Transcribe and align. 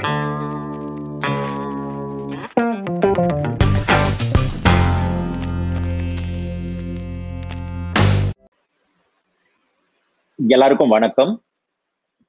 எல்லாருக்கும் 0.00 0.12
வணக்கம். 10.94 11.32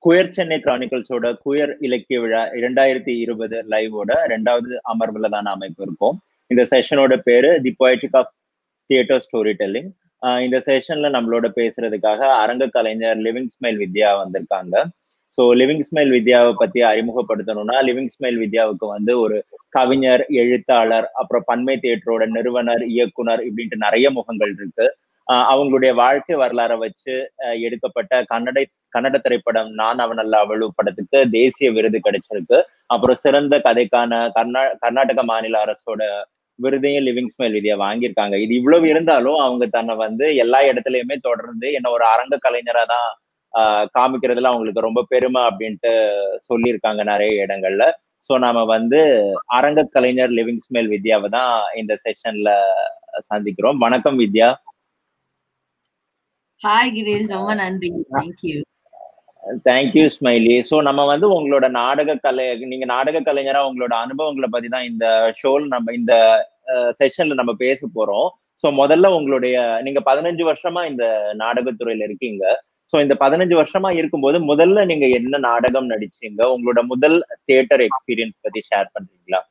queer 0.03 0.31
Chennai 0.35 0.57
கிரானிக்கல்ஸோட 0.65 1.25
queer 1.45 1.73
இலக்கிய 1.79 2.19
விழா 2.23 2.41
இரண்டாயிரத்தி 2.59 3.13
இருபது 3.23 3.57
லைவோட 3.73 4.11
ரெண்டாவது 4.33 4.71
அமர்வுல 4.93 5.29
தான் 5.35 5.45
அமைப்பு 5.45 5.83
இருக்கோம். 5.87 6.17
இந்த 6.47 6.63
செஷனோட 6.71 7.15
பேரு 7.27 7.51
the 7.65 7.73
poetic 7.83 8.17
of 8.21 8.31
theatre 8.89 9.23
storytelling 9.61 9.91
இந்த 10.45 10.57
செஷன்ல 10.67 11.11
நம்மளோட 11.17 11.45
பேசுறதுக்காக 11.59 12.21
அரங்க 12.41 12.67
கலைஞர் 12.77 13.21
லிவிங் 13.27 13.51
ஸ்மைல் 13.53 13.79
வித்யா 13.83 14.09
வந்திருக்காங்க. 14.23 14.75
ஸோ 15.37 15.41
லிவிங் 15.59 15.85
ஸ்மைல் 15.87 16.11
வித்யாவை 16.15 16.53
பத்தி 16.61 16.79
அறிமுகப்படுத்தணும்னா 16.91 17.75
லிவிங் 17.89 18.11
ஸ்மைல் 18.15 18.39
வித்யாவுக்கு 18.43 18.85
வந்து 18.95 19.13
ஒரு 19.23 19.37
கவிஞர் 19.77 20.23
எழுத்தாளர் 20.41 21.07
அப்புறம் 21.21 21.45
பன்மை 21.51 21.75
தியேட்டரோட 21.83 22.23
நிறுவனர் 22.37 22.83
இயக்குனர் 22.95 23.43
இப்படின்ட்டு 23.47 23.83
நிறைய 23.85 24.07
முகங்கள் 24.17 24.53
இருக்கு. 24.57 24.87
அவங்களுடைய 25.51 25.91
வாழ்க்கை 26.01 26.35
வரலாறை 26.41 26.75
வச்சு 26.83 27.13
எடுக்கப்பட்ட 27.65 28.13
கன்னட 28.31 28.59
கன்னட 28.93 29.17
திரைப்படம் 29.25 29.69
நான் 29.81 30.01
அவனல்ல 30.05 30.39
அவளு 30.45 30.65
படத்துக்கு 30.79 31.19
தேசிய 31.37 31.67
விருது 31.77 31.99
கிடைச்சிருக்கு. 32.07 32.57
அப்புறம் 32.93 33.21
சிறந்த 33.25 33.55
கதைக்கான 33.67 34.21
கர்நா 34.37 34.63
கர்நாடக 34.83 35.23
மாநில 35.31 35.61
அரசோட 35.65 36.01
விருதையும் 36.59 37.05
லிவிங் 37.07 37.31
ஸ்மைல் 37.33 37.55
விதியா 37.57 37.75
வாங்கியிருக்காங்க. 37.85 38.35
இது 38.45 38.53
இவ்வளவு 38.59 38.85
இருந்தாலும் 38.93 39.39
அவங்க 39.45 39.65
தன்னை 39.77 39.95
வந்து 40.05 40.25
எல்லா 40.43 40.59
இடத்துலயுமே 40.71 41.17
தொடர்ந்து 41.27 41.67
என்ன 41.77 41.91
ஒரு 41.97 42.05
அரங்க 42.13 42.37
கலைஞரா 42.47 42.83
தான் 42.95 43.09
காமிக்கிறதுல 43.97 44.51
அவங்களுக்கு 44.51 44.87
ரொம்ப 44.87 45.01
பெருமை 45.11 45.41
அப்படின்ட்டு 45.49 45.91
சொல்லியிருக்காங்க 46.49 47.03
நிறைய 47.11 47.45
இடங்கள்ல. 47.45 47.85
ஸோ 48.29 48.33
நாம 48.45 48.63
வந்து 48.75 48.99
அரங்க 49.57 49.81
கலைஞர் 49.95 50.35
லிவிங் 50.39 50.63
ஸ்மைல் 50.65 50.91
வித்யாவை 50.93 51.29
தான் 51.37 51.53
இந்த 51.81 51.93
செஷன்ல 52.03 52.49
சந்திக்கிறோம். 53.29 53.79
வணக்கம் 53.85 54.19
வித்யா. 54.23 54.49
ஹாய் 56.61 56.91
கிரீஷ் 56.97 57.33
ரொம்ப 57.35 57.53
நன்றி. 57.61 57.89
தேங்க்யூ 58.17 58.57
தேங்க்யூ 59.67 60.03
ஸ்மைலி 60.15 60.55
ஸோ 60.69 60.75
நம்ம 60.87 61.01
வந்து 61.11 61.27
உங்களோட 61.37 61.65
நாடக 61.77 62.15
கலை 62.25 62.45
நீங்க 62.71 62.85
நாடக 62.95 63.21
கலைஞரா 63.27 63.61
உங்களோட 63.69 63.93
அனுபவங்களை 64.05 64.47
பத்தி 64.55 64.67
தான் 64.73 64.87
இந்த 64.89 65.05
ஷோல் 65.39 65.65
நம்ம 65.73 65.93
இந்த 65.99 66.13
செஷன்ல 66.99 67.37
நம்ம 67.39 67.53
பேச 67.63 67.87
போறோம். 67.95 68.27
ஸோ 68.63 68.69
முதல்ல 68.81 69.09
உங்களுடைய 69.17 69.55
நீங்க 69.85 69.99
பதினஞ்சு 70.09 70.43
வருஷமா 70.49 70.81
இந்த 70.91 71.05
நாடகத்துறையில 71.41 72.05
இருக்கீங்க. 72.09 72.43
ஸோ 72.91 72.97
இந்த 73.03 73.15
பதினஞ்சு 73.23 73.55
வருஷமா 73.59 73.89
இருக்கும்போது 73.97 74.37
முதல்ல 74.51 74.85
நீங்க 74.91 75.05
என்ன 75.19 75.39
நாடகம் 75.49 75.91
நடிச்சீங்க? 75.93 76.41
உங்களோட 76.55 76.81
முதல் 76.93 77.17
தியேட்டர் 77.47 77.83
எக்ஸ்பீரியன்ஸ் 77.87 78.37
பத்தி 78.45 78.61
ஷேர் 78.69 78.89
பண்றீங்களா? 78.95 79.41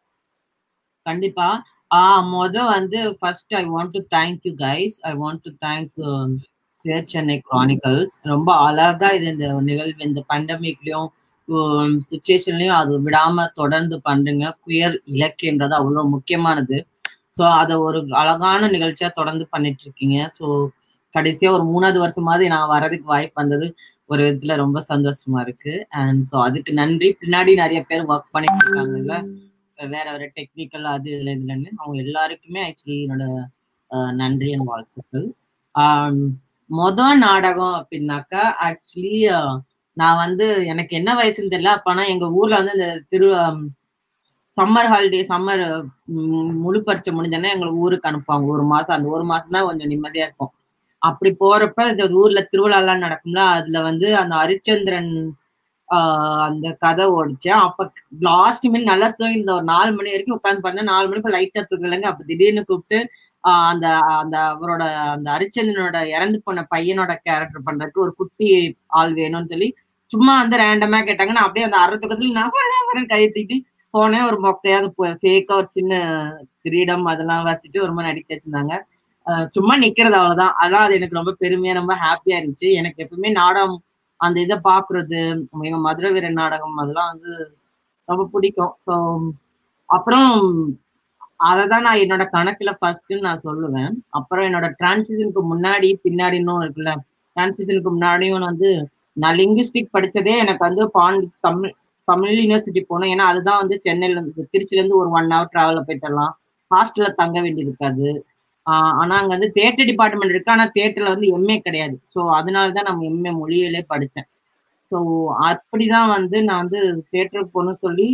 கண்டிப்பா. 1.06 1.48
ஆ 1.90 2.02
முத 2.32 2.56
வந்து 2.74 2.98
first 3.20 3.54
I 3.60 3.62
want 3.74 3.94
to 3.96 4.00
thank 4.16 4.44
you 4.48 4.52
guys 4.66 4.96
I 5.10 5.12
want 5.22 5.42
to 5.46 5.52
thank 5.64 5.94
Chennai 7.12 7.36
Chronicles 7.48 8.14
ரொம்ப 8.32 8.50
அழகா 8.66 9.08
இது 9.16 9.26
இந்த 9.32 9.48
நிகழ்வு 9.66 10.06
இந்த 10.08 10.20
பண்டமிக்லயும் 10.30 11.08
சுச்சுவேஷன்லயும் 12.08 12.74
um, 12.74 12.80
அது 12.80 12.92
விடாம 13.06 13.46
தொடர்ந்து 13.60 13.96
பண்றீங்க 14.08 14.46
குயர் 14.64 14.96
இலக்கியன்றது 15.14 15.74
அவ்வளவு 15.78 16.12
முக்கியமானது. 16.14 16.76
ஸோ 17.38 17.42
அதை 17.60 17.74
ஒரு 17.86 17.98
அழகான 18.20 18.68
நிகழ்ச்சியா 18.76 19.08
தொடர்ந்து 19.18 19.44
பண்ணிட்டு 19.54 19.82
இருக்கீங்க. 19.86 20.16
ஸோ 20.38 20.44
கடைசியா 21.14 21.50
ஒரு 21.56 21.64
மூணாவது 21.72 21.98
வருஷமாவது 22.04 22.44
நான் 22.48 22.72
வர்றதுக்கு 22.74 23.06
வாய்ப்பு 23.06 23.40
வந்தது. 23.42 23.66
ஒரு 24.10 24.22
விதத்துல 24.26 24.54
ரொம்ப 24.56 24.78
சந்தோஷமா 24.92 25.40
இருக்கு. 25.46 25.72
அண்ட் 26.00 26.22
ஸோ 26.30 26.36
அதுக்கு 26.46 26.72
நன்றி. 26.72 27.08
பின்னாடி 27.22 27.52
நிறைய 27.62 27.80
பேர் 27.90 28.08
ஒர்க் 28.12 28.34
பண்ணிட்டு 28.36 28.64
இருக்காங்கல்ல. 28.64 29.14
வேற 29.92 30.06
வேற 30.12 30.24
டெக்னிக்கல் 30.38 30.86
அது 30.94 31.08
இதுல 31.14 31.30
இதுலன்னு 31.36 31.70
அவங்க 31.80 31.98
எல்லாருக்குமே 32.06 32.60
ஆக்சுவலி 32.68 32.98
என்னோட 33.06 33.26
நன்றி 34.20 34.48
என் 34.56 34.68
வாழ்த்துக்கள். 34.70 35.26
Um, 35.74 36.16
மொதல் 36.70 37.18
நாடகம் 37.18 37.76
அப்படின்னாக்கா 37.78 38.42
ஆக்சுவலி 38.66 39.14
நான் 39.96 40.20
வந்து 40.24 40.46
எனக்கு 40.72 40.92
என்ன 40.98 41.10
வயசுன்னு 41.20 41.52
தெரியல. 41.54 41.72
அப்பனா 41.78 42.02
எங்க 42.14 42.26
ஊர்ல 42.38 42.58
வந்து 42.60 42.74
இந்த 42.78 42.88
திரு 43.12 43.28
சம்மர் 44.58 44.88
ஹாலிடே 44.92 45.20
சம்மர் 45.32 45.62
முழு 46.62 46.78
பரிச்சை 46.86 47.10
முடிஞ்சோன்னா 47.16 47.52
எங்களை 47.54 47.72
ஊருக்கு 47.84 48.08
அனுப்புவாங்க. 48.10 48.46
ஒரு 48.54 48.64
மாசம் 48.72 48.96
அந்த 48.96 49.08
ஒரு 49.16 49.24
மாசம் 49.32 49.54
தான் 49.56 49.68
கொஞ்சம் 49.68 49.90
நிம்மதியா 49.92 50.26
இருக்கும். 50.28 50.52
அப்படி 51.02 51.30
போறப்ப 51.40 51.86
இந்த 51.92 52.04
ஊர்ல 52.20 52.40
திருவிழாலாம் 52.50 53.04
நடக்கும்ல 53.04 53.42
அதுல 53.56 53.78
வந்து 53.82 54.08
அந்த 54.16 54.34
ஹரிச்சந்திரன் 54.40 55.12
ஆஹ் 55.88 56.42
அந்த 56.48 56.66
கதை 56.82 57.04
ஓடிச்சேன் 57.14 57.60
அப்ப 57.62 57.86
லாஸ்ட் 58.28 58.66
மினிட் 58.66 58.90
நல்லா 58.92 59.08
தூங்கிருந்த 59.14 59.52
ஒரு 59.56 59.66
நாலு 59.70 59.90
மணி 59.96 60.12
வரைக்கும் 60.12 60.36
உட்காந்து 60.36 60.64
பார்த்தேன் 60.66 60.90
நாலு 60.92 61.06
மணிக்கு 61.08 61.34
லைட்டா 61.36 61.62
தூக்கலைங்க 61.70 62.08
அப்ப 62.10 62.24
திடீர்னு 62.28 62.62
கூப்பிட்டு 62.64 62.98
அந்த 63.64 63.86
அந்த 64.16 64.36
அவரோட 64.52 64.82
அந்த 65.14 65.28
ஹரிச்சந்திரனோட 65.34 65.98
இறந்து 66.14 66.38
போன 66.44 66.64
பையனோட 66.74 67.12
கேரக்டர் 67.26 67.66
பண்றதுக்கு 67.68 68.04
ஒரு 68.06 68.12
குட்டி 68.16 68.48
ஆள் 69.00 69.14
வேணும்னு 69.14 69.52
சொல்லி 69.54 69.68
சும்மா 70.10 70.32
வந்து 70.40 70.56
ரேண்டமா 70.58 70.98
கேட்டாங்க. 71.08 71.34
நான் 71.36 71.46
அப்படியே 71.46 71.66
அந்த 71.66 71.78
அறத்துக்கத்துல 71.84 72.36
நான் 72.38 72.54
வரேன் 72.88 73.10
கையை 73.12 73.28
தூக்கி 73.30 73.56
போனேன். 73.94 74.26
ஒரு 74.28 74.38
மொக்கையாவது 74.40 74.88
ஃபேக்கா 75.20 75.54
ஒரு 75.60 75.68
சின்ன 75.70 75.92
கிரீடம் 76.64 77.04
அதெல்லாம் 77.12 77.46
வச்சுட்டு 77.48 77.78
ஒரு 77.84 77.92
மாதிரி 77.92 78.10
நடிக்க 78.10 78.30
வச்சிருந்தாங்க. 78.32 78.74
சும்மா 79.56 79.74
நிக்கிறது 79.84 80.16
அவ்வளவுதான். 80.18 80.54
அதான் 80.62 80.84
அது 80.86 80.96
எனக்கு 80.98 81.18
ரொம்ப 81.18 81.32
பெருமையா 81.42 81.72
ரொம்ப 81.80 81.94
ஹாப்பியா 82.04 82.36
இருந்துச்சு. 82.40 82.68
எனக்கு 82.80 83.02
எப்பவுமே 83.04 83.30
நாடகம் 83.40 83.76
அந்த 84.20 84.36
இதை 84.46 84.56
பாக்குறது 84.70 85.20
மதுரை 85.86 86.10
வீரன் 86.16 86.40
நாடகம் 86.42 86.76
அதெல்லாம் 86.82 87.10
வந்து 87.12 87.32
ரொம்ப 88.08 88.22
பிடிக்கும். 88.34 88.74
ஸோ 88.86 88.94
அப்புறம் 89.88 90.30
அதை 91.48 91.62
தான் 91.72 91.84
நான் 91.86 92.00
என்னோட 92.04 92.24
கணக்குல 92.34 92.70
ஃபர்ஸ்ட்னு 92.80 93.26
நான் 93.28 93.44
சொல்லுவேன். 93.46 93.92
அப்புறம் 94.18 94.46
என்னோட 94.48 94.66
டிரான்சிஷனுக்கு 94.80 95.42
முன்னாடி 95.52 95.88
பின்னாடினும் 96.04 96.62
இருக்குல்ல 96.64 96.92
டிரான்சிஷனுக்கு 97.36 97.90
முன்னாடியும் 97.94 98.48
வந்து 98.50 98.70
நான் 99.16 99.38
லிங்குஸ்டிக் 99.40 99.94
படித்ததே 99.96 100.34
எனக்கு 100.44 100.62
வந்து 100.68 100.82
பாண்டி 100.98 101.26
தமிழ் 101.46 101.72
தமிழ் 102.08 102.34
யூனிவர்சிட்டி 102.38 102.82
போனோம் 102.90 103.10
ஏன்னா 103.14 103.24
அதுதான் 103.32 103.60
வந்து 103.62 103.76
சென்னையில 103.86 104.16
இருந்து 104.16 104.50
திருச்சில 104.54 104.80
இருந்து 104.80 105.00
ஒரு 105.02 105.10
ஒன் 105.18 105.32
ஹவர் 105.34 105.52
டிராவல்ல 105.54 105.82
போயிட்டலாம் 105.88 106.32
ஹாஸ்டல்ல 106.70 107.10
தங்க 107.20 107.36
வேண்டியது 107.44 107.68
இருக்காது. 107.68 108.06
ஆனா 109.00 109.14
அங்க 109.20 109.32
வந்து 109.36 109.48
தேட்டர் 109.58 109.88
டிபார்ட்மெண்ட் 109.90 110.34
இருக்கு. 110.34 110.54
ஆனா 110.54 110.66
தேட்டர்ல 110.76 111.12
வந்து 111.14 111.28
எம்ஏ 111.36 111.56
கிடையாது. 111.66 111.96
ஸோ 112.14 112.20
அதனாலதான் 112.38 112.88
நம்ம 112.90 113.06
எம்ஏ 113.12 113.32
மொழியிலே 113.40 113.82
படித்தேன் 113.92 114.28
ஸோ 114.92 114.98
அப்படிதான் 115.48 116.08
வந்து 116.16 116.36
நான் 116.48 116.62
வந்து 116.64 116.80
தேட்டருக்கு 117.12 117.54
போகணும்னு 117.56 117.84
சொல்லி 117.86 118.08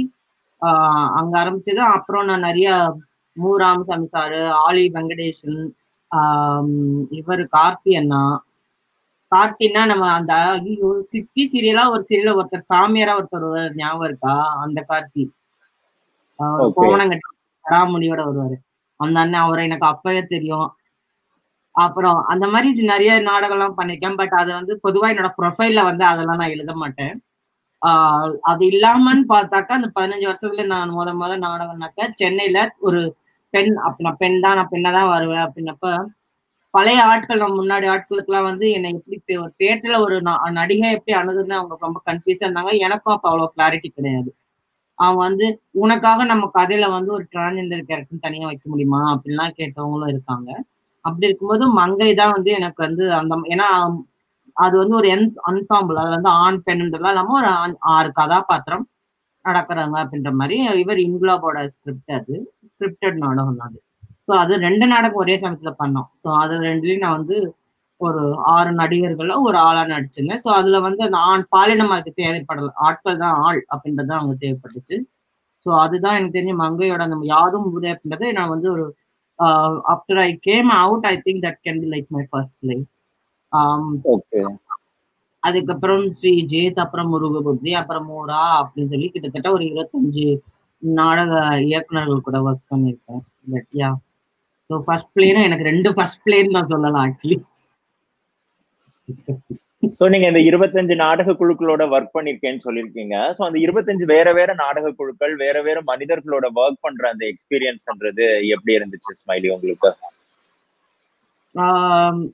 அங்க 1.19 1.33
ஆரம்பிச்சது. 1.43 1.83
அப்புறம் 1.97 2.27
நான் 2.31 2.47
நிறைய 2.49 2.69
மு 3.37 3.51
ராமசாமி 3.63 4.07
சாரு 4.15 4.41
ஆலி 4.67 4.85
வெங்கடேஷன் 4.97 5.59
இவர் 7.19 7.43
கார்த்தி 7.57 7.93
அண்ணா. 8.01 8.21
கார்த்தின்னா 9.33 9.83
நம்ம 9.93 10.05
அந்த 10.19 10.33
ஐயோ 10.59 10.91
சித்தி 11.13 11.43
சீரியலா 11.53 11.85
ஒரு 11.95 12.03
சீரியல 12.09 12.35
ஒருத்தர் 12.39 12.69
சாமியாரா 12.71 13.15
ஒருத்தர் 13.19 13.47
ஞாபகம் 13.81 14.09
இருக்கா? 14.09 14.35
அந்த 14.65 14.81
கார்த்தி. 14.91 15.25
கோவணங்கட்டி 16.79 17.27
கடாமுடியோட 17.65 18.21
வருவாரு. 18.29 18.57
அந்த 19.01 19.17
அண்ணன் 19.23 19.45
அவரை 19.45 19.63
எனக்கு 19.69 19.89
அப்பவே 19.91 20.23
தெரியும். 20.35 20.69
அப்புறம் 21.75 22.19
அந்த 22.33 22.47
மாதிரி 22.53 22.69
நிறைய 22.93 23.13
நாடகம்லாம் 23.29 23.79
பண்ணிருக்கேன். 23.79 24.19
பட் 24.21 24.35
அதை 24.41 24.53
வந்து 24.61 24.75
பொதுவா 24.85 25.09
என்னோட 25.13 25.31
ப்ரொஃபைல்ல 25.39 25.83
வந்து 25.91 26.05
அதெல்லாம் 26.13 26.41
நான் 26.43 26.55
எழுத 26.57 26.75
மாட்டேன். 26.83 27.15
ஆஹ் 27.83 28.33
அது 28.51 28.65
இல்லாமன்னு 28.73 29.25
பார்த்தாக்கா 29.33 29.75
அந்த 29.79 29.91
பதினஞ்சு 29.97 30.27
வருஷத்துல 30.29 30.67
நான் 30.75 30.95
முத 30.99 31.11
முத 31.21 31.33
நாடகம்னாக்கா 31.45 32.07
சென்னையில 32.21 32.59
ஒரு 32.89 33.01
பெண் 33.55 33.73
அப்ப 33.87 34.05
நான் 34.07 34.21
பெண் 34.23 34.39
தான் 34.45 34.59
நான் 34.59 34.73
பெண்ணை 34.73 34.91
தான் 34.99 35.13
வருவேன் 35.13 35.45
அப்படின்னப்ப 35.47 35.87
பழைய 36.75 37.01
ஆட்கள் 37.11 37.43
நம்ம 37.43 37.57
முன்னாடி 37.61 37.87
ஆட்களுக்குலாம் 37.93 38.49
வந்து 38.49 38.67
என்னை 38.77 38.91
எப்படி 38.97 39.19
தேட்டர்ல 39.63 39.99
ஒரு 40.07 40.17
நடிகை 40.59 40.89
எப்படி 40.97 41.15
அணுகுதுன்னு 41.21 41.59
அவங்க 41.61 41.77
ரொம்ப 41.81 42.01
கன்ஃபியூஸா 42.09 42.45
இருந்தாங்க. 42.47 42.73
எனக்கும் 42.87 43.15
அப்ப 43.17 43.29
அவ்வளவு 43.31 43.55
கிளாரிட்டி 43.57 43.91
கிடையாது. 43.91 44.31
அவங்க 44.99 45.21
வந்து 45.23 45.47
உனக்காக 45.81 46.25
நம்ம 46.25 46.45
கதையில 46.55 46.87
வந்து 46.91 47.11
ஒரு 47.13 47.25
டிரான்ஜெண்டர் 47.33 47.87
கேரக்டர் 47.89 48.25
தனியா 48.27 48.47
வைக்க 48.47 48.67
முடியுமா? 48.73 49.01
அப்படின்லாம் 49.13 49.57
கேட்டவங்களும் 49.59 50.13
இருக்காங்க. 50.15 50.51
அப்படி 51.05 51.29
இருக்கும்போது 51.29 51.65
மங்கை 51.81 52.11
தான் 52.15 52.35
வந்து 52.37 52.51
எனக்கு 52.59 52.81
வந்து 52.87 53.05
அந்த 53.19 53.35
ஏன்னா 53.55 53.69
அது 54.57 54.75
வந்து 54.83 54.95
ஒரு 55.01 55.09
என் 55.15 55.27
அன்சாம்பிள் 55.51 56.01
அதுல 56.03 56.17
வந்து 56.17 56.33
ஆண் 56.45 56.61
பெண்ன்றதுலாம் 56.67 57.15
இல்லாம 57.15 57.35
ஒரு 57.41 57.51
ஆறு 57.95 58.11
கதாபாத்திரம் 58.21 58.85
நடக்கிறாங்க 59.45 59.97
அப்படின்ற 60.03 60.31
மாதிரி 60.39 60.57
இவர் 60.83 61.01
இன்குலாபோட 61.05 61.59
ஸ்கிரிப்ட் 61.75 62.15
அது. 62.19 62.37
ஸ்கிரிப்டட் 62.71 63.19
நாடகம் 63.25 63.61
அது. 63.67 63.79
ஸோ 64.29 64.33
அது 64.43 64.55
ரெண்டு 64.67 64.87
நாடகம் 64.93 65.23
ஒரே 65.25 65.35
சமயத்துல 65.43 65.73
பண்ணோம். 65.83 66.09
ஸோ 66.23 66.29
அது 66.43 66.55
ரெண்டுலயும் 66.69 67.05
நான் 67.05 67.19
வந்து 67.21 67.37
ஒரு 68.01 68.23
ஆறு 68.55 68.71
நடிகர்கள்ல 68.81 69.35
ஒரு 69.49 69.59
ஆளா 69.67 69.83
நடிச்சிருந்தேன். 69.93 70.43
ஸோ 70.45 70.49
அதுல 70.59 70.79
வந்து 70.87 71.03
அந்த 71.07 71.19
ஆண் 71.31 71.45
பாலினம் 71.55 71.95
அதுக்கு 71.95 72.21
தேவைப்படல. 72.23 72.71
ஆட்கள் 72.87 73.23
தான் 73.25 73.37
ஆள் 73.47 73.61
அப்படின்றது 73.75 74.13
அவங்க 74.19 74.35
தேவைப்பட்டுச்சு. 74.45 74.97
ஸோ 75.67 75.71
அதுதான் 75.85 76.17
எனக்கு 76.19 76.37
தெரிஞ்ச 76.37 76.55
மங்கையோட 76.65 77.03
அந்த 77.07 77.19
யாதும் 77.35 77.69
ஊரே 77.73 77.93
அப்படின்றது 77.95 78.27
நான் 78.39 78.53
வந்து 78.55 78.69
ஒரு 78.75 78.85
after 79.93 80.21
I 80.25 80.31
came 80.49 80.69
out 80.83 81.07
I 81.11 81.15
think 81.25 81.43
that 81.47 81.61
can 81.67 81.81
be 81.83 81.89
like 81.95 82.09
my 82.17 82.25
first 82.31 82.63
life 82.71 82.87
அதுக்கப்புறம் 85.43 86.05
ஸ்ரீஜித் 86.17 86.81
அப்புறம் 86.85 87.11
முருகபுத்தி 87.13 87.73
அப்புறம் 87.81 88.07
மோரா 88.11 88.43
அப்படின்னு 88.61 88.93
சொல்லி 88.95 89.09
கிட்டத்தட்ட 89.09 89.49
ஒரு 89.57 89.65
இருபத்தஞ்சு 89.69 90.27
நாடக 90.83 91.33
இயக்குனர்கள் 91.69 92.27
கூட 92.27 92.39
ஒர்க் 92.47 92.71
பண்ணியிருக்கேன். 92.73 93.23
பட் 93.53 93.69
யா 93.81 93.91
ஸோ 94.71 94.77
ஃபர்ஸ்ட் 94.87 95.13
பிளேனா 95.17 95.43
எனக்கு 95.49 95.69
ரெண்டு 95.71 95.91
ஃபர்ஸ்ட் 95.97 96.23
பிளேன்னு 96.25 96.57
நான் 96.57 96.73
சொல்லலாம் 96.73 97.05
ஆக்சுவலி 97.07 97.39
சோ 99.93 100.05
நீங்க 100.09 100.27
இந்த 100.27 100.41
இருபத்தஞ்சு 100.49 100.95
நாடக 101.03 101.35
குழுக்களோட 101.41 101.83
ஒர்க் 101.93 102.15
பண்ணிருக்கேன்னு 102.15 102.65
சொல்லியிருக்கீங்க 102.65 103.17
சோ 103.37 103.43
அந்த 103.49 103.59
இருபத்தஞ்சு 103.65 104.07
வேற 104.13 104.29
வேற 104.33 104.51
நாடக 104.63 104.93
குழுக்கள் 104.93 105.35
வேற 105.37 105.57
வேற 105.63 105.79
மனிதர்களோட 105.91 106.47
ஒர்க் 106.57 106.81
பண்ற 106.81 107.05
அந்த 107.13 107.25
எக்ஸ்பீரியன்ஸ்ன்றது 107.33 108.25
எப்படி 108.55 108.77
இருந்துச்சு 108.79 109.19
ஸ்மைலி 109.21 109.51
உங்களுக்கு? 109.57 109.91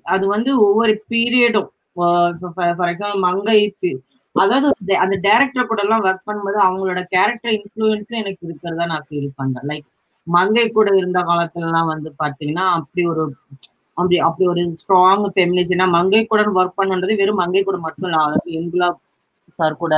அது 0.07 0.25
வந்து 0.27 0.53
ஒவ்வொரு 0.67 0.95
பீரியடும் 1.11 1.69
ஃபார் 1.97 2.91
எக்ஸாம்பிள் 2.93 3.25
மங்கை 3.27 3.59
அதாவது 4.37 4.69
அந்த 5.03 5.15
டேரக்டர் 5.25 5.71
கூட 5.71 5.81
எல்லாம் 5.83 6.05
ஒர்க் 6.05 6.29
பண்ணும்போது 6.29 6.59
அவங்களோட 6.67 7.01
கேரக்டர் 7.15 7.55
இன்ஃபுளுன்ஸும் 7.57 8.21
எனக்கு 8.21 8.47
இருக்கிறதா 8.49 8.85
நான் 8.93 9.07
ஃபீல் 9.09 9.29
பண்றேன். 9.41 9.67
லைக் 9.71 9.87
மங்கை 10.27 10.65
கூட 10.71 10.89
இருந்த 11.01 11.21
காலத்துல 11.29 11.67
எல்லாம் 11.69 11.91
வந்து 11.93 12.11
பாத்தீங்கன்னா 12.19 12.67
அப்படி 12.79 13.03
ஒரு 13.13 13.25
அப்படி 13.97 14.17
அப்படி 14.27 14.45
ஒரு 14.53 14.63
ஸ்ட்ராங் 14.81 15.25
ஃபெமினிஸ்ட்னா 15.35 15.87
மங்கை 15.97 16.21
கூட 16.25 16.43
ஒர்க் 16.59 16.79
பண்ணுன்றது 16.81 17.15
வெறும் 17.21 17.41
மங்கை 17.43 17.63
கூட 17.63 17.79
மட்டும் 17.87 18.09
இல்லை. 18.09 18.23
எங்குலா 18.59 18.89
சார் 19.59 19.75
கூட 19.77 19.95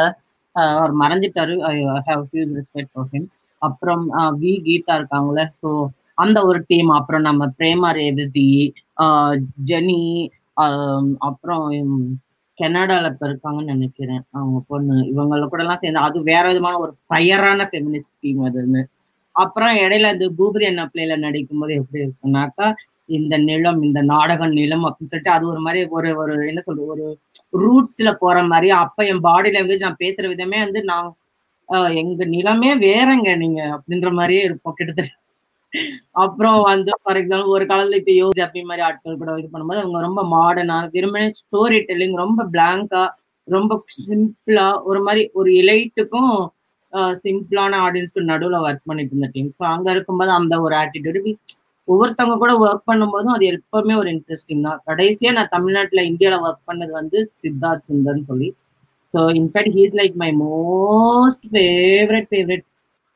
அவர் 0.56 0.92
மறைஞ்சிட்டாரு 1.00 1.54
I 1.68 1.74
have 2.08 2.22
few 2.28 2.44
respect 2.52 2.92
for 2.92 3.08
him 3.12 3.28
அப்புறம் 3.62 4.02
வி 4.40 4.52
கீதா 4.66 4.94
இருக்காங்களே 4.98 5.44
ஸோ 5.60 5.68
அந்த 6.18 6.38
ஒரு 6.48 6.58
டீம் 6.68 6.90
அப்புறம் 6.98 7.24
நம்ம 7.28 7.46
பிரேமா 7.58 7.90
ரேவதி 7.98 8.48
ஜெனி 9.70 10.02
அப்புறம் 11.28 11.64
கனடால 12.58 13.08
இப்ப 13.12 13.24
இருக்காங்கன்னு 13.28 13.72
நினைக்கிறேன். 13.72 14.20
அவங்க 14.32 14.58
பொண்ணு 14.68 14.96
இவங்கள 15.12 15.46
கூட 15.46 15.62
எல்லாம் 15.64 15.80
சேர்ந்து 15.80 16.04
அது 16.06 16.18
வேற 16.28 16.44
விதமான 16.50 16.78
ஒரு 16.84 16.92
ஃபயரான 17.08 17.66
ஃபெமினிஸ்ட் 17.70 18.14
டீம் 18.22 18.42
அதுன்னு 18.48 18.82
அப்புறம் 19.34 19.72
இடையில 19.84 20.10
இந்த 20.14 20.26
பூபதி 20.38 20.66
அண்ணா 20.68 20.84
பிள்ளைல 20.90 21.14
நடிக்கும் 21.24 21.62
போது 21.62 21.72
எப்படி 21.80 22.02
இருக்குனாக்கா 22.04 22.66
இந்த 23.08 23.34
நிலம் 23.42 23.80
இந்த 23.82 24.00
நாடக 24.04 24.46
நிலம் 24.52 24.84
அப்படின்னு 24.86 25.12
சொல்லிட்டு 25.12 25.34
அது 25.34 25.44
ஒரு 25.46 25.60
மாதிரி 25.60 25.80
ஒரு 25.90 26.10
ஒரு 26.16 26.34
என்ன 26.48 26.60
சொல்றது 26.60 26.88
ஒரு 26.92 27.06
ரூட்ஸ்ல 27.62 28.10
போற 28.20 28.38
மாதிரி 28.44 28.68
அப்ப 28.76 29.04
என் 29.06 29.20
பாடி 29.20 29.50
லாங்குவேஜ் 29.50 29.86
நான் 29.86 30.02
பேசுற 30.04 30.28
விதமே 30.28 30.60
வந்து 30.64 30.82
நான் 30.84 31.10
எங்க 32.00 32.22
நிலமே 32.32 32.70
வேறங்க 32.80 33.28
நீங்க 33.36 33.60
அப்படின்ற 33.76 34.08
மாதிரியே 34.12 34.42
இருப்போம் 34.44 34.76
கிட்டத்தட்ட. 34.78 35.12
அப்புறம் 36.22 36.58
வந்து 36.62 36.90
ஃபார் 37.02 37.18
எக்ஸாம்பிள் 37.20 37.54
ஒரு 37.54 37.64
காலத்துல 37.64 37.98
இப்ப 38.00 38.12
யோசி 38.18 38.40
அப்படி 38.40 38.62
மாதிரி 38.64 38.82
ஆட்கள் 38.82 39.18
கூட 39.18 39.32
இது 39.38 39.48
பண்ணும்போது 39.52 39.82
அவங்க 39.82 40.00
ரொம்ப 40.00 40.22
மாடர்னா 40.34 40.76
திரும்பவே 40.94 41.28
ஸ்டோரி 41.38 41.78
டெல்லிங் 41.88 42.16
ரொம்ப 42.16 42.44
பிளாங்கா 42.52 43.04
ரொம்ப 43.48 43.72
சிம்பிளா 43.98 44.66
ஒரு 44.82 45.00
மாதிரி 45.02 45.22
ஒரு 45.32 45.50
இலைட்டுக்கும் 45.62 46.34
சிம்பிளான 47.22 47.78
ஆடியன்ஸ்க்கு 47.86 48.30
நடுவில் 48.30 48.64
ஒர்க் 48.64 48.88
பண்ணிட்டு 48.88 49.12
இருந்த 49.14 49.28
டீம் 49.32 49.50
ஸோ 49.58 49.64
அங்க 49.66 49.88
இருக்கும்போது 49.90 50.30
அந்த 50.32 50.54
ஒரு 50.60 50.74
ஆட்டிடியூடு 50.76 51.20
ஒவ்வொருத்தவங்க 51.87 52.37
கூட 52.43 52.53
ஒர்க் 52.65 52.89
பண்ணும்போதும் 52.89 53.35
அது 53.35 53.45
எப்பவுமே 53.51 53.93
ஒரு 54.01 54.09
இன்ட்ரெஸ்டிங் 54.15 54.65
தான் 54.67 54.81
கடைசியா 54.89 55.31
நான் 55.37 55.53
தமிழ்நாட்டுல 55.55 56.01
இந்தியால 56.11 56.39
ஒர்க் 56.47 56.67
பண்ணது 56.69 56.91
வந்து 57.01 57.19
சித்தார்த் 57.41 57.87
சுந்தர்னு 57.91 58.25
சொல்லி 58.31 58.49
so 59.13 59.21
in fact 59.41 59.77
he's 59.79 59.95
like 60.01 60.17
my 60.23 60.31
most 60.43 61.47
favourite 61.53 62.29
favourite 62.33 62.65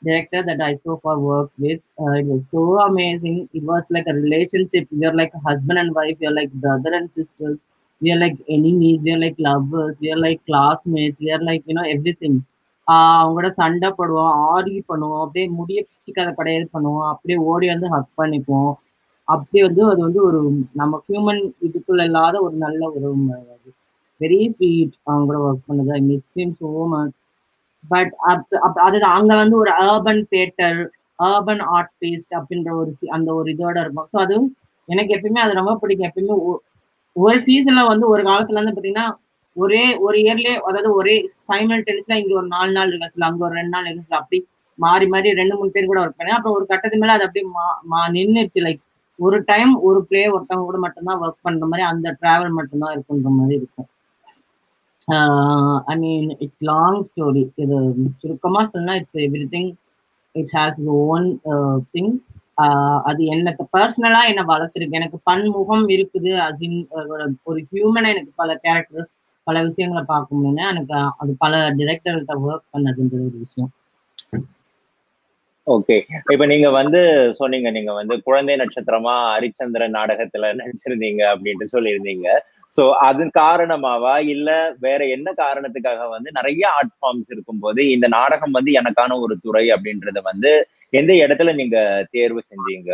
director 0.02 0.44
that 0.44 0.62
I 0.62 0.76
so 0.78 1.00
far 1.04 1.18
worked 1.20 1.58
with. 1.58 1.82
Uh, 2.00 2.12
it 2.12 2.26
was 2.26 2.50
so 2.50 2.80
amazing. 2.82 3.50
It 3.54 3.64
was 3.64 3.86
like 3.90 4.08
a 4.08 4.14
relationship. 4.14 4.88
We 4.92 5.06
are 5.06 5.14
like 5.14 5.34
a 5.34 5.40
husband 5.40 5.80
and 5.80 5.96
wife. 5.96 6.18
We 6.20 6.28
are 6.28 6.34
like 6.34 6.52
brother 6.54 6.94
and 6.94 7.12
sisters. 7.12 7.58
We 8.02 8.12
are 8.12 8.18
like 8.18 8.38
enemies. 8.50 9.00
We 9.02 9.14
are 9.14 9.20
like 9.20 9.36
lovers. 9.40 9.98
We 10.00 10.12
are 10.12 10.18
like 10.18 10.46
classmates. 10.46 11.20
We 11.20 11.32
are 11.32 11.42
like, 11.42 11.64
you 11.66 11.76
know, 11.76 11.86
everything. 11.88 12.36
அவங்களோட 12.89 13.49
சண்டை 13.61 13.89
போடுவோம் 13.99 14.33
RK 14.49 14.81
பண்ணுவோம் 14.91 15.23
அப்படியே 15.25 15.47
முடிய 15.59 15.79
பிச்சுக்காத 15.87 16.31
கிடையாது 16.39 16.67
பண்ணுவோம் 16.75 17.09
அப்படியே 17.13 17.39
ஓடி 17.51 17.67
வந்து 17.73 17.89
ஹக் 17.95 18.13
பண்ணிப்போம். 18.21 18.71
அப்படியே 19.29 19.63
வந்து 19.69 19.83
அது 19.91 20.01
வந்து 20.07 20.21
ஒரு 20.29 20.39
நம்ம 20.81 21.01
ஹியூமன் 21.07 21.43
இதுக்குள்ள 21.67 22.03
இல்லாத 22.11 22.37
ஒரு 22.47 22.57
நல்ல 22.65 22.83
ஒரு 22.97 23.09
வெரி 24.21 24.41
ஸ்வீட் 24.55 24.95
அவங்க 25.09 25.27
கூட 25.29 25.39
ஒர்க் 25.47 25.69
பண்ணது. 25.69 25.91
I 25.99 26.03
miss 26.11 26.31
him 26.37 26.55
so 26.61 26.71
much 26.95 27.15
but 27.85 28.13
அதுதான் 28.87 29.17
அங்க 29.19 29.33
வந்து 29.43 29.57
ஒரு 29.63 29.73
அர்பன் 29.83 30.23
தியேட்டர் 30.33 30.81
அர்பன் 31.19 31.63
ஆர்டிஸ்ட் 31.77 32.35
அப்படின்ற 32.39 32.71
ஒரு 32.81 32.91
அந்த 33.17 33.29
ஒரு 33.39 33.49
இதோட 33.55 33.77
இருக்கும். 33.85 34.09
ஸோ 34.13 34.19
அதுவும் 34.25 34.51
எனக்கு 34.89 35.15
எப்பயுமே 35.17 35.43
அது 35.45 35.61
ரொம்ப 35.61 35.75
பிடிக்கும். 35.83 36.09
எப்பயுமே 36.11 36.37
ஒரு 37.17 37.39
சீசன்ல 37.47 37.83
வந்து 37.93 38.07
ஒரு 38.15 38.23
காலத்துல 38.31 38.61
வந்து 38.61 38.75
பாத்தீங்கன்னா 38.77 39.07
ஒரே 39.63 39.83
ஒரு 40.07 40.17
இயர்லயே 40.25 40.55
அதாவது 40.69 40.91
ஒரே 41.01 41.15
சைமல் 41.49 41.85
டென்ஸ்ல 41.89 42.19
இங்க 42.23 42.35
ஒரு 42.41 42.49
நாலு 42.57 42.73
நாள் 42.79 42.93
ரிஹர்சல் 42.95 43.29
அங்க 43.29 43.43
ஒரு 43.49 43.57
ரெண்டு 43.61 43.75
நாள் 43.77 43.89
ரிஹர்சல் 43.89 44.21
அப்படி 44.21 44.39
மாறி 44.79 45.07
மாறி 45.13 45.29
ரெண்டு 45.41 45.55
மூணு 45.59 45.73
பேர் 45.75 45.91
கூட 45.91 46.01
ஒர்க் 46.03 46.19
பண்ணேன். 46.19 46.37
அப்புறம் 46.39 46.57
ஒரு 46.59 46.65
கட்டத்து 46.73 47.01
மேல 47.03 47.15
அது 47.17 47.27
அப்படியே 47.27 47.47
மா 47.93 48.01
நின்றுச்சு 48.17 48.61
லைக் 48.67 48.83
ஒரு 49.19 49.39
டைம் 49.51 49.73
ஒரு 49.89 50.01
பிளே 50.09 50.23
ஒருத்தவங்க 50.35 50.67
கூட 50.69 50.79
மட்டும்தான் 50.85 51.21
ஒர்க் 51.25 51.47
பண்ற 51.47 51.67
மாதிரி 51.71 51.85
அந்த 51.93 52.09
டிராவல் 52.21 52.57
மட்டும்தான் 52.59 52.93
இருக்குன்ற 52.95 53.31
மாதிரி 53.39 53.55
இருக்கும். 53.61 53.89
I 55.93 55.95
mean 56.05 56.29
it's 56.45 56.65
long 56.71 57.01
story 57.09 57.43
இது 57.65 57.77
சுருக்கமா 58.21 58.63
சொன்னா 58.75 58.95
it's 59.01 59.19
everything 59.55 59.71
it 60.35 60.53
has 60.59 60.81
own 61.03 61.29
thing 61.95 62.13
அது 63.11 63.21
எனக்கு 63.35 63.63
பர்சனலா 63.75 64.21
என்ன 64.31 64.43
வளர்த்துருக்கு. 64.53 64.99
எனக்கு 65.01 65.19
பன்முகம் 65.29 65.87
இருக்குது 65.97 66.33
அசின் 66.49 66.79
ஒரு 67.51 67.61
ஹியூமனா 67.71 68.09
எனக்கு 68.15 68.33
பல 68.43 68.51
கேரக்டர் 68.65 69.07
பல 69.49 69.63
விஷயங்களை 69.69 70.03
பார்க்க 70.13 70.37
முடியும்னா 70.37 70.67
எனக்கு 70.75 70.97
அது 71.23 71.33
பல 71.45 71.61
டிரெக்டர்கிட்ட 71.81 72.35
ஒர்க் 72.47 72.73
பண்ணதுன்றது 72.75 73.27
ஒரு 73.31 73.39
விஷயம். 73.47 73.73
ஓகே 75.67 75.97
இப்ப 76.33 76.45
நீங்க 76.53 76.69
வந்து 76.79 77.01
சொன்னீங்க 77.39 77.69
நீங்க 77.77 77.93
வந்து 77.99 78.15
குழந்தை 78.27 78.55
நட்சத்திரமா 78.61 79.15
ஹரிச்சந்திரன் 79.33 79.97
நாடகத்துல 79.97 80.53
நடிச்சிருந்தீங்க 80.61 81.23
அப்படின்ட்டு 81.33 81.67
சொல்லியிருந்தீங்க. 81.73 82.29
சோ 82.73 82.83
அது 83.09 83.25
காரணமாவா? 83.41 84.15
இல்ல 84.35 84.49
வேற 84.87 85.01
என்ன 85.17 85.29
காரணத்துக்காக 85.43 86.09
வந்து 86.15 86.31
நிறைய 86.39 86.63
ஆர்ட் 86.79 86.95
ஃபார்ம்ஸ் 86.99 87.31
இருக்கும்போது 87.35 87.83
இந்த 87.97 88.09
நாடகம் 88.17 88.57
வந்து 88.59 88.73
எனக்கான 88.81 89.19
ஒரு 89.25 89.37
துறை 89.45 89.65
அப்படின்றத 89.77 90.23
வந்து 90.31 90.53
எந்த 90.93 91.13
இடத்துல 91.25 91.53
நீங்க 91.61 91.79
தேர்வு 92.17 92.43
செஞ்சீங்க? 92.51 92.91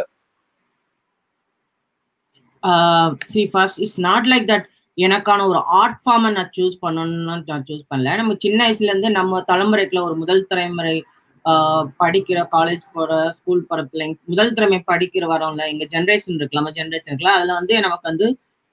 See 3.31 3.41
first 3.53 3.81
it's 3.85 4.01
not 4.11 4.29
like 4.33 4.47
that 4.53 4.69
எனக்கான 4.99 5.45
ஒரு 5.51 5.61
ஆர்ட் 5.79 5.99
ஃபார்மை 6.03 6.31
நான் 6.37 6.53
சூஸ் 6.57 6.77
பண்ணணும்னு 6.85 7.37
நான் 7.51 7.67
சூஸ் 7.71 7.85
பண்ணல. 7.93 8.11
நம்ம 8.21 8.35
சின்ன 8.45 8.59
வயசுலேருந்து 8.67 9.11
நம்ம 9.19 9.41
தலைமுறைக்குள்ள 9.51 10.03
ஒரு 10.09 10.17
முதல் 10.23 10.49
தலைமுறை 10.53 10.95
படிக்கிற 12.03 12.39
காலேஜ் 12.55 12.85
போகிற 12.97 13.13
ஸ்கூல் 13.39 13.67
போற 13.71 13.81
பிள்ளைங்க 13.89 14.17
முதல் 14.33 14.55
திறமை 14.57 14.79
படிக்கிற 14.91 15.25
வரோம்ல 15.33 15.65
எங்க 15.73 15.85
ஜென்ரேஷன் 15.95 16.37
இருக்குல்ல 16.39 16.61
நம்ம 16.61 16.73
ஜென்ரேஷன் 16.79 17.11
இருக்குல்ல 17.11 17.35
அதுல 17.39 17.55
வந்து 17.61 17.75
நமக்கு 17.87 18.09
வந்து 18.11 18.27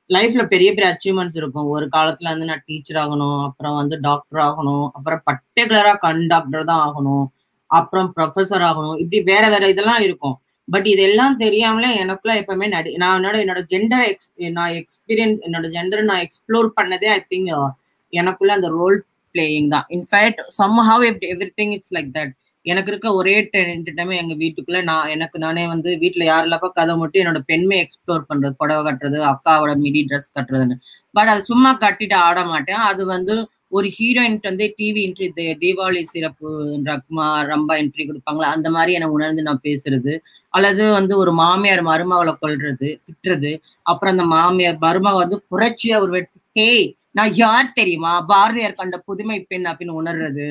லைஃப்ல 0.09 0.43
பெரிய 0.53 0.69
பெரிய 0.75 0.87
அச்சீவ்மெண்ட்ஸ் 0.93 1.37
இருக்கும். 1.41 1.67
ஒரு 1.75 1.85
காலத்துல 1.95 2.31
வந்து 2.33 2.47
நான் 2.51 2.63
டீச்சர் 2.69 2.99
ஆகணும் 3.03 3.39
அப்புறம் 3.47 3.75
வந்து 3.81 3.95
டாக்டர் 4.07 4.41
ஆகணும் 4.47 4.85
அப்புறம் 4.97 5.21
பர்டிகுலரா 5.29 5.93
கண்டாக்டர் 6.05 6.69
தான் 6.71 6.83
ஆகணும் 6.87 7.25
அப்புறம் 7.69 8.09
ப்ரொஃபஸர் 8.15 8.65
ஆகணும் 8.69 8.97
இப்படி 9.03 9.19
வேற 9.31 9.43
வேற 9.53 9.63
இதெல்லாம் 9.73 10.01
இருக்கும். 10.07 10.35
பட் 10.71 10.87
இதெல்லாம் 10.93 11.35
தெரியாமலே 11.43 11.89
எனக்குள்ள 12.03 12.33
எப்பவுமே 12.41 12.67
நடி 12.75 12.91
நான் 13.03 13.15
என்னோட 13.19 13.37
என்னோட 13.43 13.61
ஜெண்டர் 13.73 14.03
எக்ஸ் 14.09 14.29
நான் 14.57 14.73
எக்ஸ்பீரியன்ஸ் 14.81 15.39
என்னோட 15.47 15.67
ஜெண்டர் 15.75 16.03
நான் 16.09 16.23
எக்ஸ்ப்ளோர் 16.25 16.69
பண்ணதே 16.79 17.09
ஐ 17.17 17.21
திங்க் 17.33 17.49
uh, 17.57 17.69
எனக்குள்ள 18.13 18.51
அந்த 18.57 18.69
ரோல் 18.77 18.97
பிளேயிங் 19.35 19.69
தான். 19.73 19.85
In fact 19.97 20.39
somehow 20.89 21.03
everything 21.59 21.73
it's 21.77 21.93
like 21.97 22.09
that 22.17 22.33
எனக்கு 22.65 22.89
இருக்க 22.91 23.07
ஒரே 23.19 23.35
என்டர்டைமே 23.73 24.15
எங்க 24.21 24.33
வீட்டுக்குள்ள 24.41 24.79
நான் 24.89 25.11
எனக்கு 25.13 25.37
நானே 25.45 25.63
வந்து 25.71 25.89
வீட்டுல 26.03 26.23
யாரெல்லாம் 26.31 26.75
கதை 26.79 26.93
மட்டும் 27.01 27.21
என்னோட 27.21 27.39
பெண்மை 27.51 27.77
எக்ஸ்ப்ளோர் 27.83 28.27
பண்றது 28.29 28.59
புடவை 28.61 28.81
கட்டுறது 28.87 29.19
அக்காவோட 29.31 29.71
மிடி 29.83 30.01
ட்ரெஸ் 30.09 30.29
கட்டுறதுன்னு. 30.37 30.75
பட் 31.15 31.31
அது 31.33 31.41
சும்மா 31.51 31.71
கட்டிட்டு 31.85 32.17
ஆட 32.27 32.41
மாட்டேன். 32.51 32.83
அது 32.89 33.03
வந்து 33.15 33.35
ஒரு 33.77 33.87
ஹீரோயின் 33.97 34.37
வந்து 34.49 34.65
டிவி 34.79 35.01
இன்ட்ரி 35.07 35.27
தீபாவளி 35.63 36.01
சிறப்பு 36.13 36.49
ரக்மா 36.89 37.27
ரொம்ப 37.53 37.71
என்ட்ரி 37.83 38.03
கொடுப்பாங்களா 38.09 38.49
அந்த 38.57 38.69
மாதிரி 38.75 38.91
எனக்கு 38.97 39.17
உணர்ந்து 39.19 39.47
நான் 39.49 39.65
பேசுறது. 39.69 40.13
அல்லது 40.53 40.83
வந்து 40.91 41.13
ஒரு 41.17 41.31
மாமியார் 41.33 41.83
மருமகளை 41.89 42.33
கொள்றது 42.35 42.89
திட்டுறது. 43.07 43.51
அப்புறம் 43.91 44.13
அந்த 44.15 44.25
மாமியார் 44.35 44.79
மருமக 44.85 45.17
வந்து 45.23 45.37
புரட்சியா 45.51 45.97
ஒரு 46.05 46.11
வெட்டி 46.17 46.37
ஹேய் 46.55 46.87
நான் 47.17 47.33
யார் 47.35 47.75
தெரியுமா? 47.79 48.13
பாரதியார் 48.31 48.79
கண்ட 48.79 48.97
புதுமை 49.09 49.37
பெண் 49.49 49.67
அப்படின்னு 49.71 49.99
உணர்றது. 50.01 50.47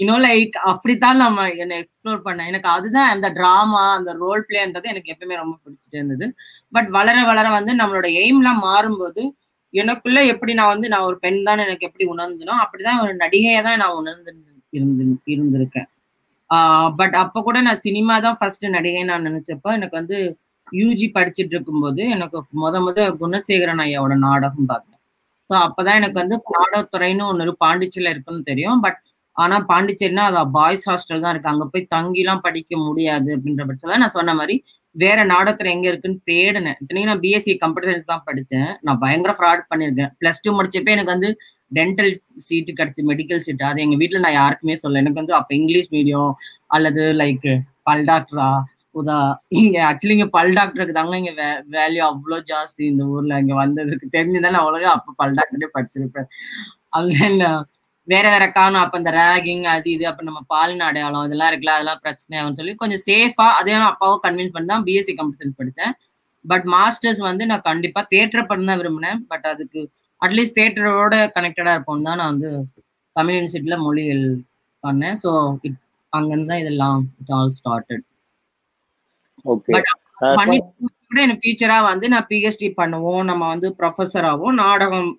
இன்னும் 0.00 0.22
லைக் 0.24 0.56
அப்படித்தான் 0.70 1.18
நம்ம 1.22 1.46
என்னை 1.62 1.76
எக்ஸ்ப்ளோர் 1.82 2.20
பண்ணேன் 2.26 2.50
எனக்கு 2.50 2.68
அதுதான் 2.68 3.10
அந்த 3.14 3.26
டிராமா 3.38 3.82
அந்த 3.96 4.10
ரோல் 4.20 4.44
பிளேன்றது 4.48 4.92
எனக்கு 4.92 5.12
எப்பவுமே 5.14 5.36
ரொம்ப 5.36 5.54
பிடிச்சிட்டு 5.64 5.96
இருந்தது. 6.00 6.26
பட் 6.72 6.90
வளர 6.98 7.16
வளர 7.30 7.46
வந்து 7.58 7.74
நம்மளோட 7.80 8.08
எய்ம்லாம் 8.22 8.62
மாறும்போது 8.68 9.22
எனக்குள்ள 9.74 10.18
எப்படி 10.32 10.52
நான் 10.58 10.72
வந்து 10.74 10.88
நான் 10.92 11.06
ஒரு 11.08 11.16
பெண் 11.24 11.40
தான் 11.48 11.64
எனக்கு 11.66 11.88
எப்படி 11.88 12.04
உணர்ந்தனோ 12.14 12.54
அப்படிதான் 12.62 13.02
ஒரு 13.04 13.12
நடிகையை 13.24 13.60
தான் 13.68 13.80
நான் 13.82 13.98
உணர்ந்து 14.00 14.30
இருந்து 14.72 15.04
இருந்திருக்கேன். 15.34 15.88
பட் 16.98 17.16
அப்போ 17.22 17.38
கூட 17.42 17.58
நான் 17.66 17.82
சினிமா 17.86 18.14
தான் 18.26 18.38
ஃபர்ஸ்ட் 18.40 18.66
நடிகை 18.76 19.02
நான் 19.10 19.26
நினைச்சப்ப 19.28 19.72
எனக்கு 19.78 19.96
வந்து 20.00 20.18
யூஜி 20.72 21.06
படிச்சுட்டு 21.16 21.54
இருக்கும்போது 21.56 22.02
எனக்கு 22.14 22.38
முத 22.62 22.76
முத 22.86 23.00
குணசேகரன் 23.20 23.82
ஐயாவோட 23.84 24.14
நாடகம் 24.26 24.70
பார்த்தேன். 24.72 24.98
ஸோ 25.50 25.54
அப்போதான் 25.66 25.98
எனக்கு 26.00 26.18
வந்து 26.22 26.36
பாடத்துறைன்னு 26.52 27.24
ஒன்று 27.30 27.52
பாண்டிச்சேரியில் 27.64 28.12
இருக்குன்னு 28.14 28.42
தெரியும். 28.50 28.80
பட் 28.86 28.98
ஆனால் 29.36 29.64
பாண்டிச்சேரினா 29.70 30.24
அது 30.30 30.40
பாய்ஸ் 30.56 30.86
ஹாஸ்டல் 30.90 31.22
தான் 31.24 31.32
இருக்கு. 31.34 31.52
அங்கே 31.52 31.66
போய் 31.74 31.90
தங்கிலாம் 31.96 32.44
படிக்க 32.46 32.72
முடியாது 32.86 33.30
அப்படின்ற 33.36 33.64
பட்சத்தில் 33.68 34.02
நான் 34.04 34.16
சொன்ன 34.18 34.34
மாதிரி 34.40 34.56
வேற 34.96 35.18
நாடகத்துல 35.32 35.70
எங்க 35.74 35.86
இருக்குன்னு 35.90 36.20
தேடினேன். 36.30 36.78
இத்தனைக்கு 36.82 37.10
நான் 37.10 37.22
பிஎஸ்சி 37.24 37.52
கம்ப்யூட்டர் 37.64 37.90
சயின்ஸ் 37.90 38.12
தான் 38.12 38.24
படித்தேன் 38.28 38.70
நான் 38.86 39.00
பயங்கர 39.04 39.32
ஃப்ராட் 39.38 39.64
பண்ணியிருக்கேன். 39.72 40.12
பிளஸ் 40.20 40.42
டூ 40.44 40.52
முடிச்சப்பே 40.58 40.94
எனக்கு 40.96 41.14
வந்து 41.16 41.30
டென்டல் 41.72 42.12
சீட்டு 42.46 42.72
கிடைச்சி 42.78 43.02
மெடிக்கல் 43.10 43.44
சீட்டு 43.46 43.64
அது 43.70 43.82
எங்கள் 43.84 44.00
வீட்டில் 44.02 44.24
நான் 44.26 44.38
யாருக்குமே 44.40 44.76
சொல்ல 44.82 45.02
எனக்கு 45.02 45.20
வந்து 45.22 45.36
அப்போ 45.38 45.52
இங்கிலீஷ் 45.60 45.90
மீடியம் 45.96 46.32
அல்லது 46.76 47.04
லைக் 47.22 47.48
பல் 47.88 48.04
டாக்டரா 48.10 48.48
உதா 48.94 49.16
இங்கே 49.60 49.80
ஆக்சுவலி 49.88 50.14
இங்கே 50.16 50.28
பல் 50.36 50.54
டாக்டருக்கு 50.58 50.94
தாங்க 50.98 51.16
இங்கே 51.20 51.34
வே 51.40 51.48
வேல்யூ 51.76 52.02
அவ்வளோ 52.10 52.38
ஜாஸ்தி 52.50 52.82
இந்த 52.92 53.02
ஊரில். 53.14 53.34
இங்கே 53.42 53.56
வந்ததுக்கு 53.62 54.06
தெரிஞ்சுதான் 54.16 54.60
அவ்வளோ 54.62 54.88
அப்போ 54.96 55.10
பல் 55.20 55.36
டாக்டரே 55.38 55.68
படிச்சிருப்பேன். 55.76 56.28
அதுல 56.98 57.48
வேற 58.08 58.26
வேற 58.34 58.44
காணும். 58.58 58.82
அப்போ 58.82 58.96
இந்த 59.00 59.10
ரேகிங் 59.18 59.64
அது 59.74 59.88
இது 59.96 60.04
அப்போ 60.10 60.22
நம்ம 60.28 60.40
பாலின 60.52 60.84
அடையாளம் 60.90 61.26
இதெல்லாம் 61.28 61.50
இருக்குல்ல 61.50 61.74
அதெல்லாம் 61.76 62.02
பிரச்சனை 62.04 62.34
ஆகும்னு 62.40 62.58
சொல்லி 62.60 62.74
கொஞ்சம் 62.82 63.02
சேஃபாக 63.08 63.56
அதே 63.60 63.74
அப்பாவும் 63.90 64.22
கன்வின்ஸ் 64.26 64.54
பண்ணி 64.54 64.70
தான் 64.72 64.84
பிஎஸ்சி 64.88 65.14
கம்ப்யூட்டர் 65.18 65.42
சயின்ஸ் 65.42 65.58
படித்தேன். 65.60 65.92
பட் 66.44 66.66
மாஸ்டர்ஸ் 66.76 67.20
வந்து 67.30 67.44
நான் 67.50 67.66
கண்டிப்பாக 67.70 68.06
தேட்டரை 68.14 68.44
பண்ண 68.50 68.66
தான் 68.70 68.80
விரும்பினேன். 68.82 69.20
பட் 69.32 69.46
அதுக்கு 69.52 69.80
அட்லீஸ்ட் 70.22 70.58
தேட்டரோட 70.58 71.16
கனெக்டடா 71.36 71.72
இருப்போம் 71.76 72.06
தான் 72.08 72.18
நான் 72.20 72.32
வந்து 72.32 72.50
தமிழ் 73.16 73.36
யூனிவர்சிட்டியில 73.36 73.76
மொழிகள் 73.84 74.24
பண்ணேன். 74.84 75.18
ஸோ 75.22 75.30
இட் 75.66 75.78
அங்கிருந்து 76.12 76.50
தான் 76.52 76.62
இதெல்லாம் 76.64 77.00
இட் 77.20 77.32
ஆல் 77.38 77.52
ஸ்டார்டட் 77.58 78.04
கூட 81.08 81.18
எனக்கு 81.24 81.42
ஃபியூச்சரா 81.42 81.76
வந்து 81.90 82.06
நான் 82.14 82.26
பிஹெச்டி 82.30 82.68
பண்ணுவோம் 82.80 83.22
நம்ம 83.30 83.42
வந்து 83.52 83.68
ப்ரொஃபஸராகவும் 83.78 84.58
நாடகம் 84.62 85.10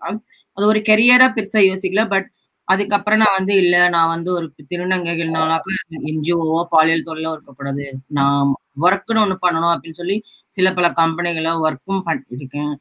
அது 0.57 0.65
ஒரு 0.71 0.79
கெரியரா 0.89 1.27
பெருசா 1.35 1.59
யோசிக்கல. 1.69 2.03
பட் 2.13 2.27
அதுக்கப்புறம் 2.67 3.21
நான் 3.21 3.37
வந்து 3.37 3.53
இல்ல 3.61 3.75
நான் 3.95 4.11
வந்து 4.13 4.29
ஒரு 4.37 4.47
திருநங்கைகள்னாலாக்க 4.71 5.77
என்ஜிஓவோ 6.11 6.59
பாலியல் 6.73 7.07
தொழிலோ 7.07 7.31
இருக்கக்கூடாது. 7.35 7.85
நான் 8.17 8.49
ஒர்க்குன்னு 8.85 9.23
ஒண்ணு 9.23 9.37
பண்ணணும் 9.45 9.73
அப்படின்னு 9.73 9.99
சொல்லி 10.01 10.17
சில 10.53 10.67
பல 10.77 10.87
கம்பெனிகள 10.99 11.53
ஒர்க்கும் 11.65 12.03
பண்ணிருக்கேன் 12.07 12.73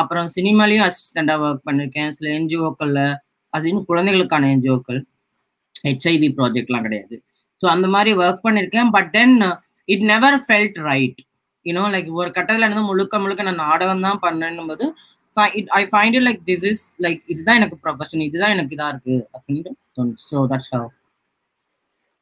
அப்புறம் 0.00 0.28
சினிமாலையும் 0.36 0.84
அசிஸ்டண்டாக 0.86 1.44
ஒர்க் 1.46 1.66
பண்ணிருக்கேன். 1.68 2.12
சில 2.18 2.28
என்ஜிஓக்களில் 2.38 3.02
அசின் 3.52 3.80
குழந்தைகளுக்கான 3.90 4.48
என்ஜிஓக்கள் 4.54 5.00
ஹெச்ஐவி 5.86 6.28
ப்ராஜெக்ட்லாம் 6.38 6.86
கிடையாது. 6.86 7.16
ஸோ 7.60 7.66
அந்த 7.74 7.86
மாதிரி 7.94 8.10
ஒர்க் 8.22 8.44
பண்ணிருக்கேன். 8.46 8.90
But 8.96 9.10
then 9.16 9.34
it 9.94 10.04
never 10.12 10.38
felt 10.46 10.78
right 10.90 11.20
you know 11.66 11.84
like 11.94 12.08
ஒரு 12.20 12.30
கட்டத்துல 12.36 12.66
இருந்து 12.66 12.88
முழுக்க 12.90 13.18
முழுக்க 13.22 13.48
நான் 13.48 13.64
நாடகம் 13.66 14.04
தான் 14.06 14.20
பண்ணேன்னும் 14.26 14.70
போது 14.72 14.86
I 15.80 15.82
find 15.92 16.16
it 16.18 16.26
like 16.28 16.40
this 16.50 16.64
is 16.70 16.84
like 17.04 17.20
இதுதான் 17.32 17.58
எனக்கு 17.60 17.76
ப்ரொஃபஷன் 17.84 18.24
இதுதான் 18.28 18.54
எனக்கு 18.56 18.74
இதா 18.76 18.88
இருக்கு 18.92 19.16
அப்படின்னு 19.36 19.72
தோணுச்சு. 19.98 20.24
ஸோ 20.30 20.46
தட்ஸ் 20.52 20.70
ஹவ் 20.74 20.88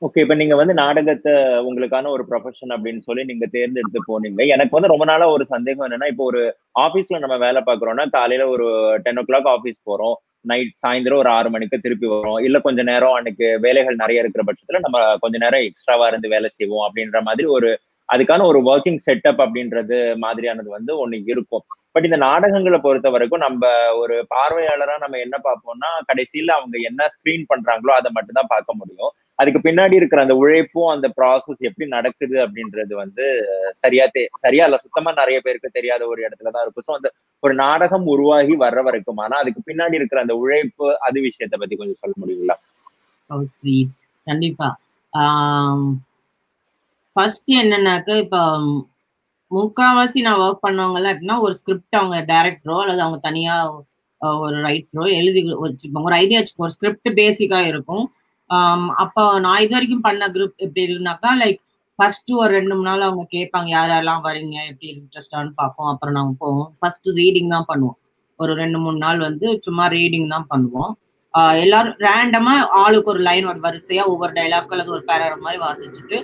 ஓகே 0.03 0.23
இப்ப 0.25 0.35
நீங்க 0.41 0.55
வந்து 0.59 0.75
நாடகத்தை 0.81 1.33
உங்களுக்கான 1.69 2.11
ஒரு 2.17 2.25
ப்ரொஃபஷன் 2.29 2.73
அப்படின்னு 2.75 3.01
சொல்லி 3.07 3.23
நீங்க 3.31 3.47
தேர்ந்தெடுத்து 3.55 4.01
போனீங்க. 4.11 4.43
எனக்கு 4.55 4.77
வந்து 4.77 4.91
ரொம்ப 4.93 5.05
நாளா 5.11 5.27
ஒரு 5.37 5.45
சந்தேகம் 5.55 5.87
என்னன்னா 5.87 6.09
இப்போ 6.13 6.25
ஒரு 6.31 6.43
ஆபீஸ்ல 6.85 7.19
நம்ம 7.25 7.37
வேலை 7.45 7.61
பாக்குறோம்னா 7.69 8.05
காலையில 8.17 8.47
ஒரு 8.55 8.67
டென் 9.07 9.19
ஓ 9.23 9.25
கிளாக் 9.31 9.49
ஆபீஸ் 9.55 9.79
போறோம். 9.91 10.17
நைட் 10.51 10.73
சாயந்தரம் 10.83 11.21
ஒரு 11.23 11.31
ஆறு 11.39 11.49
மணிக்கு 11.55 11.83
திருப்பி 11.85 12.07
வரும் 12.13 12.41
இல்ல 12.47 12.57
கொஞ்ச 12.67 12.81
நேரம் 12.91 13.17
அன்னைக்கு 13.19 13.47
வேலைகள் 13.67 14.01
நிறைய 14.03 14.23
இருக்கிற 14.23 14.43
பட்சத்துல 14.49 14.81
நம்ம 14.87 14.99
கொஞ்ச 15.25 15.37
நேரம் 15.45 15.67
எக்ஸ்ட்ராவா 15.69 16.07
இருந்து 16.13 16.29
வேலை 16.35 16.51
செய்வோம் 16.59 16.87
அப்படின்ற 16.89 17.21
மாதிரி 17.29 17.49
ஒரு 17.57 17.71
அதுக்கான 18.09 18.45
ஒரு 18.51 18.59
ஒர்க்கிங் 18.71 19.03
செட்டப் 19.07 19.41
அப்படின்றது 19.45 19.97
மாதிரியானது 20.25 20.69
வந்து 20.77 20.93
ஒண்ணு 21.03 21.17
இருக்கும். 21.33 21.65
பட் 21.95 22.07
இந்த 22.09 22.19
நாடகங்களை 22.27 22.79
பொறுத்த 22.87 23.09
வரைக்கும் 23.15 23.45
நம்ம 23.47 23.65
ஒரு 24.03 24.15
பார்வையாளரா 24.35 24.95
நம்ம 25.05 25.19
என்ன 25.25 25.37
பார்ப்போம்னா 25.47 25.91
கடைசியில 26.11 26.55
அவங்க 26.59 26.77
என்ன 26.91 27.09
ஸ்கிரீன் 27.15 27.45
பண்றாங்களோ 27.53 27.93
அதை 27.99 28.11
மட்டும் 28.17 28.39
தான் 28.41 28.53
பார்க்க 28.55 28.81
முடியும். 28.81 29.13
அதுக்கு 29.39 29.61
பின்னாடி 29.67 29.95
இருக்கிற 29.99 30.21
அந்த 30.23 30.35
உழைப்பும் 30.35 30.91
அந்த 30.93 31.07
ப்ராசஸ் 31.19 31.61
எப்படி 31.69 31.87
நடக்குது 31.89 32.37
அப்படின்றது 32.45 32.95
வந்து 33.03 33.25
சரியா 33.83 34.07
தே 34.17 34.23
சரியா 34.45 34.65
இல்ல 34.69 34.79
சுத்தமா 34.85 35.11
நிறைய 35.13 35.39
பேருக்கு 35.41 35.77
தெரியாத 35.79 36.03
ஒரு 36.07 36.21
இடத்துல 36.27 36.53
தான் 36.55 36.65
இருக்கும். 36.65 36.87
ஸோ 36.89 36.95
அந்த 36.99 37.11
ஒரு 37.43 37.55
நாடகம் 37.63 38.07
உருவாகி 38.07 38.55
வர்ற 38.65 38.83
வரைக்கும் 38.83 39.23
ஆனா 39.25 39.37
அதுக்கு 39.43 39.63
பின்னாடி 39.69 39.99
இருக்கிற 40.01 40.21
அந்த 40.21 40.37
உழைப்பு 40.37 40.89
அது 41.09 41.19
விஷயத்த 41.29 41.57
பத்தி 41.57 41.77
கொஞ்சம் 41.77 42.03
சொல்ல 42.03 42.15
முடியுங்களா? 42.23 42.57
Oh, 43.31 43.43
கண்டிப்பா. 44.27 44.69
ஃபர்ஸ்ட் 47.17 47.51
என்னன்னாக்க 47.63 48.17
இப்போ 48.25 48.41
முக்காவாசி 49.51 50.19
நான் 50.21 50.41
ஒர்க் 50.41 50.65
பண்ணவங்க 50.67 50.99
அப்படின்னா 51.13 51.37
ஒரு 51.41 51.55
ஸ்கிரிப்ட் 51.55 51.99
அவங்க 52.01 52.17
டைரக்டரோ 52.33 52.77
அல்லது 52.83 53.03
அவங்க 53.05 53.19
தனியா 53.21 53.55
ஒரு 54.43 54.57
ரைட்டரோ 54.67 55.05
எழுதி 55.19 55.41
வச்சுப்பாங்க 55.65 56.09
ஒரு 56.11 56.17
ஐடியா 56.23 56.41
வச்சுக்கோ 56.41 56.67
ஒரு 56.67 56.75
ஸ்கிரிப்ட் 56.77 57.11
பேசிக்கா 57.21 57.61
இருக்கும். 57.73 58.05
அப்போ 59.05 59.23
நான் 59.45 59.63
இது 59.65 59.75
வரைக்கும் 59.77 60.05
பண்ண 60.09 60.27
குரூப் 60.35 60.55
எப்படி 60.67 60.85
இருக்குனாக்கா 60.87 61.31
லைக் 61.43 61.61
ஃபர்ஸ்ட் 61.99 62.31
ஒரு 62.41 62.51
ரெண்டு 62.57 62.73
மூணு 62.75 62.89
நாள் 62.89 63.07
அவங்க 63.07 63.25
கேட்பாங்க 63.37 63.69
யார் 63.77 63.91
யாரெல்லாம் 63.93 64.25
வரீங்க? 64.27 64.57
எப்படி 64.71 64.89
இன்ட்ரெஸ்டானு 64.95 65.51
பார்ப்போம். 65.61 65.91
அப்புறம் 65.93 66.17
நாங்கள் 66.19 66.41
போவோம். 66.43 66.69
ஃபர்ஸ்ட் 66.81 67.09
ரீடிங் 67.21 67.53
தான் 67.55 67.69
பண்ணுவோம். 67.71 67.97
ஒரு 68.41 68.53
ரெண்டு 68.63 68.79
மூணு 68.85 68.99
நாள் 69.07 69.21
வந்து 69.29 69.47
சும்மா 69.67 69.85
ரீடிங் 69.97 70.29
தான் 70.35 70.47
பண்ணுவோம். 70.53 70.93
எல்லாரும் 71.63 71.97
ரேண்டமா 72.07 72.53
ஆளுக்கு 72.83 73.11
ஒரு 73.13 73.21
லைன் 73.29 73.49
ஒரு 73.53 73.61
வரிசையா 73.67 74.05
ஒவ்வொரு 74.13 74.33
டைலாக் 74.39 74.73
அல்லது 74.75 74.95
ஒரு 74.97 75.03
பேரர் 75.11 75.45
மாதிரி 75.47 75.59
வாசிச்சுட்டு 75.65 76.19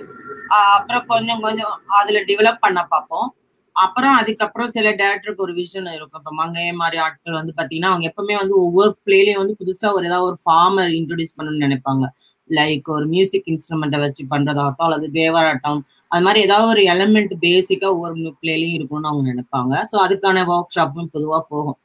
அப்புறம் 0.75 1.05
கொஞ்சம் 1.11 1.43
கொஞ்சம் 1.45 1.73
அதுல 1.99 2.19
டெவலப் 2.29 2.63
பண்ண 2.65 2.79
பார்ப்போம். 2.93 3.27
அப்புறம் 3.75 4.15
அதுக்கப்புறம் 4.19 4.69
சில 4.75 4.87
டேரக்டருக்கு 5.01 5.45
ஒரு 5.45 5.53
விஷன் 5.53 5.89
இருக்கும். 5.95 6.21
இப்ப 6.21 6.33
மங்கைய 6.41 6.71
மாதிரி 6.81 6.97
ஆட்கள் 7.05 7.39
வந்து 7.39 7.53
பாத்தீங்கன்னா 7.57 7.91
அவங்க 7.91 8.05
எப்பவுமே 8.11 8.35
வந்து 8.41 8.55
ஒவ்வொரு 8.65 8.91
பிளேலயும் 9.05 9.41
வந்து 9.41 9.55
புதுசா 9.61 9.87
ஒரு 9.97 10.05
ஏதாவது 10.09 10.27
ஒரு 10.29 10.37
ஃபார்மர் 10.45 10.93
இன்ட்ரடியூஸ் 10.99 11.35
பண்ணணும்னு 11.37 11.65
நினைப்பாங்க. 11.67 12.05
லைக் 12.49 12.87
ஒரு 12.95 13.05
மியூசிக் 13.13 13.47
இன்ஸ்ட்ருமெண்ட்டை 13.53 13.99
வச்சு 14.05 14.23
பண்றதாகட்டும் 14.33 14.87
அல்லது 14.87 15.07
தேவராட்டம் 15.19 15.79
அது 16.11 16.23
மாதிரி 16.25 16.39
ஏதாவது 16.47 16.67
ஒரு 16.73 16.81
எலமெண்ட் 16.93 17.33
பேசிக்கா 17.45 17.87
ஒவ்வொரு 17.95 18.33
பிளேலையும் 18.41 18.75
இருக்கும்னு 18.77 19.11
அவங்க 19.11 19.23
நினைப்பாங்க. 19.33 19.73
ஸோ 19.91 19.95
அதுக்கான 20.05 20.43
ஒர்க் 20.53 20.75
ஷாப்பும் 20.77 21.11
பொதுவா 21.15 21.39
போகும். 21.49 21.77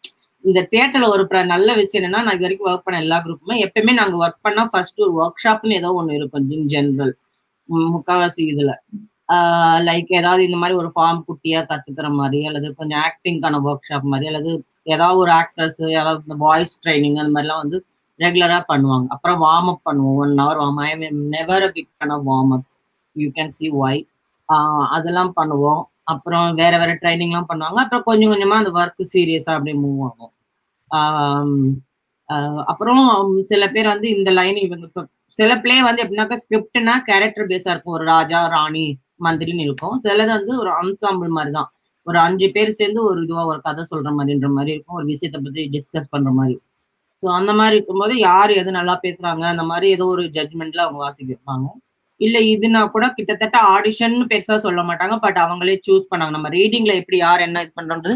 இந்த 0.44 0.60
தேட்டர்ல 0.74 1.08
ஒரு 1.14 1.24
நல்ல 1.54 1.70
விஷயம் 1.74 2.00
என்னன்னா 2.00 2.22
நான் 2.26 2.36
இது 2.38 2.46
வரைக்கும் 2.46 2.70
ஒர்க் 2.72 2.86
பண்ண 2.86 2.98
எல்லா 3.00 3.18
குரூப்புமே 3.24 3.56
எப்பயுமே 3.66 3.94
நாங்க 4.00 4.16
ஒர்க் 4.24 4.42
பண்ணா 4.42 4.64
ஃபர்ஸ்ட் 4.72 5.00
ஒரு 5.06 5.14
ஒர்க் 5.22 5.42
ஷாப்னு 5.44 5.78
ஏதோ 5.80 5.90
ஒன்று 5.92 6.18
இருக்கும் 6.20 6.48
இன் 6.56 6.68
ஜென்ரல் 6.74 7.14
முக்காவாசி 7.94 8.42
இதுல. 8.52 8.72
லைக் 9.88 10.10
ஏதாவது 10.20 10.42
இந்த 10.48 10.58
மாதிரி 10.60 10.74
ஒரு 10.80 10.88
ஃபார்ம் 10.94 11.20
குட்டியா 11.28 11.60
கத்துக்கிற 11.70 12.08
மாதிரி 12.20 12.40
அல்லது 12.48 12.68
கொஞ்சம் 12.78 13.02
ஆக்டிங்கான 13.06 13.60
ஒர்க் 13.66 13.88
ஷாப் 13.88 14.10
மாதிரி 14.12 14.28
அல்லது 14.30 14.52
ஏதாவது 14.94 15.18
ஒரு 15.24 15.32
ஆக்ட்ரஸ் 15.40 15.80
ஏதாவது 15.92 16.20
இந்த 16.26 16.36
வாய்ஸ் 16.46 16.74
ட்ரைனிங் 16.84 17.18
அந்த 17.22 17.32
மாதிரிலாம் 17.36 17.62
வந்து 17.64 17.78
ரெகுலரா 18.20 18.58
பண்ணுவாங்க. 18.70 19.06
அப்புறம் 19.14 19.38
வார்ம் 19.44 19.70
அப் 19.72 19.84
பண்ணுவோம். 19.88 20.16
One 20.22 20.34
hour 20.42 20.60
warm 20.62 20.80
I 20.86 20.88
never 21.34 21.66
a 21.68 21.70
pick 21.76 21.92
பண்ண 22.00 22.14
warm 22.28 22.52
up 22.56 22.66
you 23.16 23.28
can 23.38 23.54
see 23.58 23.66
why 23.84 24.00
அதெல்லாம் 24.96 25.32
பண்ணுவோம். 25.38 25.82
அப்புறம் 26.12 26.46
வேற 26.60 26.74
வேற 26.82 26.92
ட்ரைனிங்லாம் 27.02 27.48
பண்ணுவாங்க. 27.50 27.78
அப்புறம் 27.84 28.06
கொஞ்சம் 28.08 28.32
கொஞ்சமா 28.32 28.56
அந்த 28.62 28.72
ஒர்க் 28.80 29.02
சீரியஸா 29.14 29.52
அப்படியே 29.56 29.76
மூவ் 29.84 30.00
ஆகும். 30.08 30.32
அப்புறம் 32.70 33.02
சில 33.50 33.64
பேர் 33.74 33.92
வந்து 33.94 34.08
இந்த 34.16 34.30
லைன் 34.38 34.58
இவங்க 34.66 34.84
இப்போ 34.88 35.02
சில 35.38 35.50
பிளே 35.62 35.76
வந்து 35.88 36.02
எப்படின்னாக்கா 36.04 36.38
ஸ்கிரிப்ட்னா 36.42 36.94
கேரக்டர் 37.08 37.50
பேஸா 37.52 37.70
இருக்கும். 37.72 37.96
ஒரு 37.98 38.04
ராஜா 38.14 38.40
ராணி 38.56 38.86
மந்திரின்னு 39.26 39.66
இருக்கும் 39.68 39.96
சிலது 40.04 40.32
வந்து 40.38 40.54
ஒரு 40.62 40.70
அன்சாம்பிள் 40.80 41.36
மாதிரி 41.36 41.52
தான். 41.58 41.68
ஒரு 42.06 42.18
அஞ்சு 42.26 42.46
பேர் 42.56 42.78
சேர்ந்து 42.80 43.00
ஒரு 43.08 43.18
இதுவா 43.24 43.42
ஒரு 43.52 43.60
கதை 43.66 43.82
சொல்ற 43.92 44.10
மாதிரின்ற 44.18 44.48
மாதிரி 44.56 44.72
இருக்கும். 44.74 44.98
ஒரு 45.00 45.06
விஷயத்த 45.12 45.38
பத்தி 45.46 45.62
டிஸ்கஸ் 45.76 46.12
பண்ற 46.14 46.30
மாதிரி. 46.38 46.56
ஸோ 47.22 47.26
அந்த 47.38 47.52
மாதிரி 47.58 47.74
இருக்கும்போது 47.76 48.14
யார் 48.28 48.52
எது 48.60 48.70
நல்லா 48.78 48.94
பேசுறாங்க 49.04 49.44
அந்த 49.52 49.64
மாதிரி 49.70 49.86
ஏதோ 49.96 50.04
ஒரு 50.14 50.24
ஜட்மெண்ட்ல 50.36 50.84
அவங்க 50.86 51.00
வாசிக்க 51.04 51.30
இருப்பாங்க 51.34 51.66
இல்ல 52.20 52.38
இதுனா 52.52 52.80
கூட 52.94 53.04
கிட்டத்தட்ட 53.18 53.58
ஆடிஷன் 53.74 54.16
பெருசா 54.30 54.56
சொல்ல 54.64 54.80
மாட்டாங்க. 54.88 55.14
பட் 55.24 55.38
அவங்களே 55.44 55.76
சூஸ் 55.86 56.10
பண்ணாங்க 56.10 56.34
நம்ம 56.36 56.50
ரீடிங்ல 56.56 56.94
எப்படி 57.00 57.18
யார் 57.26 57.44
என்ன 57.46 57.62
இது 57.64 57.72
பண்றது 57.80 58.10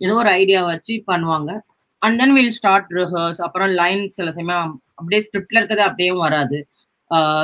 ஏதோ 0.00 0.14
ஒரு 0.22 0.30
ஐடியா 0.40 0.60
வச்சு 0.70 0.94
பண்ணுவாங்க. 1.10 1.50
And 2.02 2.18
then 2.20 2.34
will 2.36 2.54
start 2.58 2.90
rehearse 2.98 3.40
அப்புறம் 3.46 3.72
லைன் 3.80 4.02
சில 4.18 4.28
சமயம் 4.38 4.70
அப்படியே 4.98 5.20
ஸ்கிரிப்ட்ல 5.26 5.60
இருக்கிறது 5.60 5.84
அப்படியே 5.88 6.12
வராது. 6.24 6.58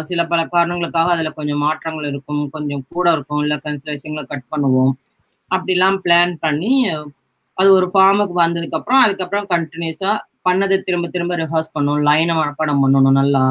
சில 0.08 0.20
பல 0.32 0.40
காரணங்களுக்காக 0.54 1.10
அதுல 1.14 1.30
கொஞ்சம் 1.38 1.62
மாற்றங்கள் 1.66 2.08
இருக்கும். 2.12 2.42
கொஞ்சம் 2.54 2.84
கூட 2.94 3.06
இருக்கும். 3.16 3.42
இல்ல 3.44 3.54
சில 4.04 4.24
கட் 4.32 4.50
பண்ணுவோம். 4.54 4.92
அப்படிலாம் 5.50 5.98
பிளான் 6.04 6.34
பண்ணி 6.44 6.72
அது 7.58 7.68
ஒரு 7.78 7.86
ஃபார்முக்கு 7.92 8.34
வந்ததுக்கு 8.44 8.78
அப்புறம் 8.78 9.02
அதுக்கப்புறம் 9.04 9.46
கண்டினியூஸாக 9.52 10.16
பண்ணதை 10.48 10.76
திரும்ப 10.86 11.06
திரும்ப 11.14 11.36
ரிஹர்ஸ் 11.42 11.72
பண்ணணும் 11.76 12.02
லைனை 12.08 12.34
மனப்பாடம் 12.38 12.82
பண்ணணும் 12.84 13.16
நல்லா. 13.20 13.44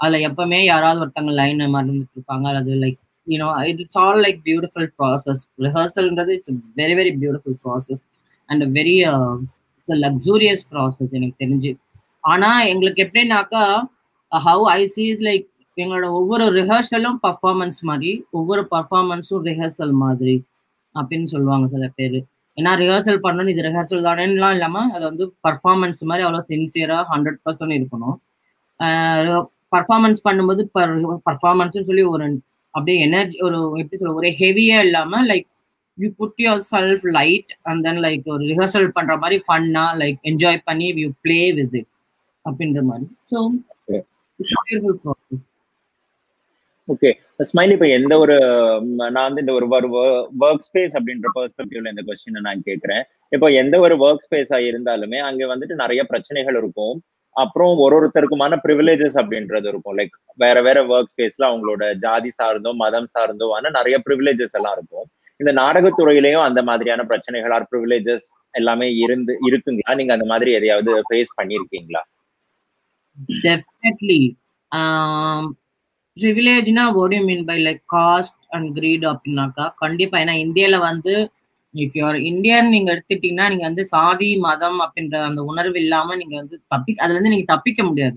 அதுல 0.00 0.18
எப்பவுமே 0.28 0.58
யாராவது 0.72 1.00
ஒருத்தவங்க 1.02 1.32
லைனை 1.40 1.66
மறந்துட்டு 1.76 2.14
இருப்பாங்க. 2.16 2.46
அது 2.60 2.72
like 2.82 2.98
you know 3.26 3.48
it's 3.70 3.98
all 4.02 4.20
like 4.24 4.38
beautiful 4.48 4.88
process 4.98 5.42
ரிஹர்சல்ன்றது 5.66 6.32
it's 6.38 6.52
very 6.80 6.94
very 7.00 7.12
beautiful 7.22 7.58
process 7.64 8.02
and 8.48 8.64
very 8.78 8.96
it's 9.78 9.96
luxurious 10.06 10.64
process 10.72 11.12
எனக்கு 11.18 11.36
தெரிஞ்சு. 11.44 11.72
ஆனா 12.24 12.50
எங்களுக்கு 12.72 13.00
எப்படின்னாக்கா 13.06 13.64
ஹவு 14.32 14.64
ஐ 14.70 14.80
சீஸ் 14.86 15.20
லைக் 15.22 15.46
எங்களோட 15.76 16.06
ஒவ்வொரு 16.10 16.44
ரிஹர்சலும் 16.58 17.18
பர்ஃபார்மன்ஸ் 17.26 17.80
மாதிரி 17.80 18.10
ஒவ்வொரு 18.30 18.62
பர்ஃபார்மன்ஸும் 18.70 19.44
ரிஹர்சல் 19.50 19.94
மாதிரி 20.04 20.36
அப்படின்னு 20.94 21.28
சொல்லுவாங்க 21.34 21.66
சில 21.68 21.86
பேர். 21.88 22.18
ஏன்னா 22.58 22.70
ரிஹர்சல் 22.82 23.20
பண்ணணும் 23.24 23.52
இது 23.52 23.62
ரிஹர்சல் 23.68 24.06
தானேலாம் 24.08 24.54
இல்லாம 24.56 24.82
அது 24.94 25.04
வந்து 25.04 25.24
பர்ஃபார்மன்ஸ் 25.46 26.00
மாதிரி 26.10 26.24
அவ்வளோ 26.26 26.42
சின்சியராக 26.50 27.04
ஹண்ட்ரட் 27.12 27.40
பர்சன்ட் 27.44 27.76
இருக்கணும். 27.78 28.16
Uh, 28.80 29.38
பர்ஃபார்மன்ஸ் 29.74 30.20
பண்ணும்போது 30.24 30.62
பர் 30.76 30.92
பர்ஃபார்மன்ஸ்னு 31.26 31.86
சொல்லி 31.88 32.04
ஒரு 32.12 32.26
அப்படியே 32.74 32.98
எனர்ஜி 33.06 33.36
ஒரு 33.38 33.58
எப்படி 33.78 33.98
சொல்ல 34.00 34.12
ஒரே 34.12 34.30
ஹெவியாக 34.40 34.86
இல்லாம 34.86 35.20
like 35.30 35.46
you 35.98 36.08
put 36.16 36.40
yourself 36.72 37.04
light 37.18 37.52
and 37.62 37.82
then 37.86 38.00
like 38.06 38.24
ஒரு 38.34 38.42
ரிஹர்சல் 38.50 38.88
பண்ற 38.88 39.14
மாதிரி 39.16 39.38
ஃபன்னா 39.46 39.84
லைக் 40.02 40.18
என்ஜாய் 40.22 40.60
பண்ணி 40.64 40.86
யூ 41.04 41.10
பிளே 41.20 41.40
வித் 41.58 41.76
இட் 41.80 41.90
அப்படின்ற 42.44 42.82
மாதிரி. 42.82 43.06
ஸோ 43.32 43.38
ஓகே 46.88 47.10
ஸ்மைல் 47.48 47.72
இப்போ 47.74 47.86
எந்த 47.96 48.14
ஒரு 48.22 48.34
நான் 49.14 49.26
வந்து 49.26 49.42
இந்த 49.44 49.52
ஒரு 49.58 49.66
ஒர்க் 50.42 50.64
ஸ்பேஸ் 50.66 50.94
அப்படின்ற 50.98 51.28
பெர்ஸ்பெக்டிவ்ல 51.36 51.92
இந்த 51.94 52.02
கொஸ்டினை 52.08 52.40
நான் 52.46 52.66
கேட்குறேன் 52.68 53.02
இப்போ 53.32 53.46
எந்த 53.62 53.76
ஒரு 53.84 53.94
ஒர்க் 54.06 54.24
ஸ்பேஸா 54.26 54.58
இருந்தாலுமே 54.68 55.18
அங்க 55.28 55.42
வந்துட்டு 55.52 55.74
நிறைய 55.82 56.02
பிரச்சனைகள் 56.12 56.58
இருக்கும். 56.60 56.94
அப்புறம் 57.36 57.72
ஒரு 57.84 57.94
ஒருத்தருக்குமான 57.98 58.54
ப்ரிவிலேஜஸ் 58.64 59.16
அப்படின்றது 59.22 59.68
இருக்கும். 59.72 59.96
லைக் 59.98 60.14
வேற 60.44 60.56
வேற 60.66 60.78
ஒர்க் 60.94 61.12
ஸ்பேஸ்ல 61.14 61.48
அவங்களோட 61.50 61.82
ஜாதி 62.04 62.30
சார்ந்தோ 62.38 62.70
மதம் 62.84 63.10
சார்ந்தோ 63.14 63.48
ஆனால் 63.56 63.76
நிறைய 63.78 63.98
ப்ரிவிலேஜஸ் 64.06 64.56
எல்லாம் 64.60 64.76
இருக்கும். 64.78 65.06
இந்த 65.40 65.52
நாடகத்துறையிலையும் 65.62 66.46
அந்த 66.48 66.60
மாதிரியான 66.68 67.02
பிரச்சனைகள் 67.10 67.54
ஆர் 67.56 67.68
ப்ரிவிலேஜஸ் 67.72 68.26
எல்லாமே 68.60 68.88
இருந்து 69.04 69.32
இருக்குங்களா? 69.48 69.92
நீங்க 70.00 70.12
அந்த 70.16 70.28
மாதிரி 70.32 70.52
எதையாவது 70.60 70.92
ஃபேஸ் 71.10 71.36
பண்ணிருக்கீங்களா 71.40 72.02
definitely 73.46 74.20
ப்ரிவிலேஜ்னா 76.16 76.84
what 76.96 77.14
you 77.16 77.22
mean 77.30 77.44
by 77.50 77.56
like 77.66 77.82
caste 77.94 78.40
and 78.56 78.68
creed 78.78 79.04
அப்படின்னாக்கா 79.12 79.66
கண்டிப்பா. 79.82 80.16
ஏன்னா 80.24 80.34
இந்தியால 80.44 80.76
வந்து 80.88 81.14
இஃப் 81.74 81.96
யூஆர் 81.98 82.18
இந்தியன் 82.30 82.68
நீங்க 82.74 82.88
எடுத்துட்டீங்கன்னா 82.94 83.46
நீங்க 83.52 83.64
வந்து 83.70 83.84
சாதி 83.94 84.30
மதம் 84.46 84.78
அப்படின்ற 84.84 85.16
அந்த 85.28 85.40
உணர்வு 85.50 85.78
இல்லாம 85.84 86.16
நீங்க 86.16 86.34
வந்து 86.42 86.56
தப்பி 86.74 86.92
அதுல 87.02 87.16
இருந்து 87.16 87.34
நீங்க 87.34 87.48
தப்பிக்க 87.54 87.82
முடியாது. 87.90 88.16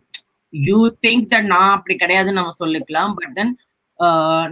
யூ 0.53 0.77
திங்க் 1.05 1.27
தட் 1.33 1.49
நான் 1.53 1.73
அப்படி 1.77 1.95
கிடையாதுன்னு 1.95 2.39
நம்ம 2.39 2.55
சொல்லிக்கலாம். 2.61 3.11
பட் 3.19 3.35
தென் 3.39 3.53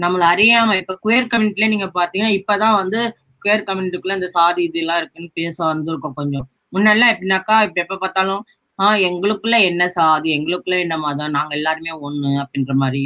நம்மள 0.04 0.24
அறியாம 0.34 0.76
இப்ப 0.82 0.96
குயர் 1.06 1.32
கம்யூனிட்டில 1.32 1.70
நீங்க 1.74 1.88
பாத்தீங்கன்னா 1.98 2.34
இப்பதான் 2.40 2.78
வந்து 2.82 3.00
குயர் 3.42 3.66
கம்யூனிட்டிக்குள்ள 3.68 4.18
இந்த 4.20 4.30
சாதி 4.38 4.62
இதெல்லாம் 4.70 5.00
இருக்குன்னு 5.02 5.30
பேச 5.40 5.58
வந்திருக்கோம் 5.72 6.18
கொஞ்சம். 6.20 6.46
முன்னெல்லாம் 6.76 7.12
எப்படின்னாக்கா 7.14 7.56
இப்ப 7.68 7.78
எப்ப 7.86 7.98
பார்த்தாலும் 8.04 8.42
ஆஹ் 8.80 9.00
எங்களுக்குள்ள 9.08 9.58
என்ன 9.70 9.84
சாதி 9.96 10.30
எங்களுக்குள்ள 10.38 10.76
என்ன 10.84 10.96
மதம் 11.06 11.36
நாங்க 11.38 11.54
எல்லாருமே 11.60 11.94
ஒண்ணு 12.08 12.32
அப்படின்ற 12.44 12.74
மாதிரி 12.82 13.04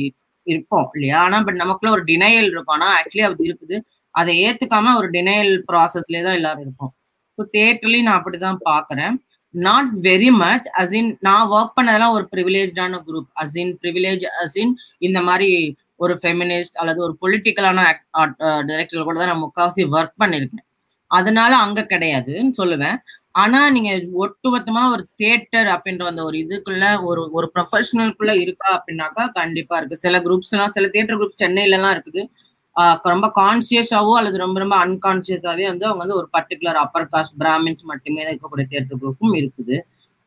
இருப்போம் 0.48 0.88
இல்லையா? 0.96 1.18
ஆனா 1.25 1.38
பட் 1.48 1.60
நமக்குள்ள 1.62 1.92
ஒரு 1.96 2.03
டினையல் 2.10 2.50
இருக்கும். 2.50 2.75
ஆனா 2.77 2.88
ஆக்சுவலி 2.98 3.25
அப்படி 3.27 3.50
இருக்குது. 3.50 3.77
அதை 4.15 4.34
ஏத்துக்காம 4.46 4.94
ஒரு 5.00 5.08
டினையல் 5.15 5.53
ப்ராசஸ்லேயே 5.70 6.24
தான் 6.27 6.38
எல்லாரும் 6.39 6.63
இருப்போம். 6.65 6.92
ஸோ 7.38 7.44
தேட்டர்லயும் 7.56 8.08
நான் 8.08 8.20
அப்படிதான் 8.20 8.60
பாக்குறேன். 8.70 9.15
நாட் 9.53 9.89
வெரி 10.08 10.30
மச் 10.42 10.68
அசின் 10.82 11.10
நான் 11.27 11.50
ஒர்க் 11.53 11.75
பண்ணதெல்லாம் 11.77 12.15
ஒரு 12.18 12.25
ப்ரிவிலேஜான 12.32 13.00
group 13.08 13.30
as in 13.44 13.74
privilege 13.82 14.25
as in 14.44 14.72
இந்த 15.08 15.20
மாதிரி 15.27 15.50
ஒரு 16.00 16.13
ஃபெமினிஸ்ட் 16.22 16.77
அல்லது 16.82 17.00
ஒரு 17.08 17.13
பொலிட்டிக்கலான 17.22 17.80
டைரக்டர் 18.70 19.08
கூட 19.08 19.18
தான் 19.20 19.32
நான் 19.32 19.44
முக்காவாசி 19.44 19.84
ஒர்க் 19.96 20.15
பண்ணியிருக்கேன் 20.24 20.65
அதனால 21.12 21.51
அங்க 21.65 21.82
கிடையாதுன்னு 21.92 22.53
சொல்லுவேன். 22.62 22.98
ஆனா 23.36 23.60
நீங்க 23.75 23.92
ஒட்டுமொத்தமா 24.24 24.82
ஒரு 24.96 25.04
தியேட்டர் 25.20 25.68
அப்படின்ற 25.75 26.04
அந்த 26.12 26.22
ஒரு 26.30 26.38
இதுக்குள்ள 26.44 26.86
ஒரு 27.10 27.22
ஒரு 27.38 27.48
ப்ரொஃபஷனலுக்குள்ள 27.56 28.34
இருக்கா 28.44 28.70
அப்படின்னாக்கா 28.78 29.24
கண்டிப்பா 29.40 29.75
இருக்கு. 29.80 30.04
சில 30.06 30.18
குரூப்ஸ் 30.25 30.54
எல்லாம் 30.56 30.74
சில 30.75 30.88
தியேட்டர் 30.94 31.20
குரூப் 31.22 31.42
சென்னையில 31.44 31.78
எல்லாம் 31.80 31.96
இருக்குது 31.98 32.24
ரொம்ப 33.12 33.28
கான்சியஸாவோ 33.40 34.13
அல்லது 34.20 34.38
ரொம்ப 34.44 34.58
ரொம்ப 34.63 34.75
அன்கான்சியஸாவே 34.86 35.66
வந்து 35.72 35.86
அவங்க 35.88 36.02
வந்து 36.04 36.20
ஒரு 36.20 36.28
பர்டிகுலர் 36.36 36.80
அப்பர் 36.84 37.10
காஸ்ட் 37.13 37.36
பிராமின்ஸ் 37.44 37.84
மட்டுமே 37.92 38.22
இருக்கக்கூடிய 38.25 38.66
தேர்தல் 38.74 39.02
குரூப்பும் 39.04 39.36
இருக்குது. 39.42 39.75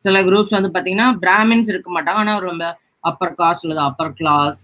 சில 0.01 0.17
குரூப்ஸ் 0.27 0.55
வந்து 0.57 0.71
பாத்தீங்கன்னா 0.75 1.07
பிராமின்ஸ் 1.23 1.71
இருக்க 1.73 1.89
மாட்டாங்க. 1.95 2.21
ஆனா 2.23 2.35
ரொம்ப 2.49 2.65
அப்பர் 3.09 3.37
காஸ்ட் 3.41 3.65
அல்லது 3.67 3.83
அப்பர் 3.89 4.17
கிளாஸ் 4.19 4.61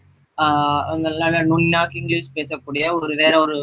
நுண்ணாக்கு 1.51 1.97
இங்கிலீஷ் 2.01 2.29
பேசக்கூடிய 2.37 2.85
ஒரு 2.99 3.13
வேற 3.21 3.33
ஒரு 3.45 3.55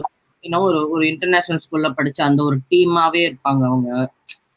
இன்னும் 0.44 0.66
ஒரு 0.68 0.78
ஒரு 0.94 1.04
இன்டர்நேஷனல் 1.12 1.62
ஸ்கூல்ல 1.64 1.88
படிச்ச 1.98 2.18
அந்த 2.28 2.40
ஒரு 2.48 2.56
டீமாவே 2.70 3.22
இருப்பாங்க 3.28 3.62
அவங்க. 3.70 3.88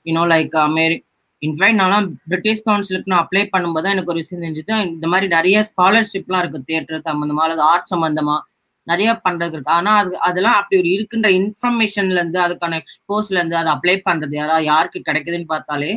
யூனோ 0.05 0.23
லைக் 0.33 0.55
அமெரி 0.67 0.97
இன்ஃபேக்ட் 1.41 1.79
நான்லாம் 1.81 2.07
பிரிட்டிஷ் 2.31 2.65
கவுன்சிலுக்கு 2.67 3.11
நான் 3.11 3.23
அப்ளை 3.23 3.43
பண்ணும்போது 3.53 3.87
எனக்கு 3.93 4.11
ஒரு 4.13 4.21
விஷயம் 4.23 4.43
தெரிஞ்சது. 4.43 4.75
இந்த 4.93 5.05
மாதிரி 5.11 5.27
நிறைய 5.37 5.57
ஸ்காலர்ஷிப்லாம் 5.69 6.41
இருக்குது 6.43 6.67
தியேட்டர் 6.69 7.07
சம்மந்தமாக 7.09 7.45
அல்லது 7.47 7.63
ஆர்ட் 7.71 7.91
சம்மந்தமாக 7.93 8.39
நிறைய 8.87 9.09
பண்றது 9.25 9.53
இருக்கு. 9.55 9.73
ஆனா 9.79 9.91
அது 10.01 10.13
அதெல்லாம் 10.27 10.57
அப்படி 10.59 10.77
ஒரு 10.81 10.89
இருக்கின்ற 10.95 11.27
இன்ஃபர்மேஷன்ல 11.39 12.17
இருந்து 12.19 12.39
அதுக்கான 12.45 12.77
எக்ஸ்போஸ்ல 12.81 13.37
இருந்து 13.39 13.57
அதை 13.61 13.69
அப்ளை 13.75 13.95
பண்றது 14.07 14.35
யாரா 14.39 14.57
யாருக்கு 14.71 14.99
கிடைக்குதுன்னு 15.09 15.51
பார்த்தாலே 15.53 15.91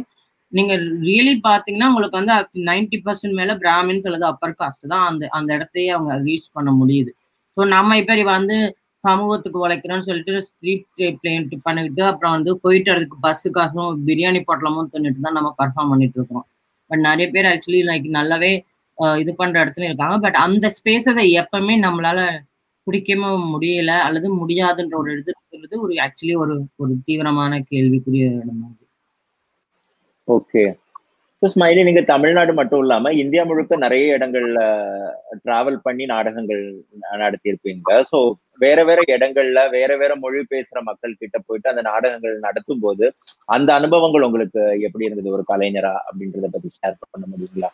நீங்க 0.52 0.72
ரியலி 1.06 1.34
பாத்தீங்கன்னா 1.48 1.88
உங்களுக்கு 1.90 2.18
வந்து 2.20 2.34
நைன்டி 2.70 2.98
பர்சன்ட் 3.06 3.38
மேல 3.40 3.54
பிராமின்ஸ் 3.62 4.06
அல்லது 4.08 4.26
அப்பர் 4.32 4.58
காஸ்ட் 4.60 4.84
தான் 4.94 5.06
அந்த 5.10 5.28
அந்த 5.38 5.50
இடத்தையே 5.56 5.88
அவங்க 5.96 6.12
ரீச் 6.26 6.48
பண்ண 6.56 6.70
முடியுது. 6.80 7.10
ஸோ 7.56 7.62
நம்ம 7.76 7.96
இப்ப 8.02 8.14
வந்து 8.36 8.58
சமூகத்துக்கு 9.04 9.58
உழைக்கிறோம்னு 9.64 10.02
சொல்லிட்டு 10.02 10.42
ஸ்ட்ரீட் 10.42 10.86
பிளேன் 11.20 11.48
பண்ணிக்கிட்டு 11.64 12.02
அப்புறம் 12.02 12.32
வந்து 12.32 12.52
போயிட்டு 12.60 12.90
அதுக்கு 12.92 13.16
பஸ்ஸு 13.22 13.50
காசும் 13.50 13.98
பிரியாணி 14.06 14.40
போட்டலமும் 14.48 14.90
தின்னுட்டு 14.92 15.20
தான் 15.20 15.36
நம்ம 15.38 15.50
பர்ஃபார்ம் 15.58 15.90
பண்ணிட்டு 15.90 16.18
இருக்கோம் 16.18 16.46
பட் 16.90 16.98
நிறைய 17.00 17.26
பேர் 17.30 17.48
ஆக்சுவலி 17.52 17.82
லைக் 17.84 18.08
நல்லாவே 18.18 18.52
இது 19.18 19.30
பண்ற 19.34 19.56
இடத்துல 19.64 19.88
இருக்காங்க. 19.88 20.16
பட் 20.18 20.36
அந்த 20.36 20.66
ஸ்பேஸஸை 20.76 21.24
எப்பவுமே 21.40 21.74
நம்மளால 21.86 22.20
பிடிக்கவே 22.86 23.30
முடியல 23.52 23.92
அல்லது 24.06 24.28
முடியாதுன்ற 24.40 24.94
ஒரு 24.94 25.10
எடுத்துக்கிறது 25.14 25.76
ஒரு 25.84 25.94
ஆக்சுவலி 26.04 26.34
ஒரு 26.36 26.54
ஒரு 26.76 26.92
தீவிரமான 27.06 27.60
கேள்விக்குரிய 27.70 28.26
இடம் 28.32 28.62
ஓகே 30.28 30.62
ஸ்மைலி 31.42 31.80
நீங்க 31.86 32.02
தமிழ்நாடு 32.10 32.52
மட்டும் 32.58 32.82
இல்லாம 32.84 33.10
இந்தியா 33.22 33.42
முழுக்க 33.48 33.76
நிறைய 33.84 34.14
இடங்கள்ல 34.18 34.60
டிராவல் 35.44 35.78
பண்ணி 35.86 36.04
நாடகங்கள் 36.12 36.62
நடத்தியிருப்பீங்க. 37.22 37.88
ஸோ 38.10 38.18
வேற 38.64 38.78
வேற 38.88 39.00
இடங்கள்ல 39.14 39.60
வேற 39.74 39.90
வேற 40.02 40.12
மொழி 40.22 40.40
பேசுற 40.52 40.78
மக்கள் 40.88 41.18
கிட்ட 41.22 41.38
போயிட்டு 41.38 41.70
அந்த 41.72 41.82
நாடகங்கள் 41.90 42.36
நடத்தும் 42.46 42.82
போது 42.84 43.06
அந்த 43.56 43.70
அனுபவங்கள் 43.78 44.26
உங்களுக்கு 44.28 44.62
எப்படி 44.88 45.06
இருந்தது? 45.08 45.34
ஒரு 45.36 45.44
கலைஞரா 45.52 45.94
அப்படின்றத 46.08 46.50
பத்தி 46.54 46.70
ஷேர் 46.78 46.96
பண்ண 47.12 47.24
முடியுங்களா? 47.32 47.70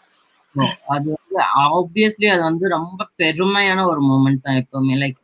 அது 0.94 1.06
வந்து 1.16 1.38
ஆப்வியஸ்லி 1.66 2.28
அது 2.34 2.42
வந்து 2.50 2.66
ரொம்ப 2.76 3.08
பெருமையான 3.22 3.84
ஒரு 3.92 4.00
மூமெண்ட் 4.10 4.46
தான் 4.48 4.60
எப்பவுமே. 4.62 4.96
லைக் 5.02 5.18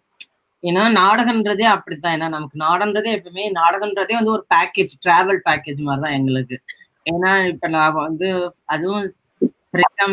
ஏன்னா 0.65 0.85
நாடகன்றதே 1.03 1.67
அப்படித்தான். 1.75 2.15
ஏன்னா 2.17 2.29
நமக்கு 2.37 2.57
நாடகன்றதே 2.67 3.11
எப்பவுமே 3.19 3.45
நாடகன்றதே 3.61 4.15
வந்து 4.21 4.35
ஒரு 4.37 4.45
பேக்கேஜ் 4.55 4.95
டிராவல் 5.05 5.45
பேக்கேஜ் 5.49 5.81
மாதிரி 5.89 6.05
தான் 6.07 6.17
எங்களுக்கு. 6.21 6.57
ஏன்னா 7.09 7.33
இப்ப 7.53 7.69
நான் 7.75 7.99
வந்து 8.01 8.29
அதுவும் 8.75 9.03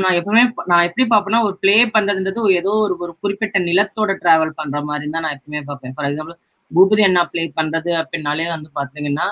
நான் 0.02 0.18
எப்பவுமே 0.20 0.42
நான் 0.72 0.86
எப்படி 0.88 1.04
பார்ப்பேன்னா 1.06 1.40
ஒரு 1.48 1.56
பிளே 1.62 1.76
பண்றதுன்றது 1.96 2.42
ஏதோ 2.60 2.72
ஒரு 2.86 2.96
ஒரு 3.04 3.14
குறிப்பிட்ட 3.22 3.58
நிலத்தோட 3.68 4.12
டிராவல் 4.22 4.58
பண்ற 4.60 4.80
மாதிரி 4.90 5.06
தான் 5.14 5.26
நான் 5.26 5.36
எப்பவுமே 5.38 5.62
பார்ப்பேன். 5.70 5.94
ஃபார் 5.96 6.08
எக்ஸாம்பிள் 6.10 6.38
பூபதி 6.72 7.04
அண்ணா 7.08 7.24
பிளே 7.32 7.44
பண்றது 7.60 7.92
அப்படின்னாலே 8.02 8.48
வந்து 8.54 8.70
பாத்தீங்கன்னா 8.80 9.26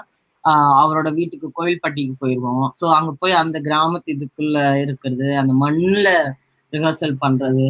அவரோட 0.81 1.09
வீட்டுக்கு 1.17 1.47
கோயில்பட்டிக்கு 1.57 2.15
போயிடுவோம் 2.21 2.65
ஸோ 2.79 2.85
அங்க 2.97 3.11
போய் 3.21 3.39
அந்த 3.41 3.57
கிராமத்து 3.67 4.13
இதுக்குள்ள 4.15 4.55
இருக்கிறது 4.83 5.27
அந்த 5.41 5.53
மண்ணுல 5.63 6.09
ரிஹர்சல் 6.73 7.15
பண்றது 7.23 7.65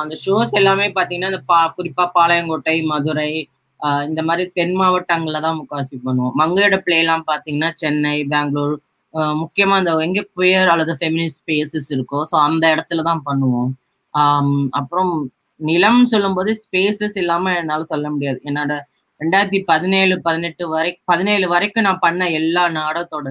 அந்த 0.00 0.14
ஷோஸ் 0.24 0.52
எல்லாமே 0.60 0.86
பாத்தீங்கன்னா 0.98 1.32
அந்த 1.32 1.42
பா 1.50 1.60
குறிப்பா 1.78 2.04
பாளையங்கோட்டை 2.16 2.76
மதுரை 2.92 3.30
இந்த 4.08 4.20
மாதிரி 4.28 4.44
தென் 4.58 4.76
மாவட்டங்கள்ல 4.80 5.40
தான் 5.46 5.58
முக்காசி 5.58 5.96
பண்ணுவோம். 6.06 6.34
மங்கையோட 6.40 6.76
பிளே 6.84 6.98
எல்லாம் 7.02 7.26
பாத்தீங்கன்னா 7.30 7.70
சென்னை 7.82 8.14
பெங்களூர் 8.32 8.74
முக்கியமா 9.42 9.74
இந்த 9.82 9.92
எங்க 10.06 10.20
குயர் 10.38 10.70
அல்லது 10.72 10.92
ஃபெமினிஸ்ட் 11.00 11.40
ஸ்பேசஸ் 11.42 11.88
இருக்கோ 11.96 12.20
ஸோ 12.30 12.36
அந்த 12.48 12.64
இடத்துல 12.74 13.04
தான் 13.08 13.22
பண்ணுவோம். 13.28 13.70
அப்புறம் 14.80 15.12
நிலம் 15.60 16.02
சொல்லும்போது 16.12 16.50
ஸ்பேசஸ் 16.62 17.16
இல்லாம 17.22 17.52
என்னால 17.60 17.86
சொல்ல 17.92 18.06
முடியாது. 18.14 18.38
என்னோட 18.48 18.72
ரெண்டாயிரத்தி 19.20 19.60
பதினேழு 19.70 20.14
பதினெட்டு 20.26 20.64
வரை 20.74 20.90
பதினேழு 21.10 21.46
வரைக்கும் 21.54 21.86
நான் 21.88 22.02
பண்ண 22.06 22.22
எல்லா 22.40 22.64
நாடகத்தோட 22.78 23.28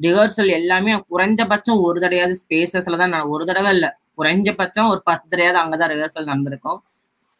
ரிஹர்சல் 0.00 0.50
எல்லாமே 0.58 0.92
குறைஞ்சபட்சம் 1.12 1.82
ஒரு 1.88 1.98
தடையாவது 2.04 2.34
ஸ்பேசஸ்ல 2.42 2.98
தான் 3.02 3.14
நான் 3.14 3.30
ஒரு 3.34 3.44
தடவை 3.50 3.70
இல்லை 3.76 3.90
குறைஞ்சபட்சம் 4.20 4.90
ஒரு 4.92 5.00
பத்து 5.08 5.26
தடையாவது 5.32 5.58
அங்கதான் 5.62 5.92
ரிஹர்சல் 5.94 6.30
நடந்திருக்கும். 6.30 6.78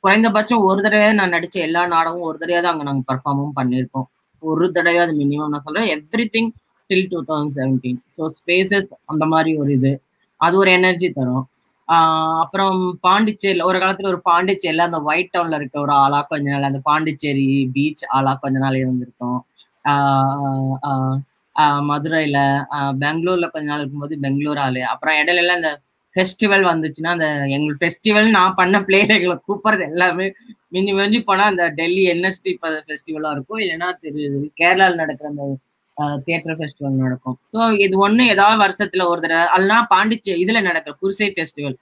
குறைந்தபட்சம் 0.04 0.64
ஒரு 0.68 0.80
தடவையாவது 0.86 1.18
நான் 1.20 1.34
நடிச்ச 1.36 1.56
எல்லா 1.68 1.82
நாடகமும் 1.94 2.28
ஒரு 2.30 2.38
தடவையாவது 2.42 2.70
அங்க 2.72 2.84
நாங்க 2.88 3.02
பர்ஃபார்மும் 3.10 3.54
பண்ணியிருக்கோம். 3.60 4.06
ஒரு 4.42 4.66
தடவையாவது 4.76 5.12
மினிமம் 5.22 5.52
நான் 5.54 5.66
சொல்றேன். 5.66 5.88
Everything 6.34 6.50
till 6.90 7.08
two 7.12 7.20
thousand 7.30 7.54
seventeen 7.58 8.00
so 8.16 8.22
spaces 8.38 8.88
அந்த 9.12 9.24
மாதிரி 9.32 9.50
ஒரு 9.62 9.70
இது. 9.78 9.92
அது 10.40 10.54
ஒரு 10.62 10.70
எனர்ஜி 10.78 11.08
தரும். 11.18 11.44
அப்புறம் 12.42 12.76
பாண்டிச்சேரியில் 13.06 13.66
ஒரு 13.68 13.78
காலத்தில் 13.82 14.10
ஒரு 14.12 14.20
பாண்டிச்சேரியில் 14.28 14.86
அந்த 14.88 14.98
ஒயிட் 15.10 15.32
டவுனில் 15.34 15.58
இருக்க 15.58 15.76
ஒரு 15.86 15.92
ஆளா 16.04 16.20
கொஞ்ச 16.32 16.46
நாள் 16.54 16.68
அந்த 16.70 16.80
பாண்டிச்சேரி 16.88 17.46
பீச் 17.76 18.04
ஆளா 18.18 18.32
கொஞ்ச 18.44 18.56
நாள் 18.64 18.80
இருந்திருக்கோம். 18.82 19.40
மதுரையில் 21.90 22.40
பெங்களூரில் 23.02 23.52
கொஞ்ச 23.54 23.66
நாள் 23.72 23.82
இருக்கும்போது 23.82 24.14
பெங்களூர் 24.24 24.60
ஆளு. 24.66 24.80
அப்புறம் 24.92 25.18
இடையில 25.22 25.56
இந்த 25.60 25.72
ஃபெஸ்டிவல் 26.16 26.64
வந்துச்சுன்னா 26.72 27.12
அந்த 27.16 27.28
எங்களுக்கு 27.54 27.82
ஃபெஸ்டிவல் 27.84 28.28
நான் 28.38 28.58
பண்ண 28.60 28.76
பிளேயர்களை 28.88 29.36
கூப்பிடுறது 29.48 29.84
எல்லாமே 29.92 30.26
மிஞ்சி 30.74 30.92
மிஞ்சி 30.98 31.20
போனால் 31.28 31.50
அந்த 31.52 31.64
டெல்லி 31.78 32.02
என்எஸ்டி 32.14 32.52
ஃபெஸ்டிவலாக 32.88 33.34
இருக்கும். 33.36 33.60
இல்லைன்னா 33.64 33.88
திரு 34.02 34.22
கேரளாவில் 34.60 35.02
நடக்கிற 35.02 35.28
அந்த 35.32 35.44
தியேட்டர் 36.22 36.56
ஃபெஸ்டிவல் 36.58 37.00
நடக்கும். 37.00 37.36
ஸோ 37.50 37.58
இது 37.84 37.94
ஒன்று 37.98 38.24
ஏதாவது 38.26 38.58
வருஷத்துல 38.62 39.06
ஒரு 39.08 39.20
தடவை. 39.20 39.44
அல்லனா 39.54 39.78
பாண்டிச்சே 39.90 40.34
இதுல 40.42 40.60
நடக்கிற 40.62 40.94
குருசை 41.02 41.28
ஃபெஸ்டிவல் 41.34 41.76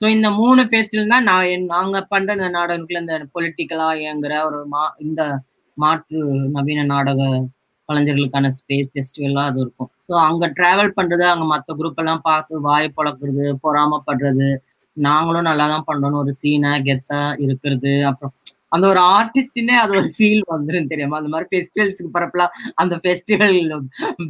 ஸோ 0.00 0.08
இந்த 0.10 0.28
மூணு 0.38 0.62
ஃபெஸ்டிவல் 0.62 1.12
தான் 1.12 1.26
நான் 1.28 1.48
என்- 1.50 1.68
நாங்க 1.70 1.98
பண்ற 2.08 2.28
நாடகங்களுக்குள்ள 2.48 3.02
இந்த 3.02 3.16
பொலிட்டிக்கலா 3.34 3.88
இயங்குற 4.00 4.34
ஒரு 4.46 4.60
மா 4.68 4.82
இந்த 5.00 5.20
மாற்று 5.76 6.18
நவீன 6.54 6.86
நாடக 6.86 7.20
கலைஞர்களுக்கான 7.88 8.50
ஸ்பேஸ் 8.50 8.90
ஃபெஸ்டிவல்லாம் 8.92 9.48
அது 9.50 9.58
இருக்கும். 9.60 9.90
ஸோ 10.06 10.12
அங்க 10.26 10.44
ட்ராவல் 10.56 10.96
பண்ணுறது 10.96 11.24
அங்க 11.28 11.44
மற்ற 11.44 11.74
குரூப் 11.76 11.98
எல்லாம் 11.98 12.22
பார்த்து 12.22 12.60
வாய் 12.60 12.88
பழக்கிறது 12.96 13.46
பொறாமப்படுறது 13.64 14.48
நாங்களும் 14.96 15.48
நல்லா 15.48 15.66
தான் 15.68 15.86
பண்ணுறோன்னு 15.88 16.20
ஒரு 16.22 16.32
சீனாக 16.40 16.82
கெத்தா 16.82 17.20
இருக்கிறது 17.44 17.92
அப்புறம் 18.06 18.34
அந்த 18.74 18.84
ஒரு 18.92 19.00
ஆர்டிஸ்ட்னே 19.16 19.76
அது 19.82 19.92
ஒரு 20.00 20.08
ஃபீல் 20.16 20.42
வந்துடும் 20.52 20.90
தெரியுமா? 20.92 21.18
அந்த 21.20 21.30
மாதிரி 21.32 21.48
ஃபெஸ்டிவல்ஸுக்கு 21.52 22.10
பரப்பலாம் 22.16 22.54
அந்த 22.82 22.94
ஃபெஸ்டிவல் 23.02 23.58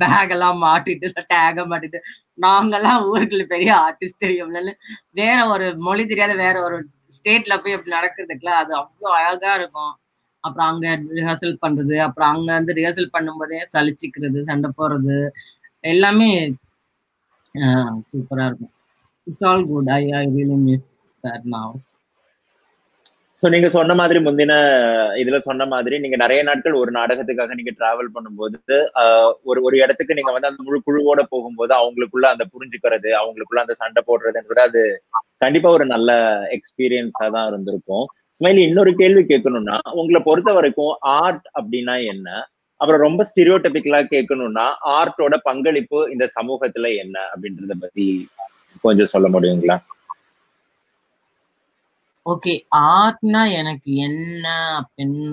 பேக் 0.03 0.33
எல்லாம் 0.37 0.59
மாட்டிட்டு 0.67 1.25
டேக 1.35 1.67
மாட்டிட்டு 1.73 2.01
நாங்கெல்லாம் 2.45 3.01
ஊருக்குள்ள 3.11 3.47
பெரிய 3.55 3.71
ஆர்டிஸ்ட் 3.87 4.25
தெரியும்ல 4.27 4.73
வேற 5.21 5.39
ஒரு 5.55 5.69
மொழி 5.87 6.05
தெரியாத 6.13 6.35
வேற 6.45 6.57
ஒரு 6.69 6.79
ஸ்டேட்ல 7.17 7.55
போய் 7.63 7.77
அப்படி 7.77 7.97
நடக்கிறதுக்குல 7.97 8.53
அது 8.63 8.73
அவ்வளோ 8.81 9.11
அழகா 9.21 9.53
இருக்கும். 9.61 9.93
அப்புறம் 10.45 10.69
அங்க 10.71 10.87
ரிஹர்சல் 11.19 11.61
பண்றது 11.63 11.97
அப்புறம் 12.07 12.31
அங்க 12.33 12.49
வந்து 12.59 12.77
ரிஹர்சல் 12.79 13.15
பண்ணும்போதே 13.15 13.61
சலிச்சுக்கிறது 13.75 14.41
சண்டை 14.49 14.71
போடுறது 14.79 15.17
எல்லாமே 15.85 16.29
சூப்பரா 18.11 18.45
இருக்கும். 18.51 18.73
It's 19.27 19.47
all 19.51 19.67
good 19.71 19.91
I 19.99 20.03
I 20.21 20.23
really 20.37 20.59
miss 20.69 20.91
that 21.25 21.47
now 21.55 21.75
so 23.45 23.51
நீங்க 23.51 23.69
சொன்ன 23.73 23.95
மாதிரி 23.97 24.19
முந்தின 24.23 24.53
இதுல 25.23 25.39
சொன்ன 25.47 25.63
மாதிரி 25.73 25.97
நீங்க 25.99 26.17
நிறைய 26.23 26.41
நாட்கள் 26.47 26.79
ஒரு 26.79 26.91
நாடகத்துக்காக 26.97 27.55
நீங்க 27.55 27.73
டிராவல் 27.79 28.15
பண்ணும்போது 28.15 28.59
ஆஹ், 29.01 29.33
ஒரு 29.45 29.61
ஒரு 29.67 29.77
இடத்துக்கு 29.81 30.17
நீங்க 30.19 30.33
வந்து 30.33 30.51
அந்த 30.51 30.63
முழு 30.67 30.79
குழுவோட 30.87 31.23
போகும்போது 31.33 31.73
அவங்களுக்குள்ள 31.79 32.29
அந்த 32.31 32.45
புரிஞ்சுக்கிறது 32.53 33.11
அவங்களுக்குள்ள 33.21 33.65
அந்த 33.65 33.77
சண்டை 33.81 34.03
போடுறதுன்றது 34.09 34.63
அது 34.65 34.83
கண்டிப்பா 35.45 35.71
ஒரு 35.71 35.87
நல்ல 35.93 36.11
எக்ஸ்பீரியன்ஸா 36.57 37.27
தான் 37.35 37.49
இருந்திருக்கும். 37.51 38.05
ஸ்மைலி 38.41 38.63
இன்னொரு 38.67 38.93
கேள்வி 39.01 39.23
கேட்கணும்னா 39.27 39.77
உங்களை 40.01 40.21
பொறுத்த 40.23 40.53
வரைக்கும் 40.55 40.95
ஆர்ட் 41.17 41.47
அப்படின்னா 41.59 41.97
என்ன? 42.13 42.29
அப்புறம் 42.81 43.03
ரொம்ப 43.03 43.23
ஸ்டிரியோடெபிக்கலா 43.29 44.01
கேட்கணும்னா 44.09 44.65
ஆர்ட்டோட 44.95 45.35
பங்களிப்பு 45.45 46.01
இந்த 46.11 46.25
சமூகத்துல 46.37 46.89
என்ன 47.03 47.17
அப்படின்றத 47.33 47.77
பத்தி 47.83 48.07
கொஞ்சம் 48.85 49.13
சொல்ல 49.13 49.29
முடியுங்களா? 49.35 49.77
ஓகே 52.27 52.53
ஆர்ட்னா 52.93 53.41
எனக்கு 53.61 53.91
என்ன? 54.07 54.45
அப்படின்னு 54.79 55.25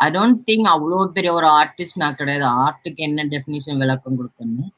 ஐ 0.00 0.08
டோன்ட் 0.14 0.40
திங்க் 0.48 0.68
அவ்வளோ 0.72 0.96
பெரிய 1.16 1.30
ஒரு 1.32 1.46
ஆர்டிஸ்ட் 1.58 2.00
நான் 2.02 2.18
கிடையாது. 2.18 2.44
ஆர்ட்டுக்கு 2.62 3.02
என்ன 3.08 3.26
டெஃபினிஷன் 3.34 3.80
விளக்கம் 3.82 4.18
கொடுக்கணும் 4.18 4.72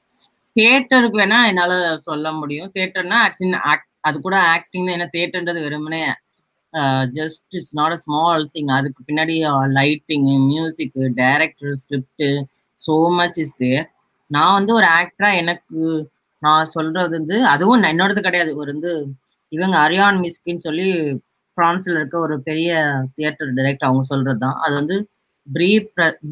தேட்டருக்கு 0.57 1.19
வேணா 1.21 1.39
என்னால 1.51 1.73
சொல்ல 2.09 2.29
முடியும். 2.41 2.71
தேட்டர்னா 2.77 3.19
ஆக்சின் 3.27 3.57
ஆக்ட் 3.71 3.87
அது 4.09 4.17
கூட 4.21 4.37
ஆக்டிங் 4.55 4.89
ஏன்னா 4.95 5.07
தேட்டர்ன்றது 5.17 5.61
வெறுமனே 5.67 6.03
just 7.19 7.55
it's 7.57 7.75
not 7.79 7.95
a 7.97 8.01
small 8.05 8.45
thing 8.55 8.71
அதுக்கு 8.77 9.01
பின்னாடி 9.09 9.35
lighting 9.79 10.35
music 10.49 11.05
director 11.21 11.79
script 11.83 12.29
so 12.83 12.95
much 13.19 13.39
is 13.45 13.57
there 13.63 13.87
நான் 14.31 14.57
வந்து 14.59 14.73
ஒரு 14.79 14.87
ஆக்டரா 14.99 15.31
எனக்கு 15.43 15.81
நான் 16.43 16.73
சொல்றது 16.75 17.15
வந்து 17.19 17.37
அதுவும் 17.53 17.81
நான் 17.81 17.93
என்னோடது 17.95 18.21
கிடையாது. 18.23 18.51
ஒரு 18.61 18.71
வந்து 18.75 18.93
இவங்க 19.53 19.77
அரியான் 19.87 20.19
மிஸ்கின்னு 20.25 20.67
சொல்லி 20.69 20.89
பிரான்ஸ்ல 21.57 21.97
இருக்க 21.99 22.17
ஒரு 22.27 22.35
பெரிய 22.49 22.71
தியேட்டர் 23.15 23.55
டைரக்டர் 23.59 23.89
அவங்க 23.89 24.05
சொல்றது 24.13 24.41
தான் 24.45 24.59
அது 24.65 24.75
வந்து 24.81 24.97
be 25.47 25.71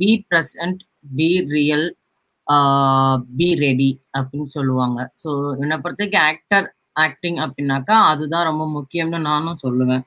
be 0.00 0.10
present 0.30 0.80
be 1.18 1.30
real 1.56 1.86
be 3.38 3.48
ready 3.62 3.90
அப்படின்னு 4.16 4.50
சொல்லுவாங்க. 4.58 4.98
ஸோ 5.22 5.28
என்னை 5.62 5.76
பொறுத்தவரைக்கும் 5.84 6.26
ஆக்டர் 6.30 6.66
ஆக்டிங் 7.04 7.38
அப்படின்னாக்கா 7.44 7.96
அதுதான் 8.10 8.48
ரொம்ப 8.50 8.64
முக்கியம்னு 8.76 9.20
நானும் 9.30 9.62
சொல்லுவேன். 9.64 10.04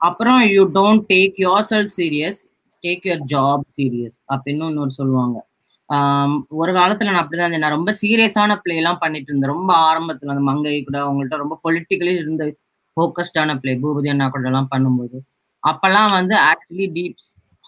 அப்புறம் 0.00 0.40
you 0.54 0.62
don't 0.78 1.04
take 1.12 1.36
yourself 1.72 1.94
serious 1.98 2.40
take 2.84 3.04
your 3.08 3.24
job 3.34 3.66
serious 3.76 4.18
அப்படின்னு 4.34 4.70
இன்னொரு 4.72 4.94
சொல்லுவாங்க. 5.00 5.36
ஒரு 6.60 6.72
காலத்துல 6.78 7.10
நான் 7.12 7.22
அப்படிதான் 7.22 7.46
இருந்தேன். 7.46 7.64
நான் 7.64 7.76
ரொம்ப 7.78 7.90
சீரியஸான 8.02 8.56
பிளே 8.64 8.74
எல்லாம் 8.82 9.00
பண்ணிட்டு 9.02 9.30
இருந்தேன். 9.30 9.52
ரொம்ப 9.56 9.70
ஆரம்பத்துல 9.88 10.32
அந்த 10.34 10.44
மங்கை 10.50 10.78
கூட 10.88 10.98
அவங்கள்ட்ட 11.06 11.38
ரொம்ப 11.44 11.56
பொலிட்டிக்கலி 11.66 12.14
இருந்து 12.22 12.46
ஃபோக்கஸ்டான 12.96 13.56
பிளே 13.62 13.74
பூபதி 13.82 14.10
அண்ணா 14.12 14.26
கூட 14.34 14.48
எல்லாம் 14.52 14.70
பண்ணும்போது. 14.74 15.18
அப்பெல்லாம் 15.62 16.10
வந்து 16.18 16.34
ஆக்சுவலி 16.50 16.86
டீப் 16.96 17.18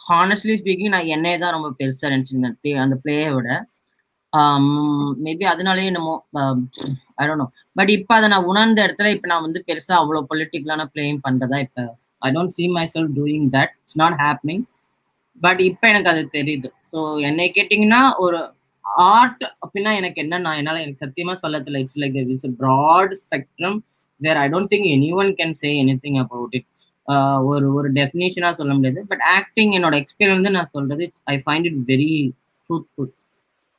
ஹானஸ்ட்லி 0.09 0.55
ஸ்பீக்கிங் 0.61 0.95
நான் 0.95 1.13
என்னையே 1.17 1.37
தான் 1.43 1.55
ரொம்ப 1.57 1.69
பெருசா 1.81 2.07
நினைச்சிருந்தேன். 2.15 2.57
அந்த 2.85 2.97
பிளேயை 3.05 3.29
விட. 3.37 3.49
மேபி 5.25 5.45
அதனாலயே 5.51 5.91
என்னமோ 5.91 6.15
ஐ 7.21 7.27
நோ 7.41 7.47
பட் 7.79 7.91
இப்போ 7.97 8.13
அதை 8.17 8.29
நான் 8.33 8.49
உணர்ந்த 8.51 8.79
இடத்துல 8.87 9.11
இப்போ 9.17 9.29
நான் 9.33 9.45
வந்து 9.47 9.61
பெருசா 9.69 9.95
அவ்வளோ 10.01 10.23
பொலிட்டிக்கலான 10.31 10.87
பிளேயும் 10.93 11.21
பண்றதா 11.27 11.59
இப்போ 11.67 11.85
I 12.27 12.31
don't 12.37 12.75
myself 12.95 13.13
doing 13.19 13.47
that 13.57 13.75
it's 13.83 14.01
not 14.03 14.17
happening. 14.27 14.63
But 15.43 15.61
இப்போ 15.69 15.87
எனக்கு 15.93 16.11
அது 16.13 16.23
தெரியுது. 16.37 16.69
ஸோ 16.91 16.99
என்னை 17.29 17.47
கேட்டிங்கன்னா 17.57 18.03
ஒரு 18.25 18.39
ஆர்ட் 19.15 19.45
அப்படின்னா 19.65 19.93
எனக்கு 20.01 20.19
என்ன 20.25 20.39
நான் 20.39 20.59
என்னால் 20.61 20.83
எனக்கு 20.83 21.03
சத்தியமா 21.05 21.35
சொல்ல 21.43 21.59
தெரியல 21.61 21.83
it's 21.85 22.01
like 22.03 22.19
it's 22.25 22.49
broad 22.61 23.15
spectrum 23.23 23.79
where 24.21 24.41
I 24.43 24.47
don't 24.53 24.71
think 24.73 24.89
anyone 25.23 25.33
can 25.41 25.57
say 25.63 25.71
anything 26.05 26.19
about 26.25 26.55
it 26.59 26.69
ஒரு 27.49 27.67
ஒரு 27.77 27.89
டெஃபினேஷனாக 27.99 28.55
சொல்ல 28.61 28.73
முடியாது. 28.77 29.01
பட் 29.11 29.25
ஆக்டிங் 29.37 29.73
என்னோட 29.79 29.95
எக்ஸ்பீரியன்ஸ் 30.03 30.57
நான் 30.57 30.73
சொல்றது 30.73 31.05
I 31.33 31.37
find 31.45 31.69
it 31.71 31.81
very 31.91 32.13
truthful 32.71 33.11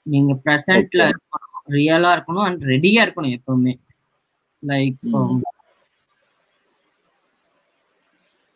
நீங்க 0.06 0.34
ப்ரெசென்ட்ல 0.46 1.04
இருக்கணும் 1.12 1.42
ரியலா 1.78 2.10
இருக்கணும் 2.16 2.46
அண்ட் 2.48 2.64
ரெடியா 2.74 3.02
இருக்கணும் 3.06 3.36
எப்பவுமே. 3.38 3.74
லைக் 4.64 5.00
ம். 5.14 5.42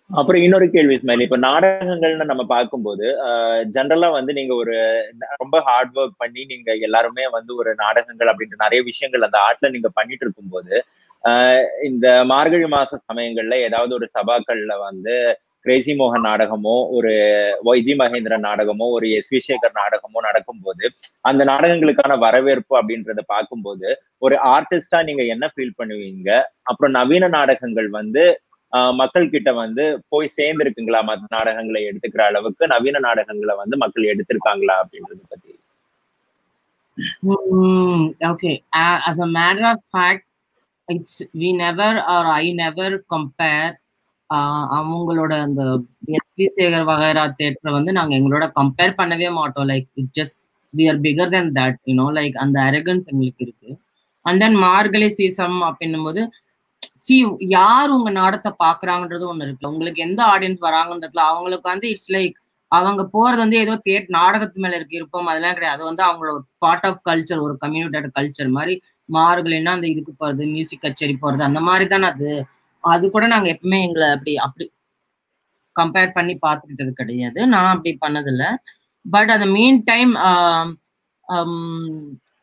அப்புறம் 0.09 0.41
இன்னொரு 0.43 0.65
கேள்வி 0.73 0.93
இஸ்மாயில். 0.95 1.23
இப்ப 1.25 1.37
நாடகங்கள்னு 1.47 2.25
நம்ம 2.29 2.43
பார்க்கும்போது 2.53 3.05
ஜென்ரலா 3.75 4.07
வந்து 4.15 4.31
நீங்க 4.39 4.53
ஒரு 4.61 4.75
ரொம்ப 5.35 5.57
ஹார்ட் 5.67 5.97
ஒர்க் 5.99 6.21
பண்ணி 6.23 6.41
நீங்க 6.51 6.69
எல்லாருமே 6.87 7.25
வந்து 7.35 7.51
ஒரு 7.61 7.71
நாடகங்கள் 7.83 8.31
அப்படின்ற 8.31 8.57
நிறைய 8.63 8.79
விஷயங்கள் 8.89 9.27
அந்த 9.27 9.37
ஆர்ட்ல 9.47 9.71
நீங்க 9.75 9.91
பண்ணிட்டு 9.99 10.25
இருக்கும்போது 10.25 10.73
இந்த 11.89 12.07
மார்கழி 12.31 12.67
மாச 12.73 12.99
சமயங்கள்ல 13.05 13.55
ஏதாவது 13.67 13.93
ஒரு 13.99 14.07
சபாக்கள்ல 14.15 14.73
வந்து 14.87 15.15
கிரேசி 15.65 15.93
மோகன் 15.99 16.27
நாடகமோ 16.27 16.75
ஒரு 16.97 17.09
ஒய்ஜி 17.69 17.93
மகேந்திரன் 18.01 18.45
நாடகமோ 18.47 18.85
ஒரு 18.97 19.07
எஸ் 19.17 19.31
வி 19.33 19.39
சேகர் 19.47 19.73
நாடகமோ 19.79 20.19
நடக்கும்போது 20.27 20.83
அந்த 21.29 21.41
நாடகங்களுக்கான 21.51 22.13
வரவேற்பு 22.25 22.73
அப்படின்றத 22.79 23.23
பார்க்கும்போது 23.33 23.87
ஒரு 24.21 24.35
ஆர்டிஸ்டா 24.53 24.99
நீங்க 25.09 25.23
என்ன 25.33 25.45
ஃபீல் 25.53 25.77
பண்ணுவீங்க? 25.79 26.29
அப்புறம் 26.63 26.95
நவீன 26.99 27.29
நாடகங்கள் 27.37 27.89
வந்து 27.99 28.23
மக்கள் 28.99 29.31
கிட்ட 29.33 29.49
வந்து 29.61 29.83
போய் 30.11 30.35
சேர்ந்திருக்குங்களா? 30.37 30.99
மற்ற 31.03 31.25
நாடகங்களை 31.37 31.81
எடுத்துக்கிற 31.89 32.23
அளவுக்கு 32.29 32.63
நவீன 32.73 33.01
நாடகங்களை 33.07 33.55
வந்து 33.61 33.77
மக்கள் 33.83 34.11
எடுத்திருக்காங்களா 34.11 34.75
அப்படின்றத 34.81 35.21
பத்தி? 35.31 35.51
Okay 38.31 38.51
as 39.09 39.17
a 39.19 39.29
matter 39.37 39.67
of 39.71 39.83
fact 39.91 40.25
it's 40.87 41.19
we 41.41 41.49
never 41.61 41.97
are 42.15 42.29
I 42.35 42.45
never 42.61 42.95
compare 43.13 43.73
ah 44.29 44.67
அவங்களோட 44.77 45.33
அந்த 45.45 45.61
எஸ்பி 46.17 46.45
சேகர் 46.57 46.87
வகைரா 46.89 47.23
தேட்டரை 47.39 47.71
வந்து 47.77 47.91
நாங்க 47.97 48.13
எங்களோட 48.19 48.45
கம்பேர் 48.59 48.97
பண்ணவே 48.99 49.29
மாட்டோம். 49.37 49.67
Like 49.71 49.87
it 50.01 50.13
just 50.19 50.41
we 50.73 50.85
are 50.91 50.99
bigger 51.05 51.33
than 51.35 51.49
that 51.59 51.79
you know 51.89 52.07
like 52.19 52.35
அந்த 52.45 52.57
அரகன்ஸ் 52.69 53.09
எங்களுக்கு 53.11 53.43
இருக்கு. 53.47 53.69
அண்ட் 54.25 54.41
தென் 54.43 54.57
மார்கழி 54.65 55.09
சீசம் 55.17 55.57
அப்படின்னும் 55.69 56.05
போது 56.07 56.21
சி 57.05 57.15
யார் 57.55 57.93
உங்க 57.95 58.09
நாடகத்தை 58.19 58.51
பாக்குறாங்கன்றது 58.63 59.25
ஒண்ணு 59.31 59.45
இருக்குல்ல. 59.45 59.71
உங்களுக்கு 59.73 59.99
எந்த 60.07 60.21
ஆடியன்ஸ் 60.33 60.61
வராங்கன்றதுல 60.67 61.23
அவங்களுக்கு 61.31 61.67
வந்து 61.73 61.89
இட்ஸ் 61.93 62.11
லைக் 62.15 62.35
அவங்க 62.71 63.01
போறது 63.15 63.41
வந்து 63.43 63.57
ஏதோ 63.65 63.73
தேட் 63.87 64.09
நாடகத்து 64.17 64.63
மேல 64.63 64.77
இருக்கு 64.79 64.97
இருப்போம் 64.99 65.29
அதெல்லாம் 65.31 65.55
கிடையாது. 65.57 65.77
அது 65.77 65.83
வந்து 65.89 66.03
அவங்களோட 66.07 66.39
பார்ட் 66.63 66.87
ஆஃப் 66.89 66.99
கல்ச்சர் 67.09 67.43
ஒரு 67.45 67.55
கம்யூனிட்டோட 67.63 68.09
கல்ச்சர் 68.17 68.51
மாதிரி 68.57 68.75
மார்கழின்னா 69.09 69.71
அந்த 69.77 69.87
இதுக்கு 69.93 70.13
போறது 70.21 70.43
மியூசிக் 70.55 70.83
கச்சேரி 70.85 71.15
போறது 71.23 71.43
அந்த 71.49 71.61
மாதிரி 71.67 71.85
தானே 71.93 72.07
அது. 72.13 72.31
அது 72.83 73.05
கூட 73.15 73.25
நாங்க 73.33 73.47
எப்பவுமே 73.55 73.79
எங்களை 73.87 74.07
அப்படி 74.15 74.33
அப்படி 74.47 74.65
கம்பேர் 75.75 76.15
பண்ணி 76.17 76.33
பார்த்துக்கிட்டது 76.45 76.91
கிடையாது. 77.01 77.39
நான் 77.53 77.71
அப்படி 77.73 77.91
பண்ணதில்ல. 78.05 78.43
பட் 79.05 79.31
அந்த 79.35 79.45
மீன் 79.55 79.79
டைம் 79.89 80.13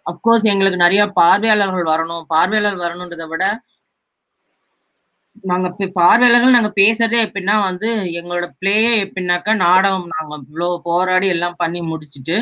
அஃப்கோர்ஸ் 0.07 0.45
எங்களுக்கு 0.53 0.85
நிறைய 0.85 1.03
பார்வையாளர்கள் 1.21 1.91
வரணும். 1.93 2.25
பார்வையாளர் 2.35 2.83
வரணுன்றதை 2.85 3.27
விட 3.33 3.45
நாங்க 5.51 5.69
பார்வையாளர்கள் 5.97 6.57
நாங்க 6.57 6.71
பேசுறதே 6.79 7.19
எப்படின்னா 7.25 7.55
வந்து 7.67 7.89
எங்களோட 8.19 8.47
பிளேயே 8.61 8.93
எப்படின்னாக்கா 9.05 9.53
நாடகம் 9.63 10.07
நாங்க 10.15 10.33
இவ்வளோ 10.43 10.69
போராடி 10.87 11.27
எல்லாம் 11.35 11.59
பண்ணி 11.63 11.81
முடிச்சுட்டு 11.91 12.37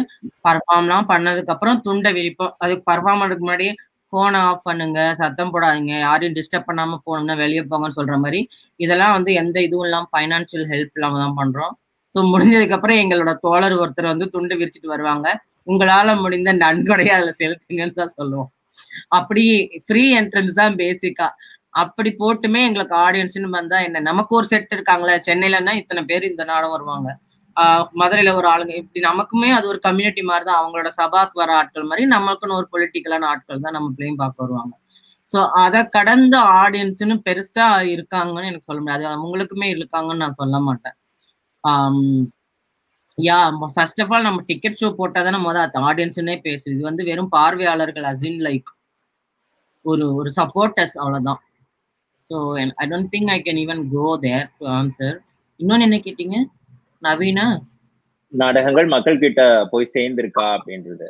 பர்ஃபார்ம்லாம் 0.47 1.09
பண்ணதுக்கு 1.13 1.53
அப்புறம் 1.55 1.81
துண்டை 1.87 2.11
விரிப்போம். 2.19 2.55
அதுக்கு 2.63 2.85
பர்ஃபார்ம் 2.91 3.21
பண்ணுறதுக்கு 3.23 3.47
முன்னாடியே 3.47 3.73
போனை 4.13 4.41
ஆஃப் 4.49 4.67
பண்ணுங்க 4.69 4.99
சத்தம் 5.21 5.53
போடாதீங்க 5.55 5.93
யாரையும் 6.05 6.37
டிஸ்டர்ப் 6.39 6.69
பண்ணாம 6.69 6.99
போகணும்னா 7.07 7.37
வெளியே 7.43 7.63
போங்கன்னு 7.71 7.99
சொல்ற 7.99 8.17
மாதிரி 8.25 8.41
இதெல்லாம் 8.81 9.15
வந்து 9.17 9.31
எந்த 9.43 9.57
இதுவும் 9.67 9.87
இல்லாம 9.89 10.09
ஃபைனான்சியல் 10.13 10.67
ஹெல்ப் 10.73 10.95
இல்லாம 10.99 11.19
தான் 11.23 11.39
பண்றோம். 11.41 11.73
ஸோ 12.15 12.21
முடிஞ்சதுக்கு 12.33 12.77
அப்புறம் 12.77 13.01
எங்களோட 13.03 13.33
தோழர் 13.45 13.77
ஒருத்தர் 13.83 14.13
வந்து 14.13 14.27
துண்டு 14.35 14.55
விரிச்சிட்டு 14.61 14.93
வருவாங்க. 14.95 15.27
உங்களால 15.71 16.09
முடிந்த 16.23 16.51
நன்கொடையை 16.63 17.13
அதுல 17.17 17.33
செலுத்துங்கன்னு 17.41 17.99
தான் 18.01 18.15
சொல்லுவோம். 18.19 18.51
அப்படி 19.19 19.45
ஃப்ரீ 19.87 20.05
என்ட்ரன்ஸ் 20.21 20.55
தான் 20.61 20.75
பேசிக்கா 20.83 21.27
அப்படி 21.75 22.11
போட்டுமே 22.21 22.61
எங்களுக்கு 22.69 22.95
ஆடியன்ஸ்னு 23.05 23.51
வந்தா 23.57 23.79
என்ன 23.87 24.03
நமக்கு 24.11 24.33
ஒரு 24.39 24.47
செட் 24.47 24.75
இருக்காங்களே 24.77 25.17
சென்னையிலன்னா 25.29 25.73
இத்தனை 25.81 26.03
பேர் 26.05 26.31
இந்த 26.31 26.43
நாளும் 26.53 26.75
வருவாங்க. 26.75 27.09
ஆஹ் 27.57 27.85
மதுரையில 28.01 28.31
ஒரு 28.39 28.47
ஆளுங்க 28.53 28.75
இப்படி 28.81 29.01
நமக்குமே 29.07 29.51
அது 29.57 29.67
ஒரு 29.73 29.81
கம்யூனிட்டி 29.87 30.23
மாதிரி 30.31 30.45
தான் 30.45 30.61
அவங்களோட 30.61 30.89
சபாக்கு 30.99 31.37
வர 31.43 31.51
ஆட்கள் 31.61 31.89
மாதிரி 31.91 32.05
நம்மளுக்குன்னு 32.15 32.59
ஒரு 32.61 32.69
பொலிட்டிக்கலான 32.75 33.29
ஆட்கள் 33.33 33.65
தான் 33.67 33.77
நம்ம 33.79 33.91
பிள்ளையும் 33.97 34.23
பார்க்க 34.23 34.45
வருவாங்க. 34.45 34.73
ஸோ 35.31 35.39
அதை 35.65 35.81
கடந்த 35.97 36.37
ஆடியன்ஸ்னு 36.63 37.17
பெருசா 37.29 37.67
இருக்காங்கன்னு 37.95 38.51
எனக்கு 38.51 38.69
சொல்ல 38.71 38.81
முடியாது. 38.83 39.03
அது 39.03 39.17
அவங்களுக்குமே 39.17 39.69
இருக்காங்கன்னு 39.77 40.25
நான் 40.25 40.41
சொல்ல 40.43 40.59
மாட்டேன். 40.67 40.97
யா 43.19 43.39
ஃபர்ஸ்ட் 43.75 44.01
ஆஃப் 44.05 44.13
ஆல் 44.15 44.29
நம்ம 44.29 44.43
டிக்கெட் 44.51 44.81
ஷோ 44.81 44.89
போட்டால் 45.01 45.27
தானே 45.27 45.37
நம்ம 45.39 45.53
அதை 45.65 45.83
ஆடியன்ஸ்னே 45.91 46.37
பேசுது. 46.49 46.73
இது 46.77 46.83
வந்து 46.91 47.03
வெறும் 47.11 47.33
பார்வையாளர்கள் 47.37 48.09
அசின் 48.13 48.41
லைக் 48.49 48.71
ஒரு 49.85 50.05
ஒரு 50.21 50.31
சப்போர்ட்டர்ஸ் 50.39 50.97
அவ்வளோதான் 51.03 51.41
so 52.35 52.39
I 52.83 52.85
don't 52.93 53.11
think 53.13 53.31
I 53.35 53.39
can 53.47 53.59
even 53.65 53.83
go 53.93 54.07
there 54.23 54.47
to 54.61 54.65
answer 54.79 55.17
இன்னொன்று 55.61 55.87
என்ன 55.87 55.97
கேட்டீங்க? 56.07 56.37
நவீனா? 57.03 57.45
நாடகங்கள் 58.33 58.89
மக்கள் 58.95 59.21
கிட்ட 59.25 59.41
போய் 59.73 59.93
சேர்ந்திருக்கா 59.93 60.47
அப்படின்றது. 60.57 61.09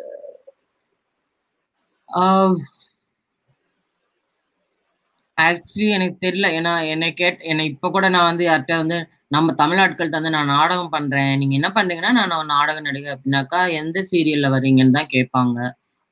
ஆக்சுவலி 5.38 5.88
எனக்கு 5.96 6.16
தெரியல. 6.26 6.48
ஏன்னா 6.58 6.72
என்னை 6.92 7.08
கேட் 7.20 7.40
என்னை 7.52 7.64
இப்போ 7.72 7.88
கூட 7.94 8.08
நான் 8.16 8.28
வந்து 8.30 8.44
யார்கிட்ட 8.48 8.76
வந்து 8.82 8.98
நம்ம 9.30 9.54
தமிழ்நாட்கள்கிட்ட 9.62 10.18
வந்து 10.20 10.34
நான் 10.36 10.52
நாடகம் 10.56 10.92
பண்றேன். 10.96 11.32
நீங்க 11.40 11.54
என்ன 11.60 11.70
பண்றீங்கன்னா 11.78 12.12
நான் 12.18 12.52
நாடகம் 12.56 12.86
நடிகை 12.88 13.10
அப்படின்னாக்கா 13.14 13.60
எந்த 13.80 13.98
சீரியல்ல 14.12 14.50
வர்றீங்கன்னு 14.56 14.98
தான் 14.98 15.12
கேட்பாங்க. 15.16 15.58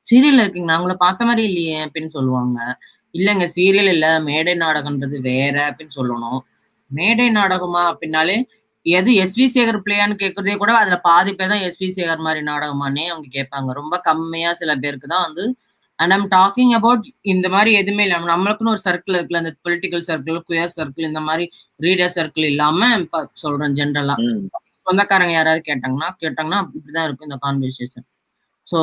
சீரியல்ல 0.07 0.45
இருக்கீங்க 0.45 0.79
உங்களை 0.81 0.97
பார்த்த 1.05 1.29
மாதிரி 1.31 1.45
இல்லையே 1.51 1.79
அப்படின்னு 1.87 2.13
சொல்லுவாங்க. 2.19 2.59
இல்லைங்க 3.15 3.47
சீரியல் 3.55 3.91
இல்ல. 3.95 4.07
மேடை 4.29 4.55
நாடகம்ன்றது 4.63 5.17
வேற 5.29 5.57
அப்படின்னு 5.69 5.97
சொல்லணும். 5.99 6.41
மேடை 6.91 7.27
நாடகமா 7.39 7.83
அப்படின்னாலே 7.91 8.37
எது 8.87 9.11
எஸ் 9.23 9.37
வி 9.39 9.47
சேகர் 9.55 9.83
பிள்ளையான்னு 9.83 10.15
கேட்கறதே 10.23 10.55
கூட 10.61 10.71
அதுல 10.79 10.97
பாதி 11.05 11.33
பேர் 11.33 11.53
தான் 11.53 11.65
எஸ் 11.67 11.81
வி 11.83 11.89
சேகர் 11.97 12.25
மாதிரி 12.27 12.41
நாடகமானே 12.49 13.05
அவங்க 13.13 13.29
கேட்பாங்க. 13.37 13.71
ரொம்ப 13.81 13.95
கம்மியா 14.09 14.51
சில 14.61 14.73
பேருக்கு 14.83 15.09
தான் 15.13 15.27
வந்து 15.29 15.45
அண்ட் 15.99 16.15
ஐம் 16.17 16.27
டாக்கிங் 16.35 16.73
அபவுட் 16.79 17.03
இந்த 17.33 17.47
மாதிரி 17.55 17.71
எதுவுமே 17.81 18.05
இல்லாம 18.07 18.29
நம்மளுக்குன்னு 18.31 18.73
ஒரு 18.75 18.83
சர்க்கிள் 18.87 19.17
இருக்குல்ல 19.17 19.43
அந்த 19.43 19.53
பொலிட்டிக்கல் 19.67 20.05
சர்க்கிள் 20.09 20.39
குயர் 20.49 20.75
சர்க்கிள் 20.77 21.09
இந்த 21.11 21.21
மாதிரி 21.29 21.45
ரீடர் 21.81 22.15
சர்க்கிள் 22.17 22.47
இல்லாம 22.53 22.89
சொல்றேன் 23.43 23.77
ஜென்ரலா 23.81 24.17
சொந்தக்காரங்க 24.87 25.35
யாராவது 25.37 25.63
கேட்டாங்கன்னா 25.69 26.09
கேட்டாங்கன்னா 26.23 26.61
இப்படிதான் 26.71 27.07
இருக்கும் 27.09 27.29
இந்த 27.29 27.39
கான்வர்சேஷன் 27.45 28.07
ஸோ 28.67 28.79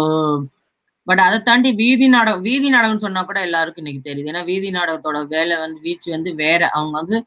பட் 1.10 1.22
அதை 1.26 1.38
தாண்டி 1.48 1.70
வீதி 1.82 2.08
நாடகம் 2.16 2.44
வீதி 2.48 2.68
நாடகம்னு 2.76 3.06
சொன்னா 3.06 3.22
கூட 3.30 3.40
எல்லாருக்கும் 3.48 3.84
இன்னைக்கு 3.84 4.02
தெரியுது. 4.10 4.30
ஏன்னா 4.32 4.44
வீதி 4.50 4.70
நாடகத்தோட 4.78 5.20
வேலை 5.36 5.56
வந்து 5.64 5.80
வீச்சு 5.86 6.10
வந்து 6.16 6.32
வேற. 6.44 6.62
அவங்க 6.78 6.94
வந்து 7.02 7.18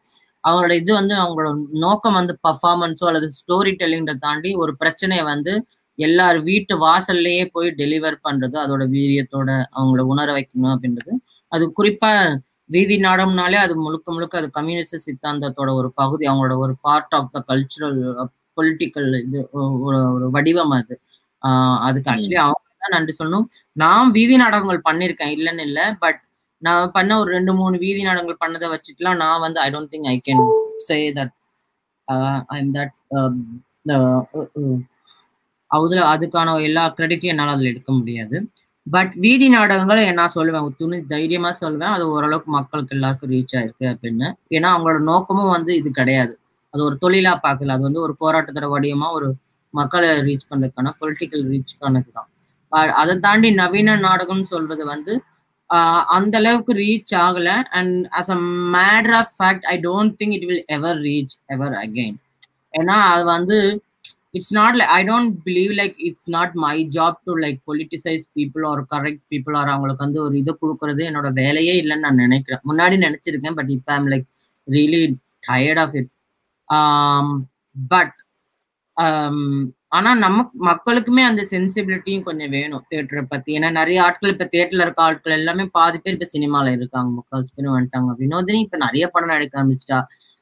அவங்களோட 0.44 0.74
இது 0.82 0.92
வந்து 0.98 1.14
அவங்களோட 1.22 1.50
நோக்கம் 1.84 2.16
வந்து 2.20 2.34
பர்ஃபார்மன்ஸோ 2.46 3.04
அல்லது 3.10 3.26
ஸ்டோரி 3.40 3.72
டெல்லிங்கை 3.80 4.14
தாண்டி 4.26 4.50
ஒரு 4.62 4.72
பிரச்சனையை 4.82 5.24
வந்து 5.32 5.52
எல்லார் 5.98 6.38
வீட்டு 6.48 6.74
வாசல்லையே 6.84 7.44
போய் 7.54 7.68
டெலிவர் 7.80 8.16
பண்றது 8.26 8.56
அதோட 8.62 8.82
வீரியத்தோட 8.94 9.50
அவங்கள 9.78 10.02
உணர 10.12 10.28
வைக்கணும் 10.36 10.72
அப்படின்றது. 10.74 11.12
அது 11.52 11.64
குறிப்பா 11.78 12.10
வீதி 12.70 12.96
நாடகம்னாலே 13.06 13.58
அது 13.64 13.74
முழுக்க 13.84 14.06
முழுக்க 14.16 14.40
அது 14.40 14.48
கம்யூனிஸ்ட் 14.58 15.04
சித்தாந்தத்தோட 15.06 15.70
ஒரு 15.80 15.88
பகுதி. 16.00 16.24
அவங்களோட 16.30 16.56
ஒரு 16.66 16.74
part 16.86 17.14
of 17.18 17.32
the 17.36 17.40
cultural 17.50 17.98
political 18.58 19.10
இது 19.26 19.40
ஒரு 19.86 20.00
வடிவம் 20.36 20.74
அது. 20.78 20.94
அதுக்கு 21.88 22.10
ஆக்சுவலி 22.12 22.40
அவங்க 22.44 22.60
தான் 22.84 22.94
நன்றி 22.96 23.14
சொல்லணும். 23.20 23.46
நான் 23.82 24.12
வீதி 24.16 24.36
நாடகங்கள் 24.44 24.86
பண்ணியிருக்கேன் 24.88 25.34
இல்லைன்னு 25.36 25.66
இல்லை. 25.68 25.86
பட் 26.04 26.20
நான் 26.62 26.92
பண்ண 26.96 27.12
ஒரு 27.22 27.30
ரெண்டு 27.36 27.52
மூணு 27.60 27.76
வீதி 27.84 28.02
நாடகங்கள் 28.08 28.42
பண்ணதை 28.44 28.66
வச்சுட்டுலாம் 28.72 29.20
நான் 29.24 29.42
வந்து 29.44 29.58
I 29.66 29.68
don't 29.74 29.92
think 29.94 30.08
I 30.14 30.16
can 30.28 30.42
say 30.88 30.98
that 31.18 31.32
I 32.54 32.58
am 32.62 32.72
that 32.78 32.92
அதுல 35.70 36.00
அதுக்கான 36.14 36.54
எல்லா 36.68 36.82
கிரெடிட்டையும் 36.96 37.32
என்னால் 37.34 37.52
அதில் 37.54 37.70
எடுக்க 37.70 37.90
முடியாது. 37.98 38.36
பட் 38.86 39.12
வீதி 39.24 39.46
நாடகங்களை 39.54 40.02
நான் 40.18 40.34
சொல்லுவேன் 40.36 40.66
துணி 40.80 40.98
தைரியமா 41.12 41.50
சொல்லுவேன். 41.60 41.94
அது 41.96 42.04
ஓரளவுக்கு 42.14 42.50
மக்களுக்கு 42.56 42.94
எல்லாருக்கும் 42.96 43.30
ரீச் 43.34 43.54
ஆயிருக்கு 43.58 43.86
அப்படின்னு. 43.92 44.28
ஏன்னா 44.56 44.68
அவங்களோட 44.74 45.00
நோக்கமும் 45.10 45.52
வந்து 45.56 45.72
இது 45.80 45.90
கிடையாது. 46.00 46.34
அது 46.74 46.82
ஒரு 46.88 46.96
தொழிலா 47.04 47.32
பார்க்கல. 47.46 47.74
அது 47.76 47.84
வந்து 47.88 48.02
ஒரு 48.06 48.14
போராட்டத்தோட 48.22 48.68
வடிவமா 48.74 49.08
ஒரு 49.18 49.28
மக்களை 49.74 50.10
ரீச் 50.28 50.48
பண்ணுறதுக்கான 50.50 50.92
பொலிட்டிக்கல் 51.00 51.44
ரீச்சுக்கானது 51.52 52.10
தான். 52.18 52.28
அதை 53.00 53.14
தாண்டி 53.26 53.48
நவீன 53.60 53.96
நாடகம்னு 54.06 54.48
சொல்றது 54.54 54.84
வந்து 54.86 55.14
அந்த 56.16 56.34
அளவுக்கு 56.40 56.72
ரீச் 56.80 57.14
ஆகல. 57.24 57.48
And 57.78 57.94
as 58.18 58.32
a 58.34 58.38
matter 58.76 59.14
of 59.20 59.32
fact 59.38 59.66
I 59.72 59.76
don't 59.86 60.14
think 60.20 60.34
it 60.38 60.46
will 60.50 60.64
ever 60.76 60.98
reach 61.08 61.34
ever 61.54 61.76
again 61.84 62.16
ஏன்னா 62.74 62.96
அது 63.12 63.24
வந்து 63.30 63.56
it's 64.36 64.54
not 64.58 64.76
like 64.78 64.92
I 64.98 65.00
don't 65.08 65.32
believe 65.46 65.72
like 65.80 65.96
it's 66.08 66.30
not 66.36 66.54
my 66.64 66.76
job 66.96 67.18
to 67.28 67.32
like 67.44 67.58
politicize 67.70 68.24
people 68.38 68.64
are 68.70 68.82
correct 68.94 69.22
people 69.32 69.56
are 69.60 69.72
அவங்களுக்கு 69.74 70.06
வந்து 70.06 70.22
ஒரு 70.26 70.34
இதை 70.42 70.54
கொடுக்கறது 70.62 71.02
என்னோட 71.10 71.30
வேலையே 71.40 71.74
இல்லைன்னு 71.82 72.06
நான் 72.06 72.22
நினைக்கிறேன். 72.24 72.62
முன்னாடி 72.70 72.98
நினைச்சிருக்கேன் 73.06 73.58
பட் 73.60 73.72
இப்போ 73.76 73.92
I'm 73.98 74.10
like 74.14 74.26
really 74.68 75.02
tired 75.48 75.82
of 75.84 75.96
it 76.00 76.10
but 77.76 78.14
ஆனா 79.92 80.10
நம்ம 80.16 80.38
மக்களுக்குமே 80.66 81.22
அந்த 81.22 81.42
சென்சிபிலிட்டியும் 81.50 82.22
கொஞ்சம் 82.22 82.50
வேணும் 82.50 82.84
தேட்டரை 82.90 83.24
பத்தி. 83.28 83.50
ஏன்னா 83.58 83.70
நிறைய 83.70 83.98
ஆட்கள் 84.04 84.32
இப்ப 84.32 84.46
தேட்டர்ல 84.52 84.84
இருக்க 84.86 85.02
ஆட்கள் 85.02 85.36
எல்லாமே 85.36 85.64
பாதி 85.72 85.98
பேர் 85.98 86.16
இப்ப 86.16 86.28
சினிமால 86.34 86.72
இருக்காங்க. 86.76 87.10
முக்கால் 87.18 87.48
பேர் 87.56 87.68
வந்துட்டாங்க. 87.70 88.12
வினோதினி 88.22 88.60
இப்ப 88.66 88.78
நிறைய 88.78 89.06
படம் 89.08 89.32
நடிக்க 89.34 89.54
ஆரம்பிச்சிட்டா. 89.60 90.00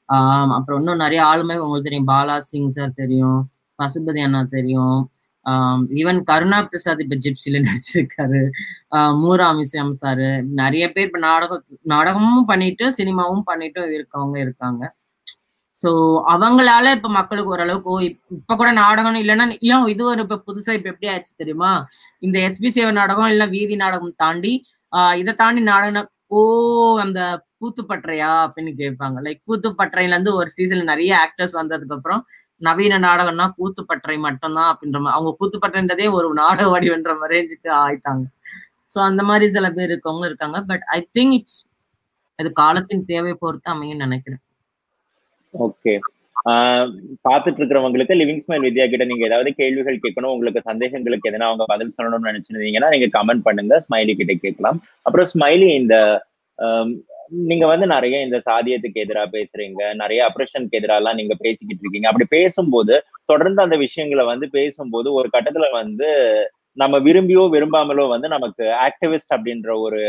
ஆஹ் 0.09 0.53
அப்புறம் 0.59 0.81
இன்னும் 0.81 1.03
நிறைய 1.05 1.23
ஆளுமே 1.25 1.57
உங்களுக்கு 1.59 1.89
தெரியும். 1.89 2.11
பாலா 2.11 2.37
சிங் 2.51 2.71
சார் 2.71 2.93
தெரியும் 2.95 3.41
பசுபதி 3.79 4.21
அண்ணா 4.21 4.43
தெரியும். 4.51 4.99
ஈவன் 5.99 6.19
கருணா 6.23 6.59
பிரசாத் 6.65 7.01
இப்ப 7.01 7.17
ஜிப்சில 7.25 7.61
நடிச்சிருக்காரு. 7.67 8.41
மூராமிசாம் 9.23 9.93
சாரு 10.01 10.29
நிறைய 10.61 10.85
பேர் 10.93 11.07
இப்ப 11.07 11.21
நாடகம் 11.27 11.63
நாடகமும் 11.93 12.47
பண்ணிட்டு 12.47 12.87
சினிமாவும் 12.99 13.45
பண்ணிட்டு 13.45 13.83
இருக்கவங்க 13.99 14.39
இருக்காங்க. 14.39 14.83
ஸோ 15.83 15.91
அவங்களால 16.33 16.87
இப்ப 16.97 17.09
மக்களுக்கு 17.11 17.53
ஓரளவுக்கு 17.55 17.91
ஓ 17.91 17.99
இப்ப 18.07 18.57
கூட 18.57 18.71
நாடகம் 18.81 19.21
இல்லைன்னா 19.23 19.45
ஏன் 19.71 19.87
இது 19.93 20.03
ஒரு 20.11 20.21
இப்ப 20.27 20.39
புதுசா 20.49 20.73
இப்ப 20.79 20.89
எப்படி 20.93 21.09
ஆச்சு 21.15 21.33
தெரியுமா? 21.39 21.71
இந்த 22.23 22.37
எஸ்பி 22.49 22.69
சேவை 22.69 22.93
நாடகம் 22.93 23.31
இல்ல 23.35 23.45
வீதி 23.55 23.77
நாடகம் 23.77 24.15
தாண்டி 24.17 24.53
ஆஹ் 24.93 25.15
இதை 25.21 25.33
தாண்டி 25.35 25.63
நாடகம் 25.71 26.09
ஓ 26.31 26.41
அந்த 27.05 27.21
கூத்துப்பற்றையா 27.61 28.31
அப்படின்னு 28.45 28.73
கேட்பாங்க. 28.83 29.17
லைக் 29.27 29.41
கூத்துப்பற்றையில 29.49 30.15
இருந்து 30.15 30.33
ஒரு 30.35 30.51
சீசன்ல 30.57 30.85
நிறைய 30.93 31.13
ஆக்டர்ஸ் 31.25 31.55
வந்ததுக்கு 31.61 31.97
அப்புறம் 31.99 32.23
நவீன 32.63 32.99
நாடகம்னா 33.07 33.47
கூத்துப்பற்றை 33.59 34.17
மட்டும்தான் 34.27 34.71
அப்படின்ற 34.73 34.99
மாதிரி 35.01 35.17
அவங்க 35.17 35.33
கூத்துப்பற்றைன்றதே 35.41 36.07
ஒரு 36.19 36.29
நாடக 36.43 36.69
வடிவன்ற 36.75 37.13
மாதிரி 37.21 37.39
ஆயிட்டாங்க. 37.83 38.25
ஸோ 38.91 38.99
அந்த 39.09 39.23
மாதிரி 39.31 39.47
சில 39.57 39.67
பேர் 39.77 39.93
இருக்கவங்க 39.93 40.27
இருக்காங்க. 40.31 40.59
பட் 40.71 40.85
ஐ 40.97 41.01
திங்க் 41.19 41.35
இட்ஸ் 41.39 41.61
அது 42.39 42.51
காலத்தின் 42.63 43.05
தேவை 43.13 43.35
பொறுத்து 43.43 43.71
அமையும் 43.75 44.03
நினைக்கிறேன். 44.07 44.43
ஓகே 45.55 45.95
பாத்துட்டு 47.27 47.59
இருக்கிறவங்களுக்கு 47.61 48.15
லிவிங் 48.21 48.43
ஸ்மைல் 48.45 48.65
வித்யா 48.67 48.85
கிட்ட 48.91 49.05
நீங்க 49.11 49.25
ஏதாவது 49.27 49.51
கேள்விகள் 49.61 50.03
கேட்கணும் 50.05 50.35
உங்களுக்கு 50.35 50.61
சந்தேகங்களுக்கு 50.71 51.29
எதனா 51.31 51.49
அவங்க 51.51 51.65
பதில் 51.73 51.97
சொல்லணும்னு 51.97 52.31
நினைச்சிருந்தீங்கன்னா 52.31 52.91
நீங்க 52.95 53.09
கமெண்ட் 53.19 53.47
பண்ணுங்க. 53.49 53.75
ஸ்மைலி 53.87 54.13
கிட்ட 54.21 54.35
கேட்கலாம். 54.45 54.79
அப்புறம் 55.07 55.29
ஸ்மைலி 55.33 55.69
இந்த 55.81 55.97
நீங்க 57.51 57.65
வந்து 57.67 57.87
நிறைய 57.87 58.17
இந்த 58.27 58.39
சாதியத்துக்கு 58.47 59.03
எதிராக 59.03 59.29
பேசுறீங்க 59.35 59.83
நிறைய 59.95 60.21
அப்ரேஷனுக்கு 60.29 60.79
எதிராலாம் 60.79 61.19
நீங்க 61.21 61.35
பேசிக்கிட்டு 61.45 61.83
இருக்கீங்க 61.85 62.09
அப்படி 62.09 62.27
பேசும்போது 62.31 62.95
தொடர்ந்து 63.25 63.61
அந்த 63.63 63.77
விஷயங்களை 63.77 64.25
வந்து 64.25 64.47
பேசும்போது 64.57 65.09
ஒரு 65.13 65.29
கட்டத்துல 65.37 65.69
வந்து 65.73 66.09
நம்ம 66.77 66.99
விரும்பியோ 66.99 67.45
விரும்பாமலோ 67.55 68.05
வந்து 68.09 68.29
நமக்கு 68.29 68.65
ஆக்டிவிஸ்ட் 68.87 69.35
அப்படின்ற 69.37 69.71
ஒரு 69.87 70.03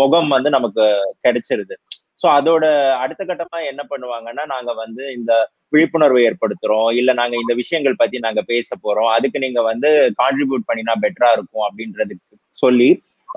முகம் 0.00 0.28
வந்து 0.28 0.50
நமக்கு 0.50 0.84
கிடைச்சிருது. 1.26 1.76
ஸோ 2.22 2.26
அதோட 2.38 2.64
அடுத்த 3.04 3.22
கட்டமா 3.24 3.58
என்ன 3.70 3.82
பண்ணுவாங்கன்னா 3.90 4.44
நாங்க 4.54 4.72
வந்து 4.82 5.04
இந்த 5.18 5.32
விழிப்புணர்வு 5.72 6.20
ஏற்படுத்துறோம். 6.28 6.88
இல்ல 7.00 7.10
நாங்க 7.20 7.34
இந்த 7.42 7.54
விஷயங்கள் 7.60 8.00
பத்தி 8.02 8.16
நாங்க 8.18 8.42
பேச 8.50 8.68
போறோம். 8.84 9.10
அதுக்கு 9.16 9.38
நீங்க 9.44 9.60
வந்து 9.70 9.88
கான்ட்ரிபியூட் 10.20 10.68
பண்ணினா 10.68 10.94
பெட்டரா 11.04 11.30
இருக்கும் 11.36 11.66
அப்படின்றதுக்கு 11.68 12.36
சொல்லி 12.62 12.90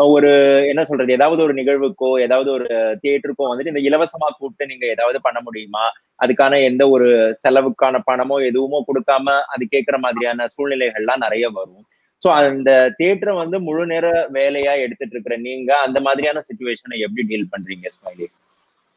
ஒரு 0.07 0.29
என்ன 0.71 0.81
சொல்றது 0.83 1.15
ஏதாவது 1.17 1.41
ஒரு 1.43 1.53
நிகழ்வுக்கோ 1.59 2.09
ஏதாவது 2.25 2.49
ஒரு 2.55 2.65
தியேட்டருக்கோ 3.03 3.45
வந்துட்டு 3.49 3.71
இந்த 3.73 3.83
இலவசமா 3.89 4.27
கூப்பிட்டு 4.31 4.69
நீங்க 4.71 4.85
ஏதாவது 4.95 5.17
பண்ண 5.21 5.39
முடியுமா? 5.41 5.83
அதுக்கான 6.19 6.59
எந்த 6.61 6.83
ஒரு 6.89 7.07
செலவுக்கான 7.43 8.01
பணமோ 8.09 8.37
எதுவுமோ 8.49 8.79
கொடுக்காம 8.89 9.35
அது 9.53 9.65
கேட்கிற 9.65 9.97
மாதிரியான 9.97 10.47
சூழ்நிலைகள்லாம் 10.55 11.23
நிறைய 11.25 11.45
வரும். 11.49 11.83
ஸோ 12.21 12.29
அந்த 12.39 12.71
தியேட்டரை 12.99 13.35
வந்து 13.43 13.57
முழு 13.59 13.85
நேர 13.85 14.05
வேலையா 14.37 14.73
எடுத்துட்டு 14.85 15.15
இருக்கிற 15.15 15.37
நீங்க 15.47 15.71
அந்த 15.85 15.99
மாதிரியான 15.99 16.43
சுச்சுவேஷனை 16.49 16.99
எப்படி 16.99 17.23
டீல் 17.31 17.51
பண்றீங்க 17.53 17.87
ஸ்மைலி? 17.97 18.27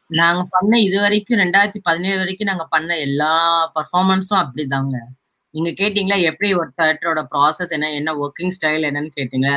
நாங்க 0.09 0.41
பண்ண 0.53 0.73
இது 0.87 0.97
வரைக்கும் 1.03 1.39
ரெண்டாயிரத்தி 1.41 1.79
பதினேழு 1.87 2.19
வரைக்கும் 2.21 2.49
நாங்க 2.51 2.65
பண்ண 2.75 2.91
எல்லா 3.07 3.33
பர்ஃபார்மன்ஸும் 3.75 4.41
அப்படிதாங்க. 4.43 4.95
நீங்க 5.53 5.71
கேட்டீங்களா 5.81 6.17
எப்படி 6.29 6.49
ஒரு 6.61 6.69
தேட்டரோட 6.81 7.21
ப்ராசஸ் 7.33 7.73
என்ன 7.77 7.91
என்ன 7.99 8.11
ஒர்க்கிங் 8.23 8.55
ஸ்டைல் 8.57 8.87
என்னன்னு 8.89 9.11
கேட்டீங்க 9.19 9.49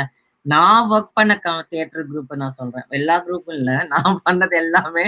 நான் 0.47 0.89
ஒர்க் 0.93 1.17
பண்ண 1.19 1.33
தியேட்டர் 1.71 2.07
குரூப் 2.11 2.33
நான் 2.43 2.59
சொல்றேன். 2.61 2.87
எல்லா 2.99 3.17
குரூப்பும் 3.27 3.59
இல்ல. 3.61 3.73
நான் 3.93 4.21
பண்ணது 4.29 4.57
எல்லாமே 4.65 5.05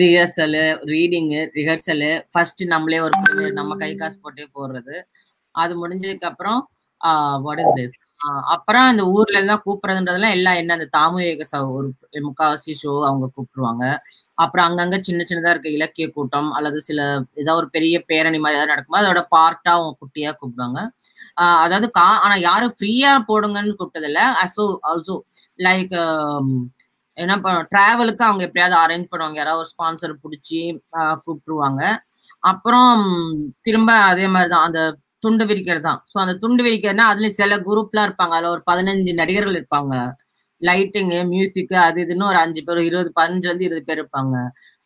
ரிஹர்சலு 0.00 0.64
ரீடிங்கு 0.92 1.40
ரிஹர்சலு 1.58 2.10
ஃபர்ஸ்ட் 2.32 2.62
நம்மளே 2.74 2.98
ஒரு 3.06 3.14
premiere 3.22 3.54
நம்ம 3.60 3.76
கை 3.82 3.92
காசு 4.02 4.18
போட்டே 4.24 4.46
போடுறது. 4.58 4.96
அது 5.54 5.72
முடிஞ்சதுக்கு 5.82 6.30
அப்புறம் 6.32 6.60
வாட் 7.46 7.62
இஸ் 7.64 7.76
திஸ் 7.78 7.96
அப்புறம் 8.54 8.86
அந்த 8.88 9.02
ஊர்ல 9.08 9.36
எல்லாம் 9.38 9.62
கூப்பிடுறதுன்றதெல்லாம் 9.64 10.36
எல்லாம் 10.36 10.54
என்ன 10.54 10.74
அந்த 10.74 10.86
தாமுக 10.90 11.26
ஒரு 11.74 11.88
முக்காவாசி 12.26 12.72
ஷோ 12.82 12.92
அவங்க 13.06 13.26
கூப்பிடுவாங்க 13.36 13.84
அப்புறம் 14.38 14.66
அங்கங்க 14.68 14.96
சின்ன 15.00 15.24
சின்னதா 15.28 15.52
இருக்க 15.52 15.70
இலக்கிய 15.70 16.06
கூட்டம் 16.10 16.50
அல்லது 16.52 16.78
சில 16.80 17.00
ஏதாவது 17.34 17.60
ஒரு 17.62 17.68
பெரிய 17.70 17.96
பேரணி 18.06 18.38
மாதிரி 18.38 18.58
ஏதாவது 18.58 18.72
நடக்குமோ 18.72 19.00
அதோட 19.02 19.22
பார்ட்டா 19.36 19.72
அவங்க 19.76 19.92
குட்டியா 20.02 20.30
கூப்பிடுவாங்க. 20.32 20.80
ஆஹ் 21.36 21.60
அதாவது 21.64 21.88
கா 21.90 22.06
ஆனா 22.24 22.36
யாரும் 22.46 22.74
ஃப்ரீயா 22.76 23.12
போடுங்கன்னு 23.28 23.78
கூப்பிட்டதில்ல. 23.80 24.22
அசோ 24.44 24.64
ஆல்சோ 24.90 25.16
லைக் 25.58 25.94
um, 25.98 26.48
என்ன 27.16 27.34
பண்ண 27.40 27.64
டிராவலுக்கு 27.72 28.22
அவங்க 28.28 28.42
எப்படியாவது 28.48 28.76
அரேஞ்ச் 28.82 29.10
பண்ணுவாங்க. 29.12 29.38
யாராவது 29.40 29.62
ஒரு 29.64 29.70
ஸ்பான்சர் 29.74 30.14
பிடிச்சி 30.24 30.60
கூப்பிட்டுருவாங்க. 31.22 31.82
அப்புறம் 32.42 33.02
திரும்ப 33.62 33.90
அதே 34.12 34.26
மாதிரிதான். 34.28 34.66
அந்த 34.68 34.80
துண்டு 35.22 35.44
விரிக்கிறது 35.50 35.84
தான் 35.88 36.00
ஸோ 36.12 36.16
அந்த 36.24 36.34
துண்டு 36.42 36.62
விரிக்கிறதுனா 36.66 37.06
அதுலயும் 37.12 37.38
சில 37.40 37.56
குரூப்லாம் 37.68 38.06
இருப்பாங்க. 38.08 38.34
அதுல 38.38 38.52
ஒரு 38.56 38.62
பதினஞ்சு 38.70 39.12
நடிகர்கள் 39.20 39.58
இருப்பாங்க. 39.60 39.94
லைட்டிங்கு 40.62 41.18
மியூசிக் 41.32 41.74
அது 41.88 42.00
இதுன்னு 42.04 42.28
ஒரு 42.32 42.38
அஞ்சு 42.44 42.62
பேர் 42.68 42.80
இருபது 42.88 43.10
பதினஞ்சுல 43.18 43.50
இருந்து 43.50 43.68
இருபது 43.68 43.84
பேர் 43.88 44.00
இருப்பாங்க. 44.02 44.34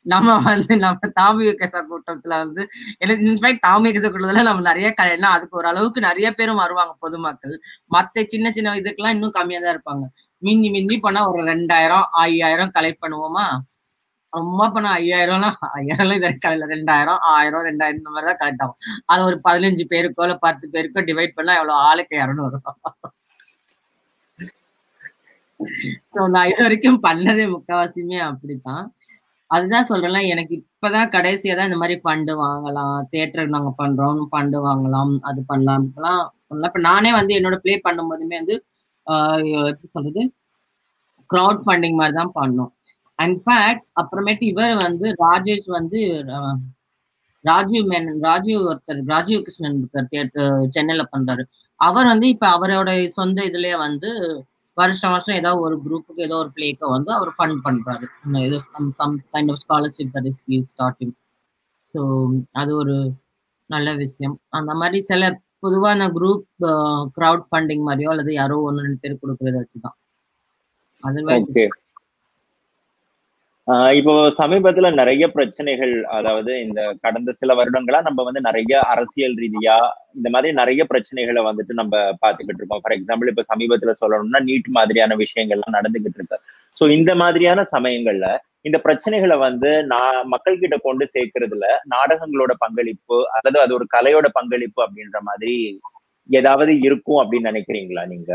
நம்ம 0.06 0.30
வந்து 0.48 0.74
நம்ம 0.84 1.08
தாமிய 1.18 1.50
கசா 1.60 1.80
கூட்டத்துல 1.90 2.34
வந்து 2.44 2.62
எனக்கு 3.02 3.22
இன்ஃபேக்ட் 3.28 3.64
தாமிய 3.68 3.90
கசா 3.96 4.08
கூட்டத்துல 4.08 4.44
நம்ம 4.48 4.64
நிறைய 4.70 4.88
கலைனா 5.00 5.28
அதுக்கு 5.36 5.58
ஒரு 5.60 5.68
அளவுக்கு 5.72 6.00
நிறைய 6.08 6.28
பேரும் 6.38 6.62
வருவாங்க 6.64 6.94
பொதுமக்கள். 7.04 7.54
மத்த 7.96 8.24
சின்ன 8.34 8.52
சின்ன 8.56 8.74
இதுக்கெல்லாம் 8.80 9.16
இன்னும் 9.16 9.36
கம்மியா 9.38 9.60
தான் 9.64 9.74
இருப்பாங்க. 9.76 10.04
மிஞ்சி 10.42 10.68
மிஞ்சி 10.76 10.96
போனா 11.06 11.20
ஒரு 11.30 11.42
ரெண்டாயிரம் 11.52 12.06
ஐயாயிரம் 12.24 12.74
கலெக்ட் 12.76 13.02
பண்ணுவோமா? 13.04 13.46
ரொம்ப 14.36 14.80
நான் 14.84 14.96
ஐயாயிரம்லாம் 15.00 15.58
ஐயாயிரம் 15.78 16.16
இது 16.18 16.30
கலையில 16.44 16.68
ரெண்டாயிரம் 16.74 17.20
ஆயிரம் 17.34 17.66
ரெண்டாயிரம் 17.68 18.00
இந்த 18.00 18.10
மாதிரி 18.14 18.28
தான் 18.30 18.40
கலெக்ட் 18.42 18.64
ஆகும். 18.64 18.78
அது 19.12 19.22
ஒரு 19.28 19.36
பதினஞ்சு 19.46 19.84
பேருக்கோ 19.92 20.24
இல்ல 20.26 20.36
பத்து 20.46 20.64
பேருக்கோ 20.74 21.02
டிவைட் 21.10 21.36
பண்ணா 21.38 21.54
எவ்வளவு? 21.60 21.82
ஆளுக்கு 21.88 22.16
இரநூறு. 22.24 22.58
ஸோ 26.12 26.20
நான் 26.34 26.48
இது 26.52 26.62
வரைக்கும் 26.66 27.00
பண்ணதே 27.08 27.44
முக்காவாசியுமே 27.54 28.18
அப்படித்தான். 28.30 28.84
அதுதான் 29.50 29.88
சொல்றேன்ல 29.90 30.20
எனக்கு 30.34 30.54
இப்பதான் 30.60 31.12
கடைசியா 31.16 31.54
தான் 31.56 31.68
இந்த 31.70 31.78
மாதிரி 31.82 31.96
ஃபண்டு 32.04 32.32
வாங்கலாம் 32.42 32.96
தேட்டர் 33.12 33.52
நாங்க 33.54 33.70
பண்றோம் 33.80 34.20
ஃபண்டு 34.32 34.58
வாங்கலாம் 34.66 35.12
அது 35.30 35.40
பண்ணலாம் 35.50 35.84
இப்பெல்லாம் 35.88 36.22
பண்ணலாம் 36.48 36.70
இப்ப 36.70 36.82
நானே 36.90 37.10
வந்து 37.18 37.36
என்னோட 37.38 37.58
ப்ளே 37.64 37.76
பண்ணும்போதுமே 37.86 38.36
வந்து 38.42 38.56
எப்படி 39.70 39.88
சொல்றது? 39.96 40.22
க்ரௌட் 41.30 41.60
ஃபண்டிங் 41.66 41.98
மாதிரி 42.00 42.14
தான் 42.20 42.34
பண்ணோம். 42.40 42.72
இன்ஃபேக்ட் 43.18 43.84
அப்புறமேட்டு 44.00 44.44
இவர் 44.52 44.74
வந்து 44.86 45.06
ராஜேஷ் 45.24 45.68
வந்து 45.78 45.98
ராஜீவ் 47.44 47.86
மேனன் 47.92 48.20
ராஜீவ் 48.22 48.62
ஒருத்தர் 48.70 49.00
ராஜீவ் 49.12 49.44
கிருஷ்ணன் 49.46 49.78
ஒருத்தர் 49.80 50.10
தேட்டர் 50.12 50.52
சென்னையில 50.76 51.02
பண்றாரு. 51.14 51.42
அவர் 51.80 52.06
வந்து 52.06 52.26
இப்ப 52.34 52.46
அவரோட 52.56 52.90
சொந்த 53.18 53.38
இதுலயே 53.50 53.76
வந்து 53.86 54.10
வருஷம் 54.76 55.12
வருஷம் 55.14 55.38
ஏதோ 55.40 55.50
ஒரு 55.64 55.74
குரூப்புக்கு 55.84 56.24
ஏதோ 56.28 56.36
ஒரு 56.42 56.50
பிளேக்கு 56.56 56.86
வந்து 56.94 57.10
அவர் 57.16 57.30
ஃபண்ட் 57.36 57.60
பண்றாரு. 57.66 58.06
ஏதோ 58.46 58.58
some 58.66 58.88
some 59.00 59.14
kind 59.34 59.52
of 59.54 59.60
scholarship 59.64 60.14
that 60.16 60.28
is 60.30 60.70
starting 60.72 61.14
so 61.94 62.00
அது 62.52 62.72
ஒரு 62.82 62.96
நல்ல 63.70 63.88
விஷயம். 64.02 64.36
அந்த 64.58 64.72
மாதிரி 64.80 64.98
சில 65.10 65.28
பொதுவான 65.62 66.08
குரூப் 66.16 66.46
க்ரௌட் 67.16 67.44
ஃபண்டிங் 67.50 67.84
மாதிரியோ 67.88 68.10
அல்லது 68.14 68.32
யாரோ 68.40 68.56
ஒன்று 68.68 68.84
ரெண்டு 68.86 69.00
பேர் 69.02 69.20
கொடுக்கறத 69.22 69.56
வச்சுதான். 69.62 69.96
அதர்வைஸ் 71.02 71.48
இப்போ 73.98 74.14
சமீபத்துல 74.38 74.88
நிறைய 74.98 75.24
பிரச்சனைகள் 75.34 75.92
அதாவது 76.16 76.52
இந்த 76.64 76.80
கடந்த 77.04 77.30
சில 77.32 77.52
வருடங்களா 77.54 77.98
நம்ம 78.02 78.24
வந்து 78.26 78.40
நிறைய 78.46 78.72
அரசியல் 78.92 79.36
ரீதியா 79.38 79.76
இந்த 80.18 80.28
மாதிரி 80.34 80.50
நிறைய 80.58 80.82
பிரச்சனைகளை 80.90 81.42
வந்துட்டு 81.46 81.74
நம்ம 81.80 81.92
பாத்துக்கிட்டு 82.22 82.60
இருக்கோம். 82.60 82.82
ஃபார் 82.82 82.94
எக்ஸாம்பிள் 82.96 83.30
இப்ப 83.32 83.44
சமீபத்துல 83.48 83.92
சொல்லணும்னா 84.00 84.40
நீட் 84.48 84.68
மாதிரியான 84.76 85.16
விஷயங்கள்லாம் 85.22 85.76
நடந்துகிட்டு 85.78 86.20
இருக்கு. 86.20 86.38
ஸோ 86.76 86.86
இந்த 86.96 87.14
மாதிரியான 87.22 87.64
சமயங்கள்ல 87.72 88.28
இந்த 88.64 88.78
பிரச்சனைகளை 88.84 89.38
வந்து 89.46 89.70
நான் 89.92 90.18
மக்கள் 90.34 90.60
கிட்ட 90.60 90.76
கொண்டு 90.84 91.06
சேர்க்கறதுல 91.14 91.64
நாடகங்களோட 91.92 92.52
பங்களிப்பு 92.62 93.18
அதாவது 93.34 93.60
அது 93.64 93.74
ஒரு 93.78 93.86
கலையோட 93.94 94.28
பங்களிப்பு 94.38 94.80
அப்படின்ற 94.86 95.18
மாதிரி 95.28 95.54
ஏதாவது 96.28 96.72
இருக்கும் 96.86 97.20
அப்படின்னு 97.22 97.50
நினைக்கிறீங்களா 97.50 98.04
நீங்க? 98.12 98.30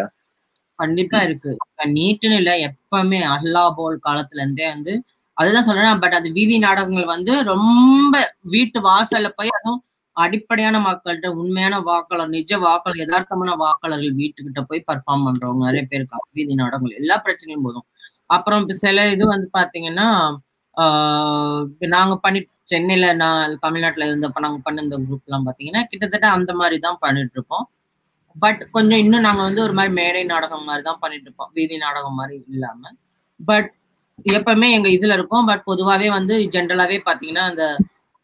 கண்டிப்பா 0.80 1.20
இருக்கு. 1.28 1.52
இப்ப 1.68 1.86
நீட்டுன்னு 1.96 2.38
இல்ல 2.42 2.52
எப்பவுமே 2.68 3.22
அல்லா 3.36 3.64
போல் 3.78 3.98
காலத்துல 4.06 4.44
இருந்தே 4.44 4.68
வந்து 4.74 4.94
அதுதான் 5.40 5.68
சொல்றேன். 5.68 6.02
பட் 6.04 6.18
அது 6.20 6.28
வீதி 6.38 6.56
நாடகங்கள் 6.66 7.12
வந்து 7.14 7.34
ரொம்ப 7.52 8.16
வீட்டு 8.54 8.80
வாசல்ல 8.88 9.30
போய் 9.38 9.56
அதுவும் 9.58 9.82
அடிப்படையான 10.18 10.78
மக்கள்கிட்ட 10.86 11.28
உண்மையான 11.42 11.76
வாக்காளர் 11.88 12.34
நிஜ 12.36 12.52
வாக்காளர் 12.66 13.02
யதார்த்தமான 13.04 13.52
வாக்காளர்கள் 13.62 14.18
வீட்டுக்கிட்ட 14.22 14.62
போய் 14.70 14.88
பர்ஃபார்ம் 14.90 15.26
பண்றவங்க 15.28 15.64
நிறைய 15.68 15.84
பேர் 15.86 16.02
இருக்காங்க. 16.02 16.26
வீதி 16.38 16.56
நாடகங்கள் 16.62 17.00
எல்லா 17.02 17.16
பிரச்சனையும் 17.26 17.66
போதும். 17.68 17.86
அப்புறம் 18.36 18.62
இப்ப 18.64 18.76
சில 18.84 19.06
இது 19.16 19.24
வந்து 19.34 19.48
பாத்தீங்கன்னா 19.58 20.08
நாங்க 21.94 22.14
பண்ணி 22.26 22.40
சென்னையில 22.72 23.06
நான் 23.22 23.56
தமிழ்நாட்டுல 23.64 24.08
இருந்தப்ப 24.10 24.42
நாங்க 24.46 24.60
பண்ண 24.66 24.84
இந்த 24.86 24.98
குரூப் 25.06 25.28
எல்லாம் 25.28 25.48
பாத்தீங்கன்னா 25.48 25.82
கிட்டத்தட்ட 25.92 26.28
அந்த 26.38 26.52
மாதிரி 26.62 26.78
தான் 26.86 27.00
பண்ணிட்டு 27.04 27.36
இருப்போம் 27.38 27.66
பட் 28.36 28.62
கொஞ்சம் 28.76 29.02
இன்னும் 29.04 29.26
நாங்க 29.28 29.42
வந்து 29.48 29.62
ஒரு 29.66 29.74
மாதிரி 29.78 29.94
மேடை 30.00 30.22
நாடகம் 30.34 30.68
மாதிரி 30.70 30.84
தான் 30.90 31.02
பண்ணிட்டு 31.04 31.28
இருப்போம் 31.28 31.52
வீதி 31.58 31.78
நாடகம் 31.86 32.18
மாதிரி 32.20 32.38
இல்லாம. 32.54 32.82
பட் 33.40 33.70
எப்பவுமே 34.38 34.68
எங்க 34.78 34.90
இதுல 34.98 35.16
இருக்கும். 35.18 35.48
பட் 35.50 35.64
பொதுவாவே 35.70 36.08
வந்து 36.18 36.36
ஜென்ரலாவே 36.56 36.98
பாத்தீங்கன்னா 37.08 37.44
அந்த 37.52 37.64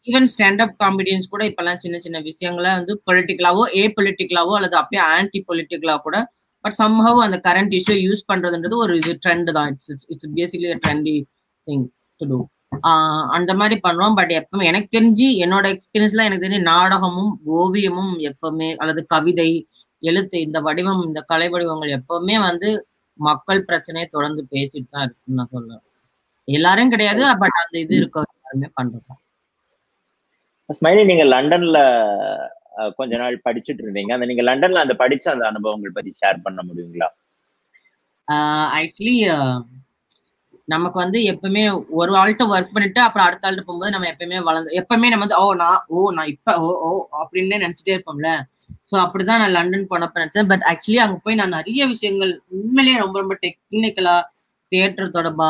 ஈவன் 0.06 0.28
ஸ்டாண்டப் 0.32 0.74
காமெடியன்ஸ் 0.82 1.32
கூட 1.34 1.42
இப்பெல்லாம் 1.50 1.80
சின்ன 1.84 1.96
சின்ன 2.04 2.18
விஷயங்களை 2.28 2.70
வந்து 2.78 2.94
பொலிட்டிக்கலாவோ 3.08 3.62
ஏ 3.80 3.84
பொலிட்டிக்கலாவோ 3.96 4.52
அல்லது 4.58 4.76
அப்படியே 4.80 5.02
ஆன்டி 5.14 5.40
பொலிட்டிக்கலா 5.50 5.96
கூட 6.06 6.16
பட் 6.64 6.76
சம்ஹவ் 6.82 7.18
அந்த 7.26 7.36
கரண்ட் 7.46 7.74
இஷ்யூ 7.78 7.96
யூஸ் 8.06 8.22
பண்றதுன்றது 8.30 8.76
ஒரு 8.84 8.92
இது 9.00 9.12
ட்ரெண்ட் 9.24 9.50
தான். 9.58 9.70
It's 9.72 9.90
it's 10.12 10.28
basically 10.38 10.70
trendy 10.86 11.16
thing 11.66 11.84
to 12.20 12.26
do 12.32 12.38
அந்த 13.36 13.50
மாதிரி 13.60 13.76
பண்ணுவோம். 13.86 14.16
பட் 14.20 14.32
எப்பவுமே 14.38 14.64
எனக்கு 14.70 14.88
தெரிஞ்சு 14.96 15.26
என்னோட 15.44 15.66
எக்ஸ்பீரியன்ஸ்ல 15.74 16.26
எனக்கு 16.28 16.44
தெரிஞ்சு 16.46 16.68
நாடகமும் 16.72 17.32
ஓவியமும் 17.58 18.14
எப்பவுமே 18.30 18.68
அல்லது 18.82 19.02
கவிதை 19.14 19.50
எழுத்து 20.02 20.36
இந்த 20.46 20.58
வடிவம் 20.66 21.02
இந்த 21.08 21.20
கலை 21.30 21.48
வடிவங்கள் 21.52 21.94
எப்பவுமே 21.98 22.36
வந்து 22.48 22.70
மக்கள் 23.18 23.66
பிரச்சனையை 23.68 24.06
தொடர்ந்து 24.14 24.42
பேசிட்டு 24.54 24.88
தான் 24.94 25.04
இருக்குன்னு 25.06 25.38
நான் 25.40 25.52
சொல்லுவேன் 25.54 25.82
எல்லாரும் 26.48 26.92
கிடையாது 26.94 27.22
பட் 27.42 27.58
அந்த 27.62 27.76
இது 27.84 27.94
இருக்க 28.00 28.24
எல்லாருமே 28.34 28.68
பண்றோம். 28.78 29.20
ஸ்மைலி 30.70 31.02
நீங்க 31.10 31.24
லண்டன்ல 31.32 31.78
கொஞ்ச 32.98 33.12
நாள் 33.22 33.36
படிச்சுட்டு 33.46 33.82
இருந்தீங்க. 33.84 34.12
அந்த 34.16 34.26
நீங்க 34.30 34.42
லண்டன்ல 34.48 34.82
அந்த 34.84 34.94
படிச்ச 35.02 35.24
அந்த 35.34 35.44
அனுபவங்கள் 35.52 35.96
பத்தி 35.98 36.12
ஷேர் 36.20 36.44
பண்ண 36.46 36.60
முடியுங்களா? 36.68 37.08
ஆக்சுவலி 38.78 39.16
நமக்கு 40.68 40.98
வந்து 41.02 41.18
எப்பவுமே 41.32 41.62
ஒரு 42.00 42.12
ஆள்கிட்ட 42.20 42.44
ஒர்க் 42.52 42.72
பண்ணிட்டு 42.76 43.00
அப்புறம் 43.04 43.26
அடுத்த 43.26 43.46
ஆள்கிட்ட 43.48 43.66
போகும்போது 43.66 43.94
நம்ம 43.94 44.08
எப்பவுமே 44.12 44.38
வளர்ந்து 44.48 44.78
எப்பவுமே 44.80 45.08
நம்ம 45.12 45.24
வந்து 45.26 45.40
ஓ 45.42 45.46
நான் 45.62 45.82
ஓ 45.96 46.10
நான் 46.16 46.30
இப்ப 46.34 46.54
ஓ 46.66 46.70
ஓ 46.86 46.90
அப்படின்னு 47.22 47.62
நினைச்சிட்டே 47.64 47.94
இருப்போம்ல. 47.96 48.30
ஸோ 48.90 48.96
அப்படிதான் 49.04 49.40
நான் 49.42 49.54
லண்டன் 49.56 49.90
போனப்ப 49.90 50.16
நினைச்சேன். 50.20 50.48
பட் 50.52 50.64
ஆக்சுவலி 50.70 51.00
அங்கே 51.04 51.18
போய் 51.24 51.38
நான் 51.40 51.56
நிறைய 51.58 51.86
விஷயங்கள் 51.86 52.32
உண்மையிலேயே 52.56 52.98
ரொம்ப 53.04 53.16
ரொம்ப 53.20 53.34
டெக்னிக்கலா 53.44 54.16
தியேட்டர் 54.72 55.14
தொடர்பா 55.16 55.48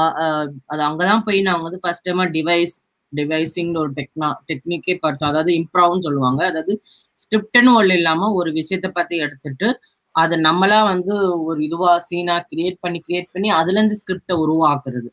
அது 0.67 0.83
அங்கதான் 0.83 1.25
போய் 1.25 1.41
நான் 1.41 1.65
வந்து 1.67 1.79
ஃபர்ஸ்ட் 1.83 2.07
டைமா 2.09 2.25
டிவைஸ் 2.37 2.75
டிவைசிங் 3.13 3.75
ஒரு 3.77 3.91
டெக்னா 3.99 4.29
டெக்னிக்கே 4.51 4.95
படித்தோம் 5.03 5.31
அதாவது 5.31 5.53
இம்ப்ராவ்னு 5.61 6.05
சொல்லுவாங்க. 6.07 6.41
அதாவது 6.45 6.75
ஸ்கிரிப்ட்னு 7.19 7.73
ஒன்று 7.75 7.95
இல்லாம 7.95 8.31
ஒரு 8.33 8.51
விஷயத்த 8.53 8.89
பத்தி 8.93 9.17
எடுத்துட்டு 9.19 9.69
அதை 10.15 10.37
நம்மளா 10.41 10.81
வந்து 10.85 11.15
ஒரு 11.47 11.59
இதுவா 11.63 11.93
சீனா 12.09 12.37
கிரியேட் 12.51 12.79
பண்ணி 12.81 12.99
கிரியேட் 13.07 13.33
பண்ணி 13.33 13.49
அதுல 13.61 13.79
இருந்து 13.79 13.99
ஸ்கிரிப்டை 14.03 14.37
உருவாக்குறது. 14.45 15.09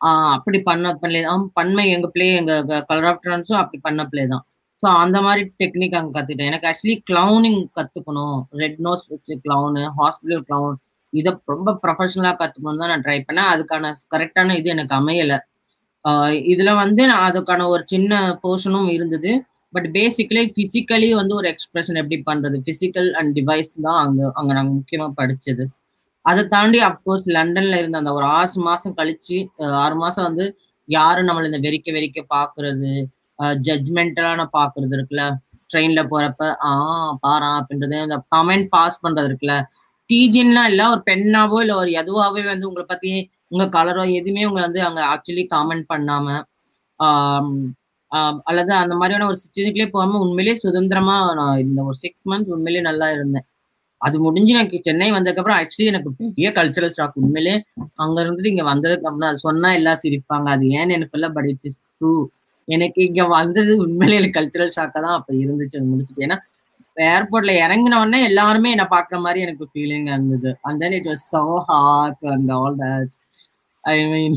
ஆஹ் 0.00 0.30
அப்படி 0.36 0.58
பண்ண 0.62 0.86
பிள்ளை 0.94 1.22
தான் 1.22 1.44
எங்க 1.90 2.08
பிளே 2.08 2.26
எங்க 2.34 2.54
கலர் 2.90 3.08
ஆஃப் 3.10 3.22
ட்ரான்ஸும் 3.24 3.60
அப்படி 3.62 3.78
பண்ண 3.82 4.02
பிளே 4.06 4.24
தான். 4.26 4.44
ஸோ 4.82 4.88
அந்த 5.02 5.18
மாதிரி 5.24 5.42
டெக்னிக் 5.60 5.96
அங்கே 5.98 6.12
கற்றுக்கிட்டேன் 6.14 6.50
எனக்கு 6.50 6.68
ஆக்சுவலி 6.70 6.96
கிளவுனிங் 7.10 7.60
கற்றுக்கணும் 7.76 8.38
ரெட் 8.62 8.80
நோஸ் 8.86 9.04
வச்சு 9.12 9.34
கிளவுனு 9.44 9.82
ஹாஸ்பிட்டல் 9.98 10.42
கிளவுன் 10.48 10.76
இதை 11.12 11.30
ரொம்ப 11.52 11.70
ப்ரொஃபஷனலாக 11.82 12.36
கற்றுக்கணும் 12.40 12.80
தான் 12.82 12.90
நான் 12.92 13.04
ட்ரை 13.06 13.16
பண்ணேன். 13.20 13.50
அதுக்கான 13.54 13.92
கரெக்டான 14.14 14.54
இது 14.60 14.68
எனக்கு 14.74 14.94
அமையலை. 15.00 15.38
இதில் 16.52 16.72
வந்து 16.74 17.02
நான் 17.10 17.26
அதுக்கான 17.28 17.66
ஒரு 17.74 17.82
சின்ன 17.86 18.20
போர்ஷனும் 18.44 18.88
இருந்தது. 18.96 19.32
பட் 19.74 19.88
பேசிக்கலி 19.96 20.42
ஃபிசிக்கலி 20.54 21.08
வந்து 21.20 21.34
ஒரு 21.40 21.46
எக்ஸ்பிரஷன் 21.52 22.00
எப்படி 22.00 22.18
பண்ணுறது 22.30 22.56
ஃபிசிக்கல் 22.64 23.08
அண்ட் 23.18 23.30
டிவைஸ் 23.38 23.72
தான் 23.86 24.00
அங்கே 24.02 24.24
அங்கே 24.38 24.52
நாங்கள் 24.58 24.76
முக்கியமாக 24.78 25.12
படித்தது 25.20 25.64
அதை 26.26 26.42
தாண்டி 26.48 26.80
அஃப்கோர்ஸ் 26.88 27.24
லண்டனில் 27.36 27.78
இருந்த 27.80 27.96
அந்த 28.02 28.12
ஒரு 28.18 28.26
ஆறு 28.36 28.60
மாதம் 28.66 28.96
கழிச்சு 28.98 29.38
ஆறு 29.84 29.96
மாதம் 30.02 30.26
வந்து 30.28 30.44
யாரும் 30.88 31.28
நம்மளை 31.28 31.46
இந்த 31.50 31.60
வெறிக்க 31.66 31.88
வெறிக்க 31.92 32.20
பார்க்கறது 32.34 32.92
ஜட்மெண்டலான 33.66 34.46
பாக்குறது 34.56 34.94
இருக்குல்ல? 34.98 35.24
ட்ரெயின்ல 35.70 36.00
போறப்ப 36.10 36.42
ஆ 36.68 36.72
பாரா 37.24 37.50
அப்படின்றது 37.60 37.98
அந்த 38.06 38.18
கமெண்ட் 38.34 38.68
பாஸ் 38.74 39.02
பண்றது 39.04 39.28
இருக்குல்ல? 39.30 39.54
டீஜின்லாம் 40.10 40.68
இல்ல 40.72 40.82
ஒரு 40.92 41.02
பெண்ணாவோ 41.10 41.58
இல்ல 41.64 41.74
ஒரு 41.82 41.90
எதுவாவே 42.00 42.42
வந்து 42.52 42.68
உங்களை 42.70 42.86
பத்தி 42.86 43.12
உங்க 43.48 43.64
கலரோ 43.76 44.04
எதுவுமே 44.18 44.42
உங்களை 44.48 44.64
வந்து 44.66 44.82
அங்க 44.88 45.00
ஆக்சுவலி 45.12 45.44
காமெண்ட் 45.54 45.86
பண்ணாம 45.92 46.26
அல்லது 48.48 48.72
அந்த 48.80 48.94
மாதிரியான 49.00 49.26
ஒரு 49.30 49.38
சுச்சுவேஷன்லயே 49.42 49.88
போகாம 49.92 50.18
உண்மையிலேயே 50.24 50.56
சுதந்திரமா 50.64 51.16
நான் 51.38 51.62
இந்த 51.64 51.80
ஒரு 51.88 51.96
சிக்ஸ் 52.02 52.26
மந்த்ஸ் 52.30 52.52
உண்மையிலேயே 52.54 52.84
நல்லா 52.88 53.06
இருந்தேன். 53.16 53.46
அது 54.00 54.16
முடிஞ்சு 54.24 54.52
எனக்கு 54.56 54.78
சென்னை 54.86 55.08
வந்ததுக்கப்புறம் 55.16 55.58
ஆக்சுவலி 55.60 55.88
எனக்கு 55.92 56.10
பெரிய 56.18 56.48
கல்ச்சரல் 56.58 56.94
ஷாக் 56.98 57.18
உண்மையிலே 57.22 57.54
அங்க 58.02 58.16
இருந்துட்டு 58.24 58.52
இங்க 58.52 58.64
வந்ததுக்கு 58.72 59.08
அப்புறம் 59.10 59.30
அது 59.30 59.44
சொன்னா 59.48 59.70
எல்லாம் 59.78 60.00
சிரிப்பாங்க. 60.04 60.46
அது 60.56 60.64
ஏன்னு 60.78 60.96
எனக்கு 60.98 61.16
இல்ல 61.18 61.28
பட் 61.36 61.48
இட்ஸ் 61.52 61.68
இஸ் 61.70 61.80
ட்ரூ 61.98 62.12
எனக்கு 62.68 63.00
இங்க 63.08 63.22
வந்தது 63.36 63.72
உண்மையிலே 63.84 64.18
எனக்கு 64.20 64.38
கல்ச்சுரல் 64.38 64.74
ஷாக்கா 64.76 64.98
தான் 65.06 65.18
அப்ப 65.18 65.30
இருந்துச்சு 65.42 65.78
அது 65.80 65.90
முடிச்சுட்டு. 65.92 66.24
ஏன்னா 66.26 66.38
ஏர்போர்ட்ல 66.96 67.52
இறங்கின 67.64 67.98
உடனே 68.02 68.20
எல்லாருமே 68.30 68.70
என்ன 68.76 68.84
பாக்குற 68.94 69.18
மாதிரி 69.26 69.40
எனக்கு 69.46 69.64
ஃபீலிங் 69.72 70.08
இருந்தது. 70.12 70.50
And 70.66 70.80
then 70.84 70.96
it 70.98 71.08
was 71.12 71.24
so 71.34 71.44
hot 71.70 72.24
and 72.34 72.52
all 72.58 72.76
that 72.82 73.14
I 73.84 73.96
mean 74.12 74.36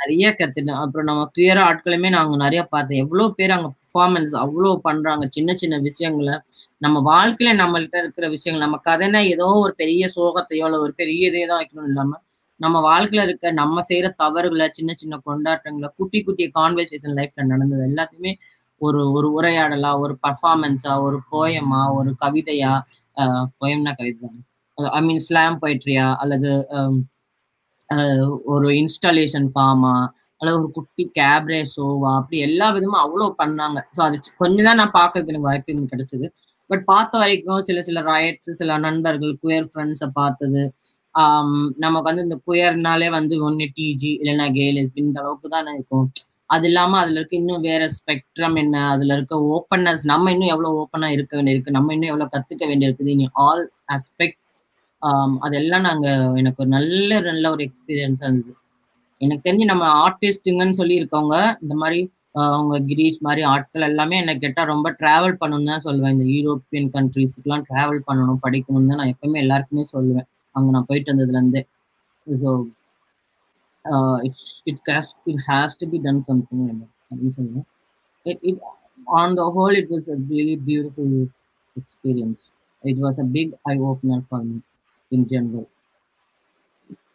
நிறைய 0.00 0.26
கத்துட்டேன். 0.32 0.80
அப்புறம் 0.82 1.08
நம்ம 1.10 1.22
கிளியரா 1.36 1.62
ஆட்களுமே 1.68 2.08
நாங்க 2.16 2.34
நிறைய 2.44 2.62
பார்த்தேன். 2.74 3.02
எவ்வளவு 3.04 3.34
பேர் 3.38 3.54
அங்க 3.56 3.68
பர்ஃபார்மன்ஸ் 3.74 4.34
அவ்வளவு 4.44 4.74
பண்றாங்க. 4.88 5.24
சின்ன 5.36 5.50
சின்ன 5.62 5.76
விஷயங்களை. 5.88 6.34
நம்ம 6.80 6.96
வாழ்க்கையில 7.12 7.52
நம்மள்ட்ட 7.62 7.96
இருக்கிற 8.02 8.26
விஷயங்கள் 8.34 8.64
நம்ம 8.66 8.78
கதைனா 8.88 9.20
ஏதோ 9.34 9.46
ஒரு 9.64 9.72
பெரிய 9.82 10.04
சோகத்தையோ 10.16 10.66
இல்லை 10.68 10.80
ஒரு 10.86 10.92
பெரிய 11.00 11.30
இதே 11.30 11.44
தான் 11.50 11.60
வைக்கணும் 11.62 11.88
இல்லாம 11.90 12.12
நம்ம 12.60 12.76
வாழ்க்கையில 12.80 13.24
இருக்க 13.26 13.50
நம்ம 13.52 13.82
செய்யற 13.88 14.06
தவறுகளை 14.16 14.66
சின்ன 14.72 14.94
சின்ன 14.96 15.14
கொண்டாட்டங்களை 15.26 15.88
குட்டி 15.96 16.20
குட்டி 16.22 16.46
கான்வர்சேஷன் 16.50 17.16
லைஃப்ல 17.18 17.46
நடந்தது 17.46 17.82
எல்லாத்தையுமே 17.90 18.32
ஒரு 18.80 19.00
ஒரு 19.12 19.28
உரையாடலா 19.38 19.90
ஒரு 20.00 20.14
பர்ஃபார்மன்ஸா 20.26 20.92
ஒரு 21.02 21.18
போயமா 21.32 21.80
ஒரு 21.94 22.10
கவிதையா 22.20 22.72
போயம்னா 23.60 23.92
கவிதை 24.00 24.30
ஐ 24.78 25.00
மீன் 25.00 25.24
ஸ்லாம் 25.26 25.58
போய்ட்ரியா 25.62 26.06
அல்லது 26.16 26.50
ஒரு 28.46 28.68
இன்ஸ்டாலேஷன் 28.80 29.48
ஃபார்மா 29.54 29.94
அல்லது 30.40 30.56
ஒரு 30.60 30.68
குட்டி 30.70 31.04
கேப்ரே 31.18 31.60
ஷோவா 31.72 32.10
அப்படி 32.18 32.38
எல்லா 32.40 32.66
விதமும் 32.74 33.02
அவ்வளோ 33.04 33.26
பண்ணாங்க. 33.40 33.78
ஸோ 33.96 34.00
அது 34.06 34.16
கொஞ்சம் 34.42 34.66
தான் 34.68 34.78
நான் 34.80 34.94
பார்க்கறதுக்கு 34.98 35.32
எனக்கு 35.32 35.48
வாய்ப்பு 35.50 35.72
எனக்கு 35.74 35.92
கிடைச்சது. 35.94 36.26
பட் 36.70 36.84
பார்த்த 36.84 37.14
வரைக்கும் 37.18 37.60
சில 37.68 37.78
சில 37.82 37.98
ராயட்ஸ் 38.02 38.50
சில 38.60 38.76
நண்பர்கள் 38.78 39.32
குயர் 39.42 39.68
ஃப்ரெண்ட்ஸை 39.70 40.08
பார்த்தது 40.20 40.62
நமக்கு 41.84 42.08
வந்து 42.10 42.24
இந்த 42.26 42.36
குயர்னாலே 42.48 43.08
வந்து 43.18 43.34
ஒன்று 43.46 43.66
டிஜி 43.76 44.10
இல்லைன்னா 44.20 44.46
கேல் 44.58 44.80
இந்த 45.02 45.16
அளவுக்கு 45.22 45.48
தான் 45.54 45.74
இருக்கும். 45.76 46.06
அது 46.50 46.66
இல்லாம 46.70 46.98
அதுல 47.02 47.18
இருக்க 47.20 47.34
இன்னும் 47.40 47.64
வேற 47.68 47.82
ஸ்பெக்ட்ரம் 47.96 48.56
என்ன? 48.62 48.76
அதுல 48.92 49.14
இருக்க 49.16 49.34
ஓப்பன்னஸ் 49.54 50.04
நம்ம 50.12 50.30
இன்னும் 50.34 50.52
எவ்வளவு 50.54 50.78
ஓப்பனா 50.82 51.08
இருக்க 51.16 51.32
வேண்டியிருக்கு? 51.38 51.76
நம்ம 51.78 51.92
இன்னும் 51.96 52.10
எவ்வளவு 52.12 52.32
கத்துக்க 52.36 52.64
வேண்டியிருக்குது 52.70 53.12
இனி 53.16 53.26
ஆல் 53.46 53.64
ஆஸ்பெக்ட் 53.96 54.38
அதெல்லாம் 55.46 55.84
நாங்க 55.88 56.06
எனக்கு 56.40 56.62
ஒரு 56.62 56.70
நல்ல 56.76 57.10
நல்ல 57.28 57.44
ஒரு 57.54 57.62
எக்ஸ்பீரியன்ஸ் 57.66 58.22
இருந்தது. 58.24 58.52
எனக்கு 59.20 59.44
தெரிஞ்சு 59.46 59.66
நம்ம 59.72 59.84
ஆர்டிஸ்ட்டுங்கன்னு 60.04 60.78
சொல்லி 60.80 60.96
இருக்கவங்க 61.00 61.36
இந்த 61.64 61.74
மாதிரி 61.82 62.00
அவங்க 62.54 62.74
கிரீஷ் 62.90 63.20
மாதிரி 63.26 63.42
ஆட்கள் 63.52 63.86
எல்லாமே 63.90 64.16
என்ன 64.22 64.32
கேட்டால் 64.42 64.70
ரொம்ப 64.72 64.88
டிராவல் 65.00 65.38
பண்ணணும் 65.42 65.70
தான் 65.72 65.84
சொல்லுவேன். 65.86 66.14
இந்த 66.16 66.26
யூரோப்பியன் 66.34 66.90
கண்ட்ரீஸ்க்குலாம் 66.96 67.64
டிராவல் 67.70 68.02
பண்ணணும் 68.08 68.42
படிக்கணும்னு 68.46 68.90
தான் 68.92 69.00
நான் 69.02 69.12
எப்பவுமே 69.14 69.42
எல்லாருக்குமே 69.44 69.84
சொல்லுவேன். 69.94 70.28
அங்க 70.50 70.70
நான் 70.70 70.84
போயிட்டு 70.86 71.12
வந்ததுல 71.12 71.28
இருந்தே. 71.28 71.66
So 72.26 72.64
it 74.64 74.78
has 74.86 75.12
it 75.24 75.38
has 75.46 75.76
to 75.78 75.88
be 75.88 75.98
done 75.98 76.20
something 76.20 76.88
அப்படின்னு 77.14 77.36
சொல்லுவேன். 77.36 77.66
It, 78.24 78.38
it 78.42 78.58
on 79.04 79.36
the 79.36 79.42
whole 79.42 79.76
it 79.76 79.88
was 79.90 80.10
a 80.10 80.16
really 80.30 80.56
beautiful 80.66 81.26
experience. 81.76 82.40
It 82.84 82.96
was 82.96 83.20
a 83.20 83.24
big 83.24 83.54
eye 83.64 83.78
opener 83.78 84.20
for 84.30 84.40
me 84.40 84.56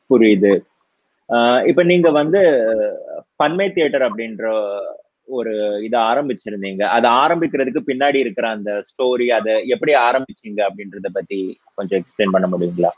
புரியுது. 0.09 0.65
ஆஹ் 1.29 1.67
இப்ப 1.67 1.83
நீங்க 1.83 2.11
வந்து 2.11 2.41
பன்மை 3.35 3.73
தியேட்டர் 3.73 4.01
அப்படின்ற 4.01 4.77
ஒரு 5.25 5.81
இதை 5.83 5.99
ஆரம்பிச்சிருந்தீங்க. 5.99 6.83
அதை 6.83 7.09
ஆரம்பிக்கிறதுக்கு 7.11 7.81
பின்னாடி 7.87 8.15
இருக்கிற 8.15 8.49
அந்த 8.49 8.81
ஸ்டோரி 8.81 9.27
அதை 9.27 9.67
எப்படி 9.67 9.93
ஆரம்பிச்சீங்க 9.93 10.67
அப்படின்றத 10.69 11.09
பத்தி 11.13 11.59
கொஞ்சம் 11.75 12.03
எக்ஸ்பிளைன் 12.03 12.31
பண்ண 12.31 12.47
முடியுங்களா? 12.47 12.89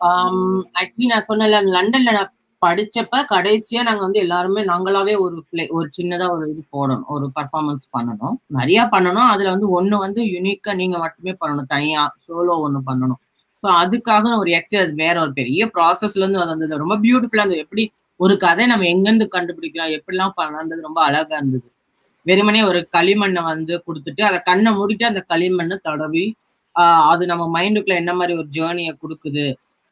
Um, 0.00 0.36
ஆக்சுவலி 0.80 1.06
நான் 1.12 1.26
சொன்னல 1.28 1.60
லண்டன்ல 1.74 2.10
நான் 2.16 2.32
படிச்சப்ப 2.62 3.20
கடைசியா 3.32 3.80
நாங்க 3.88 4.02
வந்து 4.04 4.20
எல்லாருமே 4.24 4.60
நாங்களாவே 4.68 5.14
ஒரு 5.24 5.36
பிளே 5.50 5.64
ஒரு 5.76 5.88
சின்னதா 5.96 6.26
ஒரு 6.34 6.44
இது 6.52 6.62
போடணும் 6.76 7.08
ஒரு 7.14 7.26
பர்ஃபார்மன்ஸ் 7.36 7.84
பண்ணணும். 7.96 8.36
நிறைய 8.58 8.80
பண்ணணும். 8.94 9.28
அதுல 9.32 9.50
வந்து 9.54 9.68
ஒண்ணு 9.78 9.96
வந்து 10.04 10.20
யூனிக்கா 10.34 10.72
நீங்க 10.80 10.96
மட்டுமே 11.04 11.32
பண்ணணும். 11.42 11.68
தனியா 11.74 12.02
சோலோ 12.26 12.56
ஒண்ணு 12.66 12.80
பண்ணணும். 12.90 13.20
ஸோ 13.62 13.68
அதுக்காக 13.82 14.24
ஒரு 14.42 14.50
எக்ஸசைஸ் 14.58 14.94
வேற 15.04 15.16
ஒரு 15.24 15.32
பெரிய 15.40 15.60
ப்ராசஸ்ல 15.76 16.22
இருந்து 16.24 16.42
வந்தது. 16.44 16.82
ரொம்ப 16.84 16.96
பியூட்டிஃபுல்லா 17.04 17.44
இருந்தது. 17.44 17.64
எப்படி 17.66 17.84
ஒரு 18.20 18.34
கதை 18.46 18.64
நம்ம 18.72 18.86
எங்கிருந்து 18.92 19.26
கண்டுபிடிக்கலாம்? 19.36 19.94
எப்படிலாம் 19.98 20.36
பண்ணலான்றது 20.40 20.88
ரொம்ப 20.88 21.00
அழகா 21.08 21.34
இருந்தது. 21.40 21.66
வெறுமனே 22.26 22.62
ஒரு 22.70 22.80
களிமண்ணை 22.96 23.42
வந்து 23.52 23.74
கொடுத்துட்டு 23.86 24.22
அதை 24.28 24.38
கண்ணை 24.50 24.70
மூடிட்டு 24.78 25.04
அந்த 25.12 25.20
களிமண்ணை 25.32 25.76
தடவி 25.88 26.24
அது 27.12 27.22
நம்ம 27.30 27.44
மைண்டுக்குள்ள 27.54 27.94
என்ன 28.02 28.12
மாதிரி 28.18 28.32
ஒரு 28.40 28.48
ஜேர்னியை 28.56 28.92
கொடுக்குது? 29.04 29.46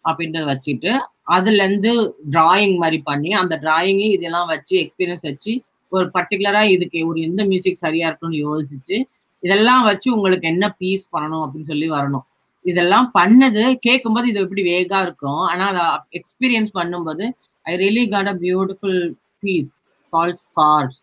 அப்படின்றத 0.07 0.47
வச்சுட்டு 0.53 0.91
அதுல 1.35 1.63
இருந்து 1.65 1.91
டிராயிங் 2.35 2.77
மாதிரி 2.83 2.99
பண்ணி 3.03 3.31
அந்த 3.41 3.55
டிராயிங் 3.63 4.03
இதெல்லாம் 4.17 4.49
வச்சு 4.53 4.75
எக்ஸ்பீரியன்ஸ் 4.83 5.27
வச்சு 5.31 5.53
ஒரு 5.93 6.07
பர்டிகுலரா 6.15 6.63
இதுக்கு 6.75 7.01
ஒரு 7.11 7.19
எந்த 7.29 7.43
மியூசிக் 7.51 7.83
சரியா 7.85 8.07
இருக்கும்னு 8.09 8.39
யோசிச்சு 8.47 8.97
இதெல்லாம் 9.43 9.85
வச்சு 9.89 10.09
உங்களுக்கு 10.17 10.47
என்ன 10.53 10.67
பீஸ் 10.81 11.05
பண்ணணும் 11.15 11.45
அப்படின்னு 11.45 11.71
சொல்லி 11.73 11.89
வரணும். 11.93 12.25
இதெல்லாம் 12.65 13.09
பண்ணது 13.15 13.65
கேட்கும்போது 13.87 14.27
இது 14.31 14.41
எப்படி 14.45 14.63
வேகா 14.69 14.99
இருக்கும் 15.07 15.43
ஆனா 15.51 15.65
அதை 15.73 15.85
எக்ஸ்பீரியன்ஸ் 16.19 16.73
பண்ணும்போது 16.79 17.25
I 17.67 17.75
really 17.83 18.05
got 18.15 18.31
a 18.33 18.37
beautiful 18.43 19.01
piece 19.43 19.71
call 20.13 20.35
scars 20.43 21.01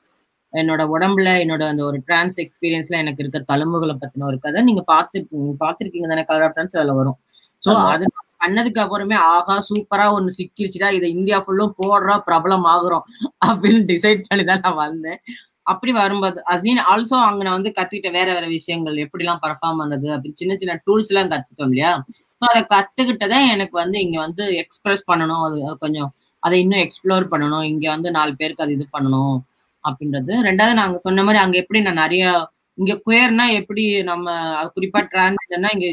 என்னோட 0.53 0.81
உடம்புல 0.93 1.29
என்னோட 1.43 1.63
அந்த 1.69 1.83
ஒரு 1.89 1.97
டிரான்ஸ் 2.07 2.37
எக்ஸ்பீரியன்ஸ்ல 2.43 2.97
எனக்கு 3.03 3.21
இருக்க 3.23 3.39
தழும்புகளை 3.51 3.95
பத்தின 3.95 4.27
ஒரு 4.31 4.37
கதை. 4.39 4.59
நீங்க 4.69 4.83
பார்த்து 4.91 5.17
பார்த்துருக்கீங்க 5.63 6.09
தானே 6.11 6.25
கலர் 6.29 6.45
ஆஃப் 6.47 6.57
டான்ஸ் 6.57 6.77
அதுல 6.79 6.95
வரும். 6.99 7.17
ஸோ. 7.63 7.71
அது 7.93 8.05
பண்ணதுக்கு 8.43 8.81
அப்புறமே 8.83 9.17
ஆகா 9.33 9.55
சூப்பரா 9.69 10.05
ஒண்ணு 10.15 10.31
சிக்கிருச்சுடா 10.37 10.89
இதை 10.97 11.09
இந்தியா 11.15 11.39
ஃபுல்லும் 11.43 11.73
போடுறா 11.79 12.15
பிரபலம் 12.27 12.67
ஆகுறோம் 12.73 13.05
அப்படின்னு 13.47 13.81
டிசைட் 13.91 14.23
பண்ணி 14.27 14.45
தான் 14.45 14.63
நான் 14.65 14.81
வந்தேன். 14.83 15.19
அப்படி 15.71 15.91
வரும்போது 15.99 16.39
அசீன் 16.53 16.81
ஆல்சோ 16.91 17.17
அங்க 17.27 17.41
நான் 17.43 17.57
வந்து 17.57 17.71
கத்துக்கிட்ட 17.77 18.09
வேற 18.17 18.29
வேற 18.33 18.45
விஷயங்கள் 18.55 18.97
எப்படிலாம் 19.05 19.41
பர்ஃபார்ம் 19.43 19.79
பண்ணது 19.81 20.07
அப்படி 20.15 20.31
சின்ன 20.41 20.55
சின்ன 20.61 20.73
டூல்ஸ் 20.85 21.11
எல்லாம் 21.11 21.31
கத்துட்டோம் 21.33 21.69
இல்லையா? 21.69 21.91
ஸோ 22.41 22.45
அதை 22.51 22.61
கத்துக்கிட்டதான் 22.73 23.47
எனக்கு 23.53 23.75
வந்து 23.81 23.97
இங்க 24.05 24.17
வந்து 24.25 24.45
எக்ஸ்பிரஸ் 24.63 25.03
பண்ணணும் 25.11 25.43
அது 25.47 25.57
கொஞ்சம் 25.85 26.09
அதை 26.43 26.57
இன்னும் 26.63 26.83
எக்ஸ்ப்ளோர் 26.85 27.25
பண்ணணும் 27.33 27.65
இங்க 27.71 27.85
வந்து 27.95 28.09
நாலு 28.17 28.31
பேருக்கு 28.39 28.65
அது 28.65 28.75
இது 28.77 28.87
பண்ணணும் 28.95 29.35
அப்படின்றது. 29.83 30.33
ரெண்டாவது 30.47 30.75
நாங்க 30.81 30.97
சொன்ன 31.05 31.23
மாதிரி 31.23 31.39
அங்க 31.43 31.55
எப்படி 31.63 31.79
நான் 31.87 32.01
நிறைய 32.03 32.25
இங்க 32.77 32.93
குயர்னா 33.05 33.45
எப்படி 33.59 33.83
நம்ம 34.11 34.27
அது 34.59 34.69
குறிப்பா 34.77 35.01
டிரான்ஸ்ஜெண்டர்னா 35.11 35.71
இங்க 35.75 35.87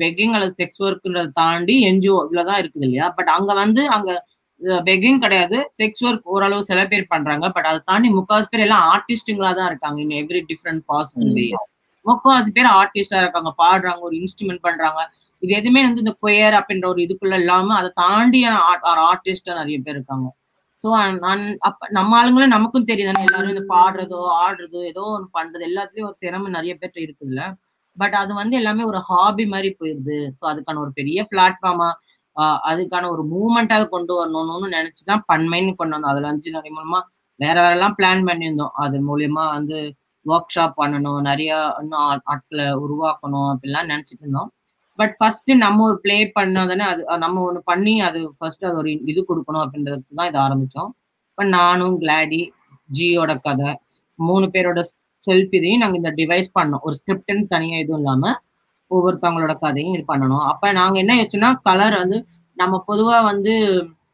பெக்கிங் 0.00 0.34
அல்லது 0.36 0.52
செக்ஸ் 0.60 0.82
ஒர்க்ன்றதை 0.86 1.30
தாண்டி 1.40 1.74
என்ஜிஓ 1.90 2.16
இவ்வளவுதான் 2.26 2.60
இருக்குது 2.62 2.86
இல்லையா? 2.88 3.06
பட் 3.18 3.30
அங்க 3.36 3.50
வந்து 3.62 3.82
அங்க 3.96 4.10
பெக்கிங் 4.88 5.20
கிடையாது. 5.24 5.58
செக்ஸ் 5.80 6.02
ஒர்க் 6.08 6.26
ஓரளவு 6.34 6.68
சில 6.70 6.80
பேர் 6.92 7.10
பண்றாங்க. 7.12 7.46
பட் 7.56 7.68
அதை 7.70 7.78
தாண்டி 7.90 8.08
முக்காவாசி 8.18 8.48
பேர் 8.54 8.64
எல்லாம் 8.66 8.84
ஆர்டிஸ்டுங்களா 8.94 9.52
தான் 9.60 9.70
இருக்காங்க. 9.72 9.98
In 10.04 10.16
every 10.22 10.42
different 10.50 10.82
possible 10.92 11.32
way 11.38 11.46
முக்காவாசி 12.06 12.50
பேர் 12.58 12.68
ஆர்டிஸ்டா 12.80 13.18
இருக்காங்க. 13.24 13.50
பாடுறாங்க. 13.62 14.02
ஒரு 14.08 14.16
இன்ஸ்ட்ருமெண்ட் 14.20 14.62
பண்றாங்க. 14.68 15.00
இது 15.42 15.52
எதுவுமே 15.60 15.82
வந்து 15.86 16.02
இந்த 16.04 16.14
கொயர் 16.24 16.54
அப்படின்ற 16.58 16.86
ஒரு 16.92 17.00
இதுக்குள்ள 17.06 17.36
இல்லாம 17.42 17.74
அதை 17.80 17.90
தாண்டி 18.02 18.40
ஆர்டிஸ்டா 19.10 19.52
நிறைய 19.60 19.76
பேர் 19.86 19.96
இருக்காங்க. 19.98 20.28
ஸோ 20.84 20.88
அப்ப 21.68 21.88
நம்ம 21.96 22.12
ஆளுங்களும் 22.18 22.54
நமக்கும் 22.56 22.86
தெரியுது 22.90 23.24
எல்லாரும் 23.26 23.52
இந்த 23.54 23.64
பாடுறதோ 23.74 24.20
ஆடுறதோ 24.44 24.80
ஏதோ 24.92 25.02
ஒன்று 25.16 25.28
பண்றது. 25.38 25.62
எல்லாத்துலயும் 25.70 26.08
ஒரு 26.10 26.16
திறமை 26.24 26.48
நிறைய 26.58 26.72
பேர்ட்ட 26.80 26.98
இருக்குதுல்ல? 27.06 27.42
பட் 28.00 28.16
அது 28.22 28.32
வந்து 28.40 28.54
எல்லாமே 28.60 28.82
ஒரு 28.90 29.00
ஹாபி 29.08 29.44
மாதிரி 29.54 29.70
போயிருது. 29.80 30.18
ஸோ 30.38 30.44
அதுக்கான 30.52 30.80
ஒரு 30.84 30.92
பெரிய 31.00 31.26
பிளாட்ஃபார்மா 31.32 31.88
அதுக்கான 32.70 33.08
ஒரு 33.14 33.22
மூமெண்டாக 33.32 33.84
கொண்டு 33.94 34.12
வரணும்னு 34.18 34.68
நினைச்சுதான் 34.76 35.22
பண்மைன்னு 35.30 35.72
கொண்டு 35.80 35.94
வந்தோம். 35.96 36.12
அதுல 36.12 36.28
வந்து 36.32 36.56
நிறைய 36.56 36.72
மூலமா 36.76 37.00
வேற 37.40 37.56
வேற 37.64 37.74
எல்லாம் 37.76 37.96
பிளான் 37.98 38.22
பண்ணியிருந்தோம். 38.28 38.72
அது 38.84 38.96
மூலியமா 39.08 39.44
வந்து 39.56 39.78
ஒர்க் 40.26 40.54
ஷாப் 40.54 40.78
பண்ணணும் 40.80 41.20
நிறைய 41.28 41.52
இன்னும் 41.82 42.06
ஆட்களை 42.32 42.66
உருவாக்கணும் 42.84 43.48
அப்படிலாம் 43.52 43.90
நினைச்சிட்டு 43.92 44.24
இருந்தோம். 44.24 44.50
பட் 44.98 45.14
ஃபர்ஸ்ட் 45.18 45.50
நம்ம 45.64 45.84
ஒரு 45.88 45.96
பிளே 46.04 46.16
பண்ணாதானே 46.38 46.84
அது 46.92 47.02
நம்ம 47.24 47.42
ஒன்று 47.48 47.60
பண்ணி 47.70 47.94
அது 48.08 48.18
ஃபர்ஸ்ட் 48.38 48.66
அது 48.68 48.76
ஒரு 48.82 48.90
இது 49.12 49.20
கொடுக்கணும் 49.30 49.62
அப்படின்றதுக்கு 49.64 50.18
தான் 50.20 50.30
இது 50.30 50.38
ஆரம்பிச்சோம். 50.46 50.90
இப்போ 51.30 51.44
நானும் 51.58 51.96
கிளாடி 52.02 52.40
ஜியோட 52.88 53.32
கதை 53.46 53.70
மூணு 54.18 54.46
பேரோட 54.54 54.80
செல்ஃப் 55.24 55.54
இதையும் 55.58 55.82
நாங்கள் 55.82 56.00
இந்த 56.00 56.12
டிவைஸ் 56.18 56.48
பண்ணோம். 56.58 56.82
ஒரு 56.86 56.94
ஸ்கிரிப்ட்னு 57.00 57.44
தனியாக 57.54 57.82
எதுவும் 57.84 58.00
இல்லாமல் 58.02 58.36
ஒவ்வொருத்தவங்களோட 58.90 59.54
கதையும் 59.64 59.94
இது 59.96 60.04
பண்ணணும். 60.10 60.44
அப்போ 60.52 60.68
நாங்க 60.78 60.96
என்ன 61.02 61.14
யோசிச்சோம்னா 61.18 61.50
கலர் 61.68 61.96
வந்து 62.02 62.18
நம்ம 62.56 62.80
பொதுவா 62.88 63.18
வந்து 63.28 63.52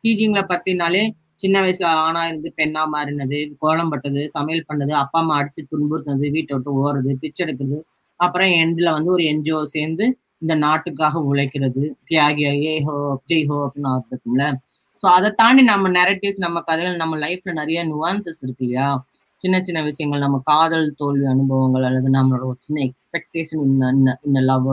டீச்சிங்கில் 0.04 0.50
பத்தினாலே 0.52 1.02
சின்ன 1.42 1.56
வயசுல 1.62 1.86
ஆணா 2.04 2.22
இருந்து 2.28 2.50
பெண்ணா 2.58 2.82
மாறினது 2.92 3.38
கோலம் 3.62 3.90
பட்டது 3.92 4.22
சமையல் 4.36 4.68
பண்ணது 4.68 4.92
அப்பா 5.02 5.18
அம்மா 5.22 5.34
அடிச்சு 5.40 5.62
துன்புறுத்தினது 5.72 6.28
வீட்டை 6.36 6.52
விட்டு 6.56 6.72
ஓடுறது 6.82 7.12
பிச்சை 7.22 7.42
எடுக்கிறது 7.46 7.78
அப்புறம் 8.20 8.52
எண்ட்ல 8.60 8.88
வந்து 8.96 9.10
ஒரு 9.16 9.24
என்ஜிஓ 9.32 9.60
சேர்ந்து 9.74 10.04
இந்த 10.42 10.54
நாட்டுக்காக 10.64 11.20
உழைக்கிறது 11.30 11.82
தியாகியா 12.08 12.52
ஏ 12.64 12.74
ஹோ 12.86 12.94
ஜெய் 13.30 13.46
ஹோ 13.50 13.58
அப்படின்னு 13.66 13.92
இருக்கும்ல 14.10 14.44
ஸோ 15.02 15.06
அதை 15.16 15.30
தாண்டி 15.40 15.62
நம்ம 15.70 15.88
நெரட்டிவ்ஸ் 15.96 16.44
நம்ம 16.44 16.58
கதைகள் 16.68 17.02
நம்ம 17.02 17.16
லைஃப்ல 17.24 17.52
நிறைய 17.60 17.80
நுவான்சஸ் 17.90 18.42
இருக்கு 18.44 18.64
இல்லையா? 18.66 18.88
சின்ன 19.44 19.56
சின்ன 19.66 19.80
விஷயங்கள் 19.88 20.24
நம்ம 20.24 20.38
காதல் 20.50 20.86
தோல்வி 21.00 21.26
அனுபவங்கள் 21.32 21.86
அல்லது 21.88 22.08
நம்மளோட 22.16 22.44
ஒரு 22.50 22.58
சின்ன 22.66 22.78
எக்ஸ்பெக்டேஷன் 22.88 23.64
இந்த 23.66 24.12
இந்த 24.28 24.40
லவ் 24.50 24.70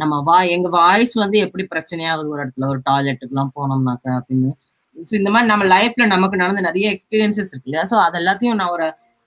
நம்ம 0.00 0.14
வா 0.28 0.36
எங்க 0.54 0.68
வாய்ஸ் 0.78 1.14
வந்து 1.22 1.38
எப்படி 1.46 1.64
பிரச்சனையாகுது 1.72 2.32
ஒரு 2.34 2.42
இடத்துல 2.44 2.68
ஒரு 2.72 2.80
டாய்லெட்டுக்கு 2.88 3.34
எல்லாம் 3.34 3.52
போனோம்னாக்க 3.58 4.06
அப்படின்னு. 4.18 4.50
ஸோ 4.96 5.12
இந்த 5.20 5.30
மாதிரி 5.34 5.48
நம்ம 5.52 5.64
லைஃப்ல 5.74 6.04
நமக்கு 6.14 6.40
நடந்த 6.42 6.62
நிறைய 6.68 6.86
எக்ஸ்பீரியன்சஸ் 6.94 7.50
இருக்கு 7.52 7.68
இல்லையா? 7.70 7.84
ஸோ 7.90 7.96
அது 8.06 8.16
எல்லாத்தையும் 8.20 8.58
நான் 8.60 8.74
ஒரு 8.76 8.86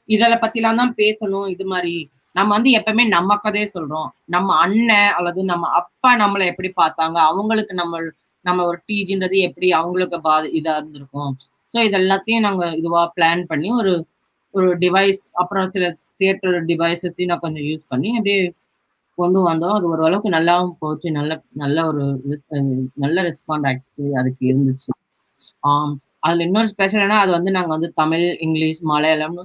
இதில் 0.10 0.42
பத்திலாம் 0.44 0.80
தான் 0.82 0.94
பேசணும். 1.02 1.48
இது 1.56 1.66
மாதிரி 1.74 1.94
நம்ம 2.36 2.50
வந்து 2.58 2.72
எப்பவுமே 2.80 3.04
நம்ம 3.16 3.38
கதையே 3.46 3.68
சொல்றோம். 3.76 4.10
நம்ம 4.36 4.50
அண்ணன் 4.66 5.12
அல்லது 5.18 5.42
நம்ம 5.52 5.70
அப்பா 5.80 6.12
நம்மளை 6.24 6.46
எப்படி 6.52 6.70
பார்த்தாங்க? 6.82 7.18
அவங்களுக்கு 7.32 7.76
நம்ம 7.82 8.02
நம்ம 8.46 8.64
ஒரு 8.72 8.80
டீஜின்றது 8.90 9.38
எப்படி 9.50 9.68
அவங்களுக்கு 9.80 10.18
பா 10.28 10.36
இதா 10.60 10.74
இருந்திருக்கும்? 10.80 11.32
ஸோ 11.74 11.78
இது 11.88 11.98
எல்லாத்தையும் 12.02 12.46
நாங்க 12.48 12.66
இதுவா 12.80 13.04
பிளான் 13.18 13.44
பண்ணி 13.52 13.70
ஒரு 13.82 13.94
ஒரு 14.56 14.70
டிவைஸ் 14.84 15.22
அப்புறம் 15.42 15.72
சில 15.76 15.86
தியேட்டர் 16.20 16.58
டிவைசஸையும் 16.70 17.32
நான் 17.32 17.44
கொஞ்சம் 17.46 17.66
யூஸ் 17.70 17.84
பண்ணி 17.94 18.10
அப்படியே 18.18 18.40
கொண்டு 19.18 19.40
வந்தோம். 19.50 19.76
அது 19.78 19.86
ஓரளவுக்கு 19.92 20.30
நல்லாவும் 20.38 20.76
போச்சு. 20.84 21.08
நல்ல 21.18 21.32
நல்ல 21.64 21.78
ஒரு 21.90 22.04
நல்ல 23.04 23.18
ரெஸ்பாண்ட் 23.28 23.68
ஆக்சுவலி 23.72 24.14
அதுக்கு 24.22 24.44
இருந்துச்சு. 24.52 24.90
அதில் 26.26 26.46
இன்னொரு 26.48 26.70
ஸ்பெஷல்னா 26.74 27.18
அது 27.24 27.32
வந்து 27.38 27.52
நாங்க 27.58 27.72
வந்து 27.76 27.90
தமிழ் 28.02 28.26
இங்கிலீஷ் 28.46 28.82
மலையாளம்னு 28.92 29.44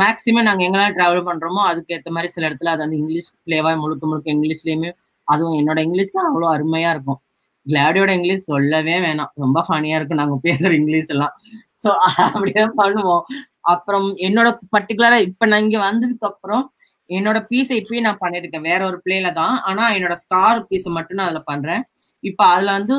மேக்ஸிமம் 0.00 0.46
நாங்கள் 0.48 0.66
எங்கெல்லாம் 0.66 0.94
ட்ராவல் 0.96 1.26
பண்றோமோ 1.28 1.62
அதுக்கு 1.70 1.94
ஏற்ற 1.96 2.10
மாதிரி 2.16 2.28
சில 2.34 2.46
இடத்துல 2.48 2.72
அது 2.74 2.82
வந்து 2.84 2.98
இங்கிலீஷ் 3.00 3.30
பிளேவாக 3.46 3.76
முழுக்க 3.82 4.04
முழுக்க 4.10 4.28
இங்கிலீஷ்லயுமே 4.36 4.90
அதுவும் 5.28 5.56
என்னோட 5.60 5.78
இங்கிலீஷ்லாம் 5.86 6.28
அவ்வளோ 6.30 6.48
அருமையாக 6.54 6.94
இருக்கும். 6.94 7.20
கிளாடியோட 7.66 8.10
இங்கிலீஷ் 8.18 8.48
சொல்லவே 8.52 8.96
வேணாம். 9.06 9.30
ரொம்ப 9.44 9.58
ஃபனியாக 9.68 9.98
இருக்கும் 9.98 10.20
நாங்கள் 10.22 10.42
பேசுற 10.46 10.70
இங்கிலீஷ் 10.80 11.12
எல்லாம். 11.14 11.34
ஸோ 11.82 11.90
அப்படியே 12.26 12.64
பண்ணுவோம். 12.80 13.24
அப்புறம் 13.64 14.06
என்னோட 14.26 14.48
பர்டிகுலரா 14.74 15.18
இப்ப 15.28 15.46
நான் 15.50 15.64
இங்க 15.66 15.78
வந்ததுக்கு 15.86 16.28
அப்புறம் 16.30 16.64
என்னோட 17.10 17.38
பீஸை 17.50 17.74
இப்பயும் 17.80 18.06
நான் 18.08 18.22
பண்ணிருக்கேன். 18.22 18.66
வேற 18.70 18.80
ஒரு 18.90 18.98
பிளேல 19.04 19.30
தான். 19.40 19.54
ஆனா 19.68 19.84
என்னோட 19.96 20.14
ஸ்டார் 20.22 20.60
பீஸை 20.70 20.90
மட்டும் 20.96 21.18
நான் 21.20 21.30
அதுல 21.30 21.42
பண்றேன். 21.50 21.82
இப்ப 22.24 22.40
அதுல 22.54 22.72
வந்து 22.78 22.94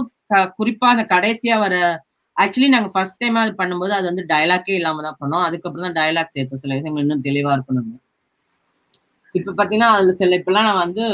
குறிப்பா 0.60 0.88
அந்த 0.94 1.06
கடைசியா 1.14 1.56
வர 1.66 1.76
ஆக்சுவலி 2.38 2.70
நாங்க 2.74 2.90
ஃபர்ஸ்ட் 2.94 3.20
டைம் 3.22 3.38
அது 3.42 3.52
பண்ணும்போது 3.60 3.94
அது 3.98 4.06
வந்து 4.12 4.24
டயலாக்கே 4.32 4.74
இல்லாம 4.80 5.04
தான் 5.08 5.20
பண்ணோம். 5.22 5.46
அதுக்கப்புறம் 5.48 5.86
தான் 5.88 5.98
டயலாக் 6.00 6.34
சேர்த்தோம். 6.36 6.62
சில 6.64 6.74
விஷயங்கள் 6.78 7.06
இன்னும் 7.06 7.26
தெளிவா 7.28 7.52
இருக்கணும் 7.58 7.92
இப்ப 9.36 9.54
பாத்தீங்கன்னா 9.58 9.90
அதுல 9.96 10.12
சில 10.20 10.38
இப்பெல்லாம் 10.40 10.68
நான் 10.70 10.84
வந்து 10.84 11.06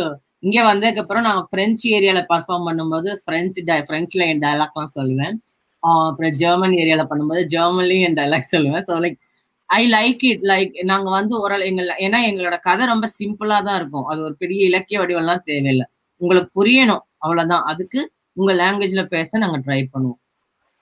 இங்க 0.47 0.59
வந்ததுக்கு 0.69 1.01
அப்புறம் 1.03 1.25
நான் 1.27 1.41
பிரெஞ்சு 1.53 1.87
ஏரியால 1.97 2.21
பர்ஃபார்ம் 2.31 2.67
பண்ணும்போது 2.69 3.09
பிரெஞ்சு 3.27 3.59
பிரெஞ்சுல 3.89 4.27
என் 4.31 4.43
டயலாக்லாம் 4.45 4.95
சொல்லுவேன். 4.97 5.35
அப்புறம் 5.83 6.33
ஜெர்மன் 6.41 6.75
ஏரியால 6.81 7.03
பண்ணும்போது 7.11 7.41
ஜெர்மன்லயும் 7.53 8.05
என் 8.07 8.17
டைலாக் 8.19 8.53
சொல்லுவேன். 8.55 8.85
So 8.87 8.93
like 9.03 9.17
I 9.79 9.81
like 9.95 10.23
it 10.31 10.45
like 10.51 10.73
நாங்க 10.91 11.09
வந்து 11.17 11.33
ஓரளவு 11.43 11.69
எங்க 11.71 11.81
ஏன்னா 12.05 12.19
எங்களோட 12.29 12.55
கதை 12.67 12.85
ரொம்ப 12.93 13.07
சிம்பிளா 13.19 13.57
தான் 13.67 13.77
இருக்கும். 13.81 14.07
அது 14.11 14.19
ஒரு 14.27 14.35
பெரிய 14.43 14.61
இலக்கிய 14.69 14.99
வடிவம்லாம் 15.01 15.45
தேவையில்லை. 15.49 15.85
உங்களுக்கு 16.21 16.51
புரியணும். 16.59 17.03
அவ்வளவுதான். 17.23 17.65
அதுக்கு 17.71 18.01
உங்க 18.39 18.51
லாங்குவேஜ்ல 18.61 19.03
பேச 19.15 19.39
நாங்க 19.43 19.57
ட்ரை 19.65 19.81
பண்ணுவோம். 19.93 20.19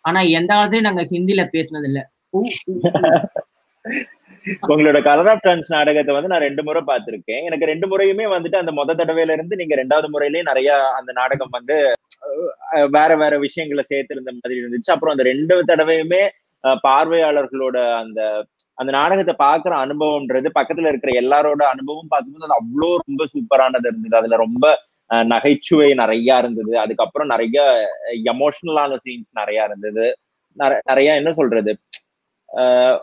ஆனா 0.06 0.20
எந்த 0.40 0.52
காலத்திலயும் 0.54 0.90
நாங்க 0.90 1.04
ஹிந்தில 1.14 1.44
பேசினது 1.56 1.88
இல்ல 1.92 2.02
உங்களோட 4.68 4.98
கலர் 5.08 5.30
ஆஃப் 5.32 5.44
டான்ஸ் 5.46 5.70
நாடகத்தை 5.76 6.12
வந்து 6.16 6.32
நான் 6.32 6.46
ரெண்டு 6.46 6.62
முறை 6.68 6.82
பார்த்திருக்கேன். 6.90 7.42
எனக்கு 7.48 7.70
ரெண்டு 7.72 7.88
முறையுமே 7.92 8.26
வந்துட்டு 8.34 8.62
அந்த 8.62 8.72
மொத 8.78 8.96
தடவையில 9.00 9.36
இருந்து 9.38 9.60
நீங்க 9.62 9.74
ரெண்டாவது 9.82 10.08
முறையிலயும் 10.14 10.50
நிறைய 10.52 10.70
அந்த 11.00 11.12
நாடகம் 11.20 11.56
வந்து 11.58 11.76
வேற 12.96 13.12
வேற 13.22 13.34
விஷயங்களை 13.46 13.84
சேர்த்திருந்த 13.92 14.32
மாதிரி 14.38 14.60
இருந்துச்சு. 14.62 14.94
அப்புறம் 14.94 15.14
அந்த 15.16 15.26
ரெண்டு 15.32 15.56
தடவையுமே 15.72 16.24
பார்வையாளர்களோட 16.88 17.78
அந்த 18.04 18.22
அந்த 18.80 18.92
நாடகத்தை 18.98 19.34
பாக்குற 19.46 19.74
அனுபவம்ன்றது 19.86 20.50
பக்கத்துல 20.58 20.92
இருக்கிற 20.92 21.12
எல்லாரோட 21.22 21.62
அனுபவம் 21.74 22.12
பார்க்கும்போது 22.12 22.48
அது 22.48 22.60
அவ்வளோ 22.60 22.90
ரொம்ப 23.04 23.26
சூப்பரானது 23.34 23.88
இருந்தது. 23.90 24.16
அதுல 24.20 24.38
ரொம்ப 24.46 24.66
நகைச்சுவை 25.34 25.90
நிறைய 25.94 26.38
இருந்தது. 26.42 26.74
அதுக்கப்புறம் 26.80 27.32
நிறைய 27.34 27.60
எமோஷனலான 28.34 29.00
சீன்ஸ் 29.06 29.32
நிறைய 29.40 29.68
இருந்தது. 29.70 30.06
நிறைய 30.92 31.10
என்ன 31.22 31.32
சொல்றது? 31.40 31.74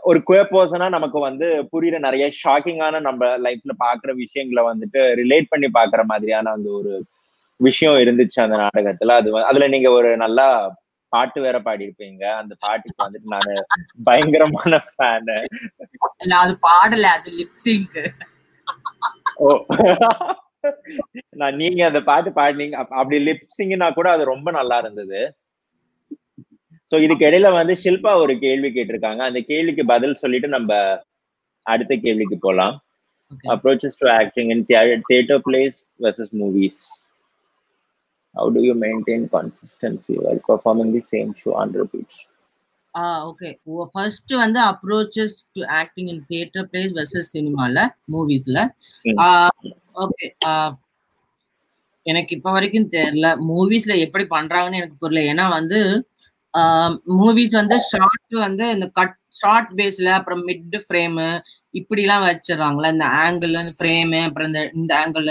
ஒரு 0.02 0.18
குயர் 0.28 0.52
பர்சனா 0.52 0.86
நமக்கு 0.88 1.18
வந்து 1.26 1.48
புரியுற 1.72 1.96
நிறைய 2.06 2.24
ஷாக்கிங்கான 2.40 3.00
நம்ம 3.00 3.28
லைஃப்ல 3.44 3.74
பாக்குற 3.84 4.10
விஷயங்களை 4.22 4.62
வந்துட்டு 4.70 5.02
ரிலேட் 5.20 5.50
பண்ணி 5.50 5.68
பாக்குற 5.78 6.02
மாதிரியான 6.12 6.52
அந்த 6.56 6.68
ஒரு 6.78 6.94
விஷயம் 7.60 8.00
இருந்துச்சு 8.04 8.38
அந்த 8.46 8.56
நாடகத்துல. 8.64 9.14
அது 9.20 9.30
அதுல 9.50 9.68
நீங்க 9.74 9.90
ஒரு 9.98 10.10
நல்லா 10.24 10.48
பாட்டு 11.12 11.38
வேற 11.44 11.56
பாடியிருப்பீங்க. 11.66 12.22
அந்த 12.40 12.52
பாட்டுக்கு 12.64 13.04
வந்துட்டு 13.04 13.32
நானு 13.34 13.54
பயங்கரமான 14.08 14.80
ஃபேனு 14.88 15.36
அது 16.42 16.54
பாடல 16.68 17.06
அது 17.18 17.30
லிப்சிங்க் 17.40 17.98
ஓ. 19.38 19.48
நான் 21.40 21.58
நீங்க 21.62 21.80
அந்த 21.88 22.00
பாட்டு 22.10 22.30
பாடினீங்க 22.38 22.76
அப்படி 23.00 23.18
லிப்சிங்னா 23.26 23.88
கூட 23.98 24.08
அது 24.10 24.24
ரொம்ப 24.32 24.48
நல்லா 24.50 24.76
இருந்தது. 24.82 25.20
சோ 26.92 26.96
இதுக்கு 27.04 27.26
இடையில 27.28 27.48
வந்து 27.58 27.74
ஷில்பா 27.82 28.12
ஒரு 28.22 28.34
கேள்வி 28.44 28.68
கேட்டிருக்காங்க. 28.70 29.22
அந்த 29.28 29.40
கேள்விக்கு 29.50 29.84
பதில் 29.92 30.20
சொல்லிட்டு 30.22 30.48
நம்ம 30.48 30.72
அடுத்த 31.66 31.92
கேள்விக்கு 32.04 32.36
போலாம். 32.38 32.74
Approaches 33.54 34.00
to 34.02 34.06
acting 34.20 34.50
in 34.54 34.64
theatre 35.08 35.42
plays 35.48 35.78
versus 36.04 36.34
movies 36.42 36.80
how 38.36 38.46
do 38.50 38.60
you 38.60 38.74
maintain 38.76 39.22
consistency 39.28 40.14
while 40.18 40.40
performing 40.48 40.90
the 40.92 41.04
same 41.12 41.30
show 41.34 41.54
on 41.62 41.70
repeat 41.82 42.10
ah 42.94 43.02
okay 43.28 43.48
first 43.92 44.32
வந்து 44.42 44.58
approaches 44.64 45.34
to 45.54 45.62
acting 45.80 46.08
in 46.08 46.22
theatre 46.28 46.68
plays 46.70 46.92
versus 46.98 47.32
சினிமால 47.34 47.78
மூவிஸ்ல 48.12 48.58
ஓகே 50.04 50.26
எனக்கு 52.06 52.32
இப்ப 52.36 52.50
வரைக்கும் 52.52 52.90
தெரியல 52.94 53.28
மூவிஸ்ல 53.48 53.94
எப்படி 53.96 54.24
பண்றாங்கன்னு 54.30 54.80
எனக்கு 54.80 54.96
புரியல. 54.96 55.22
ஏன்னா 55.32 55.46
வந்து 55.58 55.78
மூவிஸ் 57.18 57.54
வந்து 57.60 57.76
ஷார்ட் 57.90 58.34
வந்து 58.46 58.66
இந்த 58.76 58.86
கட் 58.98 59.16
ஷார்ட் 59.40 59.72
பேஸ்ல 59.78 60.10
அப்புறம் 60.18 60.42
மிட் 60.48 60.76
ஃப்ரேமு 60.84 61.26
இப்படிலாம் 61.74 62.26
வச்சிடறாங்களா 62.26 62.92
இந்த 62.94 63.06
ஆங்கிள் 63.24 63.56
ஃப்ரேமு 63.78 64.20
அப்புறம் 64.28 64.48
இந்த 64.50 64.62
இந்த 64.80 64.92
ஆங்கிள் 65.02 65.28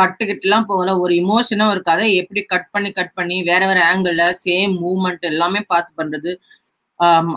கட்டுக்கிட்டுலாம் 0.00 0.66
போகல. 0.70 0.92
ஒரு 1.02 1.12
இமோஷனா 1.22 1.66
ஒரு 1.72 1.80
கதை 1.88 2.06
எப்படி 2.22 2.40
கட் 2.52 2.70
பண்ணி 2.74 2.90
கட் 2.98 3.14
பண்ணி 3.18 3.36
வேற 3.50 3.62
வேற 3.70 3.80
ஆங்கிள் 3.92 4.20
சேம் 4.46 4.72
மூவ்மெண்ட் 4.84 5.24
எல்லாமே 5.32 5.60
பார்த்து 5.72 5.92
பண்றது. 6.00 6.32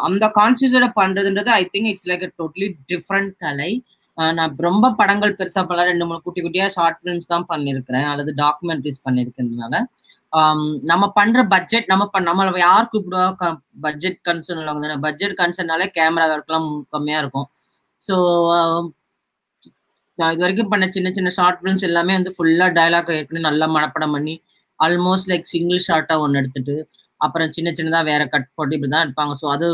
அந்த 0.07 0.25
கான்சியஸோட 0.39 0.87
பண்றதுன்றது 1.01 1.51
I 1.59 1.63
think 1.73 1.89
it's 1.91 2.07
like 2.11 2.25
totally 2.41 2.69
different 2.91 3.33
கலை. 3.43 3.71
நான் 4.37 4.55
ரொம்ப 4.67 4.85
படங்கள் 5.01 5.37
பெருசா 5.39 5.61
பண்ணல. 5.67 5.85
ரெண்டு 5.91 6.05
மூணு 6.07 6.23
குட்டி 6.25 6.41
குட்டியா 6.45 6.67
ஷார்ட் 6.77 6.99
ஃபிலிம்ஸ் 7.01 7.31
தான் 7.33 7.45
பண்ணிருக்கிறேன் 7.51 8.07
அல்லது 8.13 8.33
டாக்குமெண்ட்ரிஸ் 8.43 9.05
பண்ணிருக்கிறதுனால 9.07 9.75
நம்ம 10.91 11.03
பண்ற 11.17 11.39
பட்ஜெட் 11.53 11.89
நம்ம 11.91 12.21
நம்ம 12.27 12.59
யார் 12.67 12.91
கூப்பிடுவா? 12.93 13.25
பட்ஜெட் 13.85 14.19
கன்சர்ன் 14.27 14.59
உள்ளவங்க 14.61 14.85
தானே. 14.85 14.97
பட்ஜெட் 15.07 15.35
கன்சர்னாலே 15.41 15.87
கேமரா 15.97 16.25
ஒர்க்லாம் 16.35 16.69
கம்மியா 16.95 17.19
இருக்கும். 17.23 17.47
ஸோ 18.03 18.15
நான் 20.19 20.31
இது 20.33 20.43
வரைக்கும் 20.43 20.71
பண்ண 20.71 20.85
சின்ன 20.95 21.09
சின்ன 21.11 21.29
ஷார்ட் 21.37 21.59
ஃபிலிம்ஸ் 21.59 21.85
எல்லாமே 21.89 22.13
வந்து 22.17 22.31
ஃபுல்லா 22.35 22.67
டைலாக் 22.77 23.11
பண்ணி 23.29 23.41
நல்லா 23.47 23.67
மனப்படம் 23.75 24.13
பண்ணி 24.15 24.35
ஆல்மோஸ்ட் 24.79 25.29
லைக் 25.31 25.45
சிங்கிள் 25.53 25.81
ஷார்ட்டா 25.87 26.15
ஒன்று 26.23 26.39
எடுத்துட்டு 26.41 26.75
அப்புறம் 27.21 27.51
சின்ன 27.57 27.69
சின்னதா 27.77 27.99
வேற 28.11 28.21
கட் 28.33 28.47
போட்டு 28.57 28.75
இப்படி 28.77 28.91
தான் 28.93 29.05
எடுப்பாங்க. 29.05 29.33
ஸோ 29.41 29.45
அது 29.55 29.67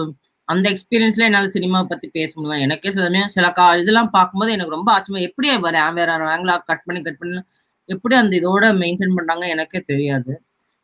அந்த 0.48 0.66
எக்ஸ்பீரியன்ஸ்ல 0.74 1.26
என்னால் 1.28 1.54
சினிமா 1.56 1.80
பத்தி 1.92 2.08
பேச 2.18 2.32
முடியும்? 2.36 2.64
எனக்கே 2.66 2.92
சில 2.96 3.04
சமயம் 3.08 3.32
சில 3.36 3.48
கா 3.58 3.66
இதெல்லாம் 3.82 4.12
பார்க்கும்போது 4.18 4.54
எனக்கு 4.56 4.76
ரொம்ப 4.78 4.90
ஆச்சரியம் 4.96 5.28
எப்படி 5.30 5.48
வேற 5.66 5.78
வேற 6.00 6.12
ஆங்கிளா 6.34 6.56
கட் 6.70 6.86
பண்ணி 6.88 7.02
கட் 7.08 7.20
பண்ணி 7.22 7.40
எப்படி 7.90 8.16
அந்த 8.22 8.34
இதோட 8.40 8.66
மெயின்டைன் 8.84 9.16
பண்றாங்க 9.18 9.46
எனக்கே 9.56 9.82
தெரியாது. 9.92 10.32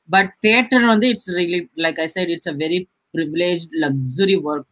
பட் 0.10 0.32
தேட்டர் 0.46 0.86
வந்து 0.94 1.08
it's 1.14 1.32
really 1.38 1.60
like 1.86 2.00
I 2.06 2.08
side 2.16 2.32
it's 2.36 2.52
a 2.54 2.56
very 2.64 2.80
privilege 3.14 3.64
luxury 3.84 4.36
work 4.50 4.70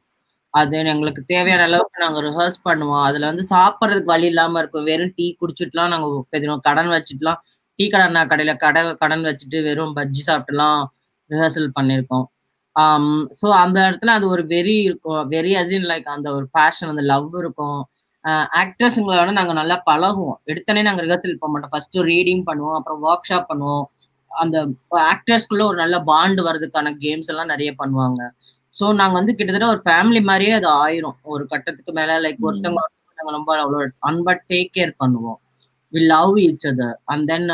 அது 0.54 0.78
எங்களுக்கு 0.94 1.22
தேவையான 1.32 1.64
அளவுக்கு 1.70 2.04
நாங்க 2.04 2.20
ரிஹர்ஸ் 2.28 2.60
பண்ணுவோம். 2.68 3.04
அதுல 3.08 3.28
வந்து 3.32 3.44
சாப்பிட்றதுக்கு 3.54 4.14
வழி 4.16 4.28
இல்லாம 4.32 4.60
இருக்கும். 4.62 4.88
வெறும் 4.92 5.14
டீ 5.20 5.26
குடிச்சிட்டுலாம் 5.42 5.92
நாங்க 5.94 6.60
கடன் 6.68 6.92
வச்சுட்டுலாம் 6.96 7.40
டீ 7.80 7.86
கடன் 7.94 8.20
கடையில 8.32 8.54
கடை 8.66 8.82
கடன் 9.04 9.26
வச்சுட்டு 9.30 9.60
வெறும் 9.68 9.96
பஜ்ஜி 9.98 10.24
சாப்பிட்டுலாம் 10.30 10.82
ரிஹர்சல் 11.30 11.74
பண்ணியிருக்கோம். 11.78 12.26
ஸோ 13.40 13.48
அந்த 13.64 13.78
இடத்துல 13.88 14.14
அது 14.18 14.26
ஒரு 14.36 14.44
வெறி 14.54 14.76
இருக்கும். 14.90 15.22
வெறி 15.34 15.52
அசின் 15.62 15.90
லைக் 15.92 16.08
அந்த 16.18 16.30
ஒரு 16.38 16.46
பேஷன் 16.58 16.92
அந்த 16.94 17.04
லவ் 17.14 17.36
இருக்கும். 17.44 17.80
ஆக்டர்ஸுங்களோட 18.62 19.32
நாங்கள் 19.40 19.60
நல்லா 19.62 19.78
பழகுவோம். 19.90 20.38
எடுத்தனே 20.52 20.82
நாங்கள் 20.88 21.06
ரிஹர்சல் 21.08 21.40
பண்ண 21.42 21.54
மாட்டோம். 21.54 21.74
ஃபர்ஸ்ட் 21.74 21.98
ரீடிங் 22.12 22.44
பண்ணுவோம் 22.50 22.78
அப்புறம் 22.80 23.02
ஒர்க் 23.10 23.30
ஷாப் 23.32 23.50
பண்ணுவோம். 23.52 23.86
அந்த 24.32 24.58
ஆக்டர்ஸ்குள்ள 25.14 25.64
ஒரு 25.72 25.78
நல்ல 25.84 25.96
பாண்டு 26.12 26.42
வர்றதுக்கான 26.48 26.94
கேம்ஸ் 27.04 27.32
எல்லாம் 27.34 27.52
நிறைய 27.54 27.72
பண்ணுவாங்க. 27.82 28.22
ஸோ 28.76 28.86
நாங்கள் 29.00 29.20
வந்து 29.20 29.34
கிட்டத்தட்ட 29.38 29.68
ஒரு 29.74 29.82
ஃபேமிலி 29.88 30.22
மாதிரியே 30.30 30.54
அது 30.60 30.68
ஆயிரும். 30.84 31.18
ஒரு 31.34 31.44
கட்டத்துக்கு 31.54 31.92
மேலே 32.00 32.14
லைக் 32.26 32.46
ஒருத்தவங்க 32.50 32.84
நாங்கள் 33.18 33.36
ரொம்ப 33.38 33.52
அவ்வளோ 33.64 33.80
அன்பா 34.10 34.34
டேக் 34.52 34.72
கேர் 34.78 34.94
பண்ணுவோம். 35.02 35.40
We 35.94 36.02
love 36.14 36.36
each 36.46 36.68
other 36.72 36.96
and 37.14 37.28
then 37.32 37.50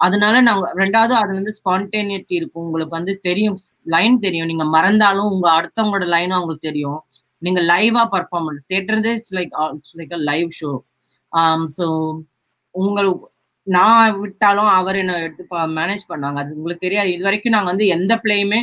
அதனால 0.00 0.34
நாங்க 0.48 0.66
ரெண்டாவது 0.82 1.14
அது 1.20 1.32
வந்து 1.38 1.52
ஸ்பான்டேனியட்டி 1.58 2.34
இருக்கும். 2.40 2.66
உங்களுக்கு 2.66 2.94
வந்து 2.98 3.12
தெரியும் 3.28 3.56
லைன் 3.86 4.16
தெரியும். 4.24 4.50
நீங்க 4.50 4.64
மறந்தாலும் 4.76 5.30
உங்க 5.34 5.46
அடுத்தவங்களோட 5.58 6.06
லைனும் 6.14 6.38
அவங்களுக்கு 6.38 6.68
தெரியும். 6.70 7.00
நீங்க 7.42 7.60
லைவா 7.72 8.02
பர்ஃபார்ம் 8.14 8.46
பண்ண 8.48 8.62
theatre 8.72 9.06
it's 9.12 9.34
like 9.38 9.52
like 10.00 10.14
a 10.18 10.22
live 10.30 10.50
show 10.60 10.72
so 11.76 11.84
உங்களுக்கு 12.74 13.28
நான் 13.66 14.16
விட்டாலும் 14.22 14.70
அவர் 14.78 14.96
என்ன 15.02 15.16
எடுத்து 15.26 15.44
மேனேஜ் 15.78 16.04
பண்ணாங்க. 16.12 16.38
அது 16.42 16.56
உங்களுக்கு 16.58 16.86
தெரியாது. 16.86 17.10
இது 17.14 17.22
வரைக்கும் 17.28 17.54
நாங்கள் 17.56 17.72
வந்து 17.72 17.86
எந்த 17.96 18.12
பிளேயுமே 18.24 18.60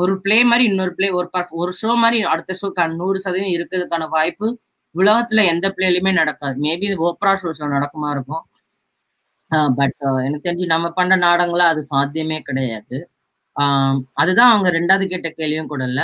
ஒரு 0.00 0.14
பிளே 0.24 0.38
மாதிரி 0.50 0.64
இன்னொரு 0.70 0.92
பிளே 0.98 1.08
ஒரு 1.18 1.28
ஒரு 1.62 1.72
ஷோ 1.80 1.90
மாதிரி 2.02 2.18
அடுத்த 2.32 2.56
ஷோ 2.60 2.68
நூறு 3.00 3.18
சதவீதம் 3.24 3.56
இருக்கிறதுக்கான 3.58 4.08
வாய்ப்பு 4.16 4.48
உலகத்துல 4.94 5.40
எந்த 5.52 5.66
பிளேலையுமே 5.76 6.12
நடக்காது. 6.20 6.56
மேபி 6.66 6.86
ஓப்ரா 7.08 7.32
ஷோஸ்ல 7.40 7.66
நடக்குமா 7.76 8.08
இருக்கும். 8.16 8.44
பட் 9.78 9.98
எனக்கு 10.26 10.46
தெரிஞ்சு 10.46 10.72
நம்ம 10.74 10.86
பண்ற 10.98 11.16
நாடகங்கள 11.26 11.64
அது 11.72 11.82
சாத்தியமே 11.92 12.38
கிடையாது. 12.48 12.96
அதுதான் 14.22 14.52
அவங்க 14.52 14.68
ரெண்டாவது 14.78 15.04
கேட்ட 15.12 15.28
கேள்வியும் 15.38 15.70
கூட 15.72 15.84
இல்ல. 15.90 16.02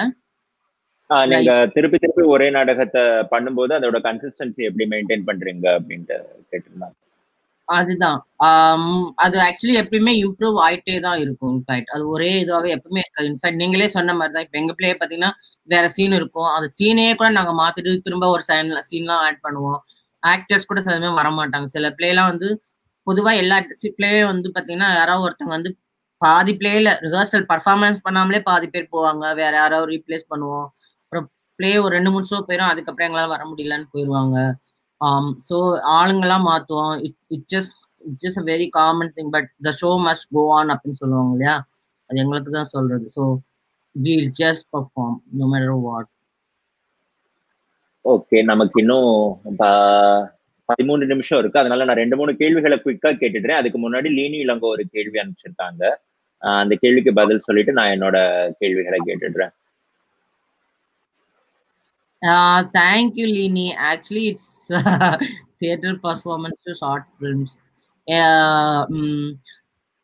நீங்க 1.32 1.53
திருப்பி 1.74 1.97
திருப்பி 2.03 2.22
ஒரே 2.34 2.47
நாடகத்தை 2.57 3.03
பண்ணும்போது 3.32 3.72
அதோட 3.78 3.99
கன்சிஸ்டன்சி 4.09 4.62
எப்படி 4.68 4.86
மெயின்டைன் 4.92 5.26
பண்றீங்க 5.28 5.66
அப்படின்ட்டு 5.78 6.16
கேட்டிருந்தாங்க. 6.51 6.97
அதுதான். 7.68 8.18
அது 9.24 9.36
ஆக்சுவலி 9.46 9.76
எப்பயுமே 9.82 10.12
இம்ப்ரூவ் 10.24 10.56
ஆயிட்டே 10.66 10.96
தான் 11.06 11.18
இருக்கும். 11.24 11.52
இன்ஃபேக்ட் 11.56 11.92
அது 11.94 12.04
ஒரே 12.14 12.30
இதுவாகவே 12.44 12.70
எப்பவுமே 12.76 13.00
இருக்காது. 13.04 13.28
இன்ஃபேக்ட் 13.32 13.60
நீங்களே 13.62 13.88
சொன்ன 13.96 14.14
மாதிரி 14.20 14.34
தான் 14.36 14.44
இப்போ 14.46 14.58
எங்க 14.62 14.72
பிள்ளைய 14.78 14.96
பார்த்தீங்கன்னா 15.00 15.32
வேற 15.68 15.84
சீன் 15.96 16.16
இருக்கும். 16.20 16.50
அந்த 16.56 16.68
சீனையே 16.78 17.12
கூட 17.20 17.28
நாங்க 17.38 17.52
மாத்திட்டு 17.62 17.92
திரும்ப 18.06 18.28
ஒரு 18.36 18.44
சீன்லாம் 18.90 19.22
ஆட் 19.28 19.40
பண்ணுவோம். 19.46 19.80
ஆக்டர்ஸ் 20.22 20.68
கூட 20.70 20.80
சில 20.86 21.12
வர 21.20 21.30
மாட்டாங்க 21.38 21.68
சில 21.76 21.88
பிளேலாம் 21.98 22.30
வந்து 22.32 22.48
பொதுவா 23.06 23.32
எல்லா 23.42 23.56
பிளேயும் 23.98 24.30
வந்து 24.32 24.48
பார்த்தீங்கன்னா 24.54 24.90
யாராவது 25.00 25.24
ஒருத்தவங்க 25.26 25.56
வந்து 25.58 25.70
பாதி 26.22 26.52
பிளேல 26.60 26.90
ரிஹர்சல் 27.04 27.44
பர்ஃபார்மன்ஸ் 27.52 27.98
பண்ணாமலே 28.06 28.40
பாதி 28.50 28.66
பேர் 28.74 28.92
போவாங்க. 28.94 29.24
வேற 29.40 29.52
யாராவது 29.62 29.90
ரீப்ளேஸ் 29.94 30.24
பண்ணுவோம். 30.32 30.66
அப்புறம் 31.04 31.26
பிளே 31.58 31.72
ஒரு 31.84 31.92
ரெண்டு 31.96 32.10
மூணு 32.14 32.28
ஷோ 32.30 32.38
போயிடும் 32.48 32.70
அதுக்கப்புறம் 32.72 33.06
எங்களால 33.08 33.28
வர 33.34 33.42
முடியலன்னு 33.50 33.88
போயிடுவாங்க 33.94 34.36
um 35.01 35.24
so 35.49 35.57
ஆளுங்களா 35.97 36.36
it 37.07 37.18
it 37.34 37.47
just 37.55 37.76
it 38.05 38.18
just 38.24 38.40
a 38.42 38.45
very 38.53 38.66
common 38.78 39.12
thing 39.16 39.30
but 39.36 39.49
the 39.66 39.72
show 39.80 39.90
must 40.07 40.26
go 40.36 40.45
on 40.59 40.72
அப்படின்னு 40.74 41.01
சொல்லுவாங்க 41.03 41.32
இல்லையா? 41.36 41.57
அது 42.11 42.20
எங்களுக்கு 42.24 42.51
தான் 42.59 42.72
சொல்றது. 42.74 43.07
So 43.16 43.22
we'll 43.97 44.28
just 44.40 44.66
perform 44.74 45.16
no 45.40 45.47
matter 45.53 45.80
what 45.88 46.11
okay 48.05 48.38
நமக்கு 48.53 48.76
இன்னும் 48.82 49.11
பதிமூணு 50.68 51.05
நிமிஷம் 51.12 51.40
இருக்கு. 51.40 51.61
அதனால 51.62 51.84
நான் 51.88 52.01
ரெண்டு 52.03 52.16
மூணு 52.20 52.32
கேள்விகளை 52.40 52.76
குயிக்கா 52.84 53.11
கேட்டுடுறேன் 53.22 53.61
அதுக்கு 53.61 53.78
முன்னாடி 53.84 54.09
லீனி 54.18 54.38
இளங்கோ 54.45 54.68
ஒரு 54.74 54.84
கேள்வி 54.95 55.18
அனுப்பிச்சிருக்காங்க. 55.22 55.82
அந்த 56.42 56.74
கேள்விக்கு 56.82 57.12
பதில் 57.20 57.45
சொல்லிட்டு 57.47 57.72
நான் 57.78 57.92
என்னோட 57.97 58.16
கேள்விகளை 58.61 58.99
கேட்டுடுறேன் 59.09 59.53
thank you 62.78 63.26
Leeni 63.36 63.66
actually 63.90 64.24
it's 64.32 64.50
theatre 65.62 65.96
performance 66.06 66.60
to 66.68 66.74
short 66.82 67.08
films 67.16 67.54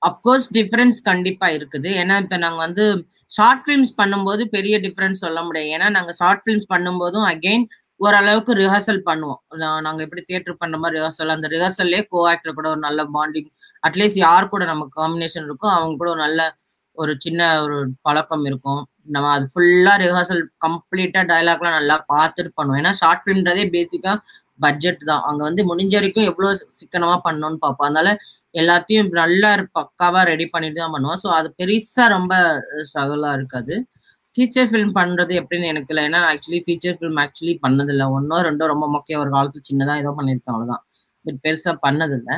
of course 0.02 0.46
difference 0.56 0.98
கண்டிப்பா 1.08 1.46
இருக்குது. 1.56 1.88
ஏன்னா 2.02 2.14
இப்போ 2.22 2.36
நாங்கள் 2.44 2.64
வந்து 2.66 2.84
ஷார்ட் 3.32 3.62
ஃபிலிம்ஸ் 3.64 3.92
பண்ணும்போது 4.00 4.42
பெரிய 4.56 4.74
டிஃப்ரென்ஸ் 4.86 5.24
சொல்ல 5.24 5.40
முடியாது. 5.48 5.72
ஏன்னா 5.76 5.88
நாங்கள் 5.96 6.16
ஷார்ட் 6.20 6.42
ஃபிலிம்ஸ் 6.44 6.70
பண்ணும்போதும் 6.74 7.26
அகெயின் 7.32 7.66
ஓரளவுக்கு 8.00 8.52
ரிஹர்சல் 8.62 9.02
பண்ணுவோம். 9.08 9.40
நாங்கள் 9.86 10.04
எப்படி 10.06 10.22
தியேட்டர் 10.28 10.60
பண்ணுற 10.62 10.78
மாதிரி 10.82 10.98
ரிஹர்சல் 10.98 11.34
அந்த 11.34 11.48
ரிஹர்சல்லே 11.54 12.00
கோ 12.12 12.20
ஆக்டர் 12.32 12.56
கூட 12.58 12.66
ஒரு 12.74 12.80
நல்ல 12.86 13.02
பாண்டிங் 13.16 13.50
அட்லீஸ்ட் 13.82 14.20
யார் 14.26 14.52
கூட 14.54 14.64
நமக்கு 14.72 14.94
காம்பினேஷன் 15.02 15.46
இருக்கோ 15.48 15.68
அவங்க 15.76 15.94
கூட 16.02 16.10
ஒரு 16.14 16.22
நல்ல 16.26 16.40
ஒரு 16.98 17.12
சின்ன 17.24 17.40
ஒரு 17.64 17.76
பழக்கம் 18.06 18.46
இருக்கும். 18.50 18.80
நம்ம 19.14 19.30
அது 19.36 19.46
ஃபுல்லா 19.52 19.92
ரிஹர்சல் 20.02 20.42
கம்ப்ளீட்டா 20.64 21.20
டைலாக்லாம் 21.30 21.76
நல்லா 21.78 21.96
பார்த்துட்டு 22.12 22.50
பண்ணுவோம். 22.58 22.80
ஏன்னா 22.82 22.92
ஷார்ட் 23.00 23.22
ஃபிலிம்ன்றதே 23.24 23.64
பேசிக்கா 23.76 24.12
பட்ஜெட் 24.64 25.02
தான். 25.10 25.22
அங்க 25.28 25.40
வந்து 25.48 25.62
முடிஞ்ச 25.70 25.94
வரைக்கும் 25.98 26.28
எவ்வளவு 26.30 26.68
சிக்கனமா 26.80 27.16
பண்ணணும்னு 27.26 27.60
பார்ப்போம். 27.64 27.88
அதனால 27.88 28.10
எல்லாத்தையும் 28.60 29.08
நல்லா 29.20 29.50
பக்காவா 29.78 30.20
ரெடி 30.32 30.46
பண்ணிட்டு 30.54 30.80
தான் 30.82 30.94
பண்ணுவோம். 30.94 31.20
ஸோ 31.24 31.28
அது 31.38 31.48
பெருசா 31.60 32.04
ரொம்ப 32.16 32.34
ஸ்ட்ரகிளா 32.88 33.32
இருக்காது. 33.38 33.74
ஃபீச்சர் 34.34 34.68
ஃபிலிம் 34.70 34.94
பண்றது 34.98 35.32
எப்படின்னு 35.40 35.70
எனக்கு 35.72 35.90
இல்லை. 35.92 36.02
ஏன்னா 36.08 36.20
ஆக்சுவலி 36.32 36.60
ஃபீச்சர் 36.66 36.96
ஃபிலிம் 36.98 37.20
ஆக்சுவலி 37.24 37.54
பண்ணதில்லை. 37.64 38.06
ஒன்னோ 38.16 38.36
ரெண்டோ 38.48 38.66
ரொம்ப 38.72 38.86
முக்கிய 38.96 39.16
ஒரு 39.22 39.30
காலத்துல 39.36 39.64
சின்னதா 39.70 39.96
ஏதோ 40.02 40.12
பண்ணியிருக்கேன் 40.18 40.54
அவ்வளவுதான். 40.54 40.82
பட் 41.24 41.40
பெருசா 41.46 41.72
பண்ணதில்லை. 41.86 42.36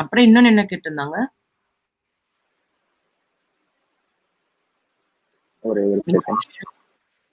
அப்புறம் 0.00 0.24
இன்னொன்னு 0.28 0.50
என்ன 0.52 0.62
கேட்டிருந்தாங்க? 0.70 1.18
ஒரு 5.64 5.82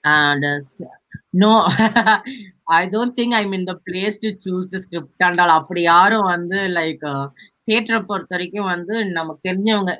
and 0.04 0.44
uh, 0.44 0.58
no 1.34 1.52
i 2.76 2.86
don't 2.86 3.14
think 3.16 3.32
i'm 3.34 3.52
in 3.52 3.64
the 3.64 3.76
place 3.80 4.16
to 4.16 4.28
choose 4.36 4.66
the 4.70 4.80
script. 4.80 5.10
and 5.20 5.40
all 5.40 5.52
அப்படி 5.58 5.80
யாரும் 5.86 6.28
வந்து 6.34 6.58
லைக் 6.76 7.04
தியேட்டரை 7.68 8.00
பொறுத்த 8.02 8.34
வரைக்கும் 8.36 8.70
வந்து 8.74 8.94
நமக்கு 9.10 9.40
தெரிஞ்சவங்க 9.48 9.92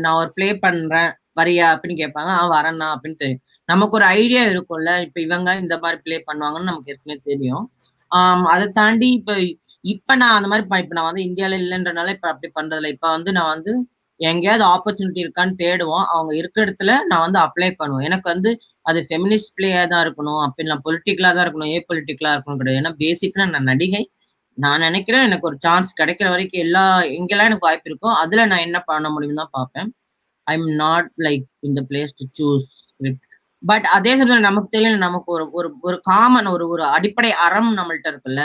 நான் 0.00 0.18
ஒரு 0.20 0.30
ப்ளே 0.36 0.48
பண்றேன் 0.64 1.10
வரியா 1.40 1.66
அப்படின்னு 1.72 2.00
கேட்பாங்க 2.02 2.30
ஆ 2.36 2.42
வரேண்ணா 2.54 2.88
அப்படின்னு 2.94 3.20
தெரியும் 3.22 3.42
நமக்கு 3.68 3.96
ஒரு 3.98 4.06
ஐடியா 4.18 4.42
இருக்கும்ல 4.52 4.92
இப்ப 5.06 5.18
இவங்க 5.26 5.50
இந்த 5.62 5.74
மாதிரி 5.84 5.98
ப்ளே 6.04 6.16
பண்ணுவாங்கன்னு 6.28 6.70
நமக்கு 6.70 6.92
ஏற்கனவே 6.92 7.18
தெரியும். 7.30 7.64
ஆஹ் 8.10 8.46
அதை 8.54 8.66
தாண்டி 8.80 9.08
இப்ப 9.18 9.34
இப்ப 9.92 10.16
நான் 10.22 10.36
அந்த 10.38 10.48
மாதிரி 10.52 10.64
இப்ப 10.84 10.96
நான் 10.98 11.10
வந்து 11.10 11.24
இந்தியால 11.28 11.58
இல்லைன்றனால 11.62 12.12
இப்ப 12.16 12.28
அப்படி 12.32 12.50
பண்றதில்ல. 12.58 12.92
இப்ப 12.96 13.06
வந்து 13.16 13.32
நான் 13.38 13.52
வந்து 13.54 13.72
எங்கேயாவது 14.22 14.64
ஆப்பர்ச்சுனிட்டி 14.72 15.20
இருக்கான்னு 15.24 15.54
தேடுவோம். 15.62 16.04
அவங்க 16.14 16.32
இருக்கிற 16.40 16.62
இடத்துல 16.66 16.92
நான் 17.10 17.24
வந்து 17.26 17.40
அப்ளை 17.44 17.70
பண்ணுவேன். 17.80 18.06
எனக்கு 18.10 18.28
வந்து 18.32 18.50
அது 18.86 19.00
ஃபெமினிஸ்ட் 19.08 19.52
பிளேயாக 19.58 19.86
தான் 19.92 20.02
இருக்கணும். 20.06 20.40
அப்படின்னா 20.46 20.76
பொலிட்டிக்கலாக 20.86 21.34
தான் 21.36 21.44
இருக்கணும். 21.46 21.72
ஏ 21.74 21.80
பொலிட்டிக்கலாக 21.90 22.34
இருக்கணும் 22.36 22.60
கிடையாது. 22.62 22.80
ஏன்னா 22.82 22.94
பேசிக்னா 23.02 23.46
நான் 23.54 23.70
நடிகை. 23.72 24.02
நான் 24.58 24.84
நினைக்கிறேன் 24.86 25.26
எனக்கு 25.28 25.48
ஒரு 25.50 25.58
சான்ஸ் 25.66 25.90
கிடைக்கிற 26.00 26.28
வரைக்கும் 26.32 26.64
எல்லா 26.66 26.84
எங்கெல்லாம் 27.18 27.50
எனக்கு 27.50 27.68
வாய்ப்பு 27.68 27.88
இருக்கோ 27.90 28.10
அதில் 28.22 28.48
நான் 28.50 28.64
என்ன 28.68 28.78
பண்ண 28.90 29.08
முடியும் 29.14 29.40
தான் 29.40 29.54
பார்ப்பேன். 29.58 29.88
ஐ 30.46 30.54
எம் 30.58 30.68
நாட் 30.82 31.08
லைக் 31.26 31.46
இந்த 31.68 31.80
place 31.90 32.14
to 32.20 32.26
choose 32.38 32.66
script 32.82 33.26
but 33.62 33.86
அதே 33.96 34.12
சமயத்தில் 34.18 34.48
நமக்கு 34.48 34.70
தெரியல 34.76 34.98
நமக்கு 35.06 35.30
ஒரு 35.36 35.44
ஒரு 35.58 35.68
ஒரு 35.88 35.98
காமன் 36.10 36.48
ஒரு 36.54 36.64
ஒரு 36.74 36.84
அடிப்படை 36.96 37.30
அறம் 37.46 37.70
நம்மள்ட்ட 37.78 38.08
இருக்குல்ல. 38.12 38.42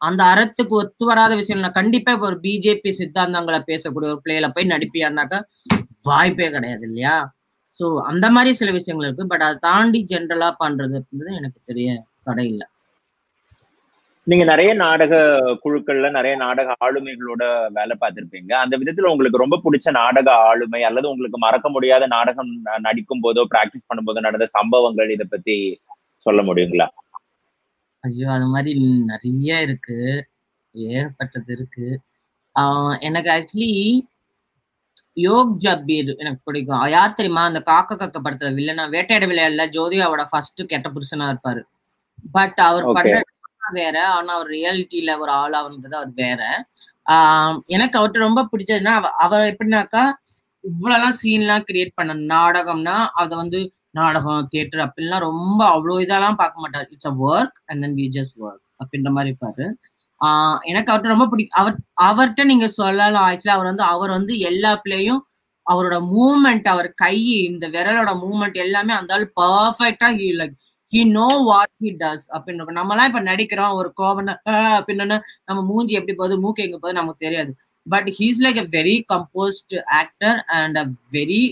அந்த 0.00 0.20
அறத்துக்கு 0.32 0.74
ஒத்து 0.80 1.04
வராத 1.10 1.32
விஷயம் 1.40 1.78
கண்டிப்பா 1.78 2.10
இப்போ 2.14 2.26
ஒரு 2.30 2.38
பிஜேபி 2.46 2.90
சித்தாந்தங்களை 3.00 3.60
பேசக்கூடிய 3.70 4.12
ஒரு 4.14 4.22
பிளேல 4.26 4.48
போய் 4.56 4.72
நடிப்பியான்னாக்கா 4.74 5.38
வாய்ப்பே 6.10 6.48
கிடையாது 6.56 6.84
இல்லையா? 6.88 7.14
ஸோ 7.78 7.86
அந்த 8.10 8.26
மாதிரி 8.34 8.50
சில 8.60 8.70
விஷயங்கள் 8.76 9.08
இருக்கு. 9.08 9.30
பட் 9.32 9.44
அதை 9.46 9.56
தாண்டி 9.68 10.00
ஜென்ரலா 10.12 10.48
பண்றது 10.62 10.94
அப்படின்றது 11.00 11.38
எனக்கு 11.40 11.58
பெரிய 11.70 11.88
கடை 12.28 12.46
இல்லை. 12.52 12.66
நீங்க 14.26 14.44
நிறைய 14.50 14.70
நாடக 14.84 15.12
குழுக்கள்ல 15.62 16.08
நிறைய 16.16 16.34
நாடக 16.44 16.74
ஆளுமைகளோட 16.86 17.42
வேலை 17.76 17.94
பார்த்திருப்பீங்க. 18.00 18.52
அந்த 18.62 18.74
விதத்துல 18.80 19.10
உங்களுக்கு 19.12 19.42
ரொம்ப 19.44 19.58
பிடிச்ச 19.64 19.90
நாடக 20.00 20.28
ஆளுமை 20.48 20.80
அல்லது 20.88 21.06
உங்களுக்கு 21.12 21.38
மறக்க 21.46 21.68
முடியாத 21.76 22.06
நாடகம் 22.16 22.50
நடிக்கும் 22.86 23.24
போதோ 23.26 23.44
பிராக்டிஸ் 23.54 23.88
பண்ணும் 23.88 24.08
போதோ 24.08 24.26
நடந்த 24.28 24.48
சம்பவங்கள் 24.58 25.14
இதை 25.16 25.26
பத்தி 25.34 25.56
சொல்ல 26.26 26.42
முடியுங்களா? 26.48 26.88
ஐயோ 28.04 28.26
அது 28.32 28.46
மாதிரி 28.46 28.72
நிறைய 29.06 29.60
இருக்கு. 29.60 29.96
ஏகப்பட்டது 30.74 31.50
இருக்கு. 31.50 31.86
எனக்கு 33.00 33.30
ஆக்சுவலி 33.36 33.70
யோக் 35.20 35.54
ஜப்பீர் 35.64 36.10
எனக்கு 36.16 36.40
பிடிக்கும். 36.44 36.84
யார் 36.88 37.14
தெரியுமா? 37.14 37.42
அந்த 37.44 37.60
காக்க 37.62 37.96
கக்க 37.96 38.18
படத்துல 38.24 38.50
வில்லனா 38.58 38.84
வேட்டையாட 38.90 39.26
விளையாடல 39.26 39.64
ஜோதியாவோட 39.76 40.24
ஃபர்ஸ்ட் 40.30 40.60
கெட்ட 40.66 40.88
புருஷனா 40.88 41.26
இருப்பாரு. 41.32 41.62
பட் 42.32 42.60
அவர் 42.68 42.86
பண்ற 42.92 43.16
வேற 43.74 43.96
ஆனா 44.08 44.32
அவர் 44.34 44.50
ரியாலிட்டியில 44.50 45.18
ஒரு 45.18 45.32
ஆளான்றது 45.34 45.96
அவர் 45.98 46.12
வேற. 46.16 46.40
ஆஹ் 47.06 47.56
எனக்கு 47.66 47.96
அவர்கிட்ட 47.98 48.26
ரொம்ப 48.26 48.42
பிடிச்சதுன்னா 48.52 48.92
அவர் 49.24 49.42
எப்படின்னாக்கா 49.50 50.04
இவ்வளவுலாம் 50.64 51.18
சீன்லாம் 51.22 51.66
கிரியேட் 51.68 51.92
பண்ண 51.94 52.14
நாடகம்னா 52.32 52.96
அதை 53.14 53.34
வந்து 53.38 53.60
நாடகம் 53.98 54.46
தியேட்டர் 54.50 54.84
அப்படிலாம் 54.86 55.18
ரொம்ப 55.18 55.60
அவ்வளோ 55.74 56.00
இதெல்லாம் 56.00 56.36
பார்க்க 56.36 56.60
மாட்டார். 56.60 56.88
It's 56.90 57.06
a 57.06 57.14
work 57.28 57.56
and 57.66 57.80
then 57.80 57.94
we 57.94 58.06
just 58.16 58.36
work 58.44 58.64
அப்படின்ற 58.80 59.10
மாதிரி 59.10 59.34
இருப்பாரு. 59.34 59.66
ஆஹ் 60.20 60.58
எனக்கு 60.62 60.92
அவர்கிட்ட 60.92 61.14
ரொம்ப 61.14 61.26
பிடிக்கும். 61.26 61.58
அவர் 61.60 61.76
அவர்கிட்ட 62.02 62.44
நீங்க 62.44 62.68
சொல்லலாம். 62.68 63.30
ஆக்சுவலா 63.30 63.56
அவர் 63.58 63.64
வந்து 63.64 63.82
அவர் 63.82 64.10
வந்து 64.10 64.38
எல்லா 64.38 64.76
பிள்ளையும் 64.76 65.22
அவரோட 65.66 65.96
மூமெண்ட் 66.16 66.68
அவர் 66.68 66.90
கை 66.94 67.16
இந்த 67.44 67.68
விரலோட 67.68 68.12
மூமெண்ட் 68.24 68.58
எல்லாமே 68.66 68.92
அந்த 68.94 69.14
ஆள் 69.14 69.32
பர்ஃபெக்டா 69.40 70.08
he 70.20 70.28
like 70.40 70.54
he 70.92 71.00
know 71.10 71.26
what 71.44 71.74
he 71.80 71.90
does 71.98 72.24
அப்படின்னு 72.32 72.62
நம்மலாம் 72.78 73.04
இப்ப 73.04 73.20
நடிக்கிறோம் 73.22 73.74
ஒரு 73.74 73.92
கோபம் 73.92 74.40
அப்படின்னு 74.46 75.20
நம்ம 75.44 75.62
மூஞ்சி 75.62 75.94
எப்படி 75.94 76.14
போகுது 76.14 76.40
மூக்கு 76.40 76.62
எங்க 76.62 76.78
போகுது 76.78 76.98
நமக்கு 76.98 77.26
தெரியாது. 77.26 77.52
But 77.86 78.08
he's 78.18 78.38
like 78.40 78.58
a 78.58 78.66
very 78.76 78.96
composed 79.12 79.76
actor 79.84 80.38
and 80.44 80.76
a 80.76 80.84
very 81.12 81.42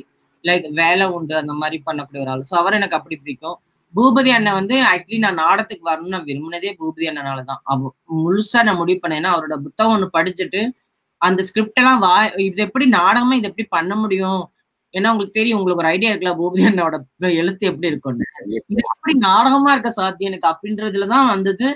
like 0.47 0.67
வேலை 0.81 1.07
உண்டு 1.17 1.35
அந்த 1.41 1.55
மாதிரி 1.61 1.79
பண்ணக்கூடிய 1.87 2.23
ஒரு 2.25 2.33
ஆள். 2.35 2.45
ஸோ 2.51 2.55
அவர் 2.61 2.77
எனக்கு 2.79 2.99
அப்படி 2.99 3.17
பிடிக்கும். 3.23 3.57
பூபதி 3.95 4.31
அண்ணன் 4.37 4.59
வந்து 4.61 4.77
ஆக்சுவலி 4.91 5.21
நான் 5.25 5.41
நாடகத்துக்கு 5.43 5.85
வரணும்னு 5.91 6.15
நான் 6.15 6.27
விரும்பினதே 6.31 6.73
பூபதி 6.81 7.07
அண்ணனால 7.11 7.45
தான். 7.51 7.61
அவ 7.73 7.91
முழுசா 8.19 8.61
நான் 8.69 8.81
முடிவு 8.83 9.01
பண்ணேன்னா 9.05 9.31
அவரோட 9.35 9.57
புத்தகம் 9.67 9.95
ஒன்று 9.97 10.09
படிச்சுட்டு 10.17 10.61
அந்த 11.21 11.41
ஸ்கிரிப்ட் 11.49 11.81
எல்லாம் 11.83 12.01
வா 12.05 12.15
இது 12.47 12.61
எப்படி 12.67 12.87
நாடகமா 12.99 13.35
இது 13.39 13.49
எப்படி 13.51 13.67
பண்ண 13.77 13.93
முடியும்? 14.03 14.43
ஏன்னா 14.95 15.11
உங்களுக்கு 15.13 15.39
தெரியும் 15.39 15.59
உங்களுக்கு 15.59 15.83
ஒரு 15.83 15.93
ஐடியா 15.95 16.11
இருக்குல்ல 16.11 16.35
பூபதி 16.41 16.65
அண்ணனோட 16.69 16.97
எழுத்து 17.41 17.65
எப்படி 17.71 17.91
இருக்கும்னு. 17.93 18.27
இது 18.49 18.83
எப்படி 18.87 19.15
நாடகமா 19.29 19.71
இருக்க 19.75 19.91
சாத்தியம் 20.01 20.31
எனக்கு 20.33 20.51
அப்படின்றதுலதான் 20.53 21.31
வந்தது. 21.35 21.69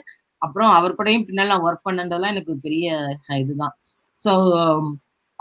அப்புறம் 0.43 0.71
அவர் 0.79 0.97
கூடயும் 0.99 1.27
பின்னால 1.29 1.57
ஒர்க் 1.66 1.87
பண்ணதெல்லாம் 1.89 2.35
எனக்கு 2.35 2.53
பெரிய 2.66 2.87
இதுதான். 3.43 3.75
ஸோ 4.16 4.33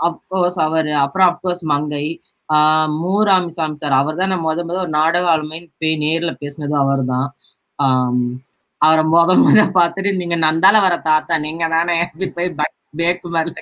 அப்கோர்ஸ் 0.00 0.58
அவர் 0.66 0.90
அப்புறம் 1.04 1.28
அப்கோர்ஸ் 1.30 1.64
மங்கை. 1.72 2.04
ஆஹ் 2.50 2.88
மூராமி 3.00 3.50
சாமி 3.56 3.76
சார். 3.80 3.94
அவர் 4.00 4.18
தான் 4.20 4.30
நான் 4.32 4.44
முத 4.46 4.60
முத 4.68 4.76
ஒரு 4.84 4.92
நாடக 4.96 5.26
ஆளுமைன்னு 5.32 5.68
போய் 5.80 5.94
நேர்ல 6.04 6.30
பேசினது 6.40 6.74
அவர் 6.82 7.02
தான் 7.12 7.28
அவரை 8.82 9.02
முத 9.12 9.30
முத 9.42 9.60
பார்த்துட்டு 9.78 10.10
நீங்க 10.20 10.36
நந்தால 10.44 10.76
வர 10.84 10.94
தாத்தா 11.08 11.34
நீங்க 11.46 11.64
தானே? 11.74 11.96
போய் 12.36 12.50
பேக்கு 13.00 13.28
மாதிரில 13.34 13.58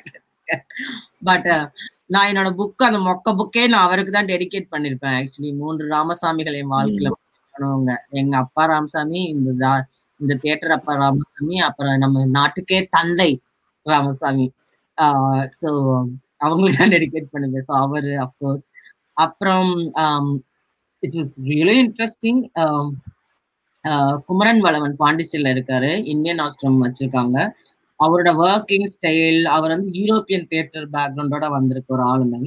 பட் 1.28 1.48
நான் 2.14 2.28
என்னோட 2.30 2.50
புக் 2.58 2.84
அந்த 2.86 2.98
மொக்க 3.08 3.32
புக்கே 3.38 3.62
நான் 3.72 3.86
அவருக்கு 3.86 4.12
தான் 4.12 4.30
டெடிகேட் 4.30 4.72
பண்ணிருப்பேன். 4.74 5.16
ஆக்சுவலி 5.18 5.50
மூன்று 5.60 5.82
ராமசாமிகள் 5.94 6.58
என் 6.60 6.72
வாழ்க்கையில 6.74 7.10
பண்ணவங்க 7.54 7.92
எங்க 8.20 8.34
அப்பா 8.44 8.62
ராமசாமி 8.72 9.20
இந்த 9.34 9.50
இந்த 10.20 10.34
தியேட்டர் 10.42 10.76
அப்பா 10.76 10.92
ராமசாமி 11.02 11.56
அப்புறம் 11.68 12.00
நம்ம 12.04 12.24
நாட்டுக்கே 12.38 12.78
தந்தை 12.96 13.30
ராமசாமி. 13.86 14.46
ஸோ 15.60 15.68
அவங்களுக்கு 16.46 16.78
தான் 16.80 16.94
டெடிகேட் 16.96 17.32
பண்ணுவேன். 17.34 17.66
ஸோ 17.68 17.72
அவர் 17.84 18.08
அப்கோர்ஸ் 18.24 18.66
அப்புறம் 19.24 19.70
it 21.02 21.16
was 21.20 21.34
really 21.50 21.76
interesting 21.84 22.42
Kumaran 24.28 24.62
Valavan 24.66 24.94
பாண்டிச்சேரியில் 25.02 25.52
இருக்காரு. 25.54 25.90
இந்தியன் 26.12 26.42
ஆஸ்ட்ரம் 26.44 26.82
வச்சிருக்காங்க. 26.84 27.36
அவரோட 28.00 28.30
ஒர்க்கிங் 28.46 28.88
ஸ்டைல் 28.94 29.40
அவர் 29.56 29.74
வந்து 29.74 29.90
யூரோப்பியன் 30.00 30.48
தியேட்டர் 30.50 30.86
பேக்ரவுண்டோட 30.94 31.46
வந்திருக்க 31.56 31.96
ஒரு 31.96 32.04
ஆளுமை 32.12 32.42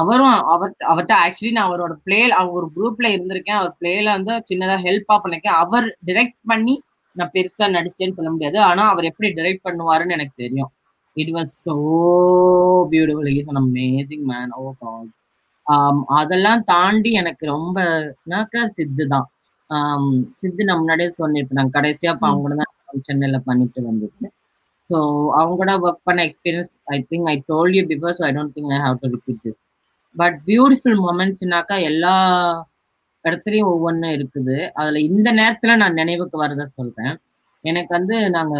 அவரும் 0.00 0.38
அவர் 0.52 0.72
அவர்கிட்ட 0.92 1.14
ஆக்சுவலி 1.24 1.52
நான் 1.56 1.68
அவரோட 1.68 1.94
பிளே 2.06 2.18
அவர் 2.38 2.56
ஒரு 2.58 2.66
குரூப்ல 2.76 3.06
இருந்திருக்கேன். 3.16 3.58
அவர் 3.60 3.74
பிளேல 3.80 4.06
வந்து 4.16 4.34
சின்னதா 4.50 4.76
ஹெல்ப்பா 4.86 5.16
பண்ணிருக்கேன் 5.22 5.58
அவர் 5.62 5.86
டிரெக்ட் 6.10 6.40
பண்ணி 6.52 6.74
நான் 7.16 7.32
பெருசா 7.36 7.66
நடிச்சேன்னு 7.76 8.16
சொல்ல 8.18 8.30
முடியாது. 8.34 8.58
ஆனா 8.70 8.82
அவர் 8.92 9.08
எப்படி 9.10 9.28
டிரெக்ட் 9.38 9.66
பண்ணுவாருன்னு 9.68 10.16
எனக்கு 10.18 10.34
தெரியும். 10.44 10.70
It 11.16 11.34
was 11.36 11.54
so 11.66 11.74
beautiful 12.92 13.30
is 13.40 13.50
an 13.52 13.62
amazing 13.64 14.24
man 14.32 14.52
oh 14.62 14.64
God 14.82 15.12
அதெல்லாம் 16.18 16.62
தாண்டி 16.72 17.10
எனக்கு 17.22 17.44
ரொம்ப 17.56 17.78
சித்து 18.76 19.04
தான் 19.14 19.26
சித்து 20.40 20.62
நான் 20.68 20.80
முன்னாடியே 20.80 21.10
சொன்னிருப்பேன் 21.20 21.60
நான் 21.60 21.76
கடைசியா 21.76 22.12
அவங்க 22.20 22.42
கூட 22.46 22.54
தான் 22.62 22.72
சென்னையில 23.08 23.38
பண்ணிட்டு 23.48 23.80
வந்திருக்கேன். 23.88 24.32
ஸோ 24.90 24.96
அவங்க 25.38 25.54
கூட 25.62 25.72
ஒர்க் 25.86 26.06
பண்ண 26.08 26.20
experience 26.28 26.72
I 26.94 26.98
think 27.10 27.28
I 27.32 27.36
told 27.50 27.72
you 27.78 27.82
before 27.92 28.16
so 28.18 28.24
I 28.28 28.32
don't 28.36 28.54
think 28.56 28.72
I 28.76 28.80
have 28.86 28.98
to 29.04 29.08
repeat 29.16 29.40
this 29.46 29.60
but 30.16 30.36
beautiful 30.48 30.98
மூமெண்ட்ஸ்னாக்கா 31.06 31.76
எல்லா 31.90 32.14
இடத்துலையும் 33.24 33.70
ஒவ்வொன்றும் 33.74 34.14
இருக்குது. 34.16 34.56
அதுல 34.80 35.00
இந்த 35.10 35.28
நேரத்துல 35.40 35.76
நான் 35.82 35.98
நினைவுக்கு 36.00 36.36
வரத 36.42 36.66
சொல்றேன். 36.78 37.14
எனக்கு 37.64 37.92
வந்து 37.98 38.16
நாங்க 38.36 38.54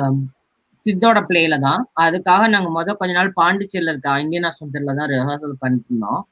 சித்தோட 0.86 1.18
பிளேல 1.28 1.56
தான். 1.66 1.82
அதுக்காக 2.04 2.46
நாங்க 2.54 2.68
முத 2.76 2.94
கொஞ்ச 3.00 3.12
நாள் 3.18 3.30
பாண்டிச்சேரியில 3.40 3.92
இருக்க 3.92 4.14
இந்தியன் 4.24 4.48
ஆஸ்பத்திரியில 4.50 4.94
தான் 5.00 5.10
ரிஹர்சல் 5.12 5.60
பண்ணிட்டு 5.62 5.90
இருந்தோம். 5.90 6.22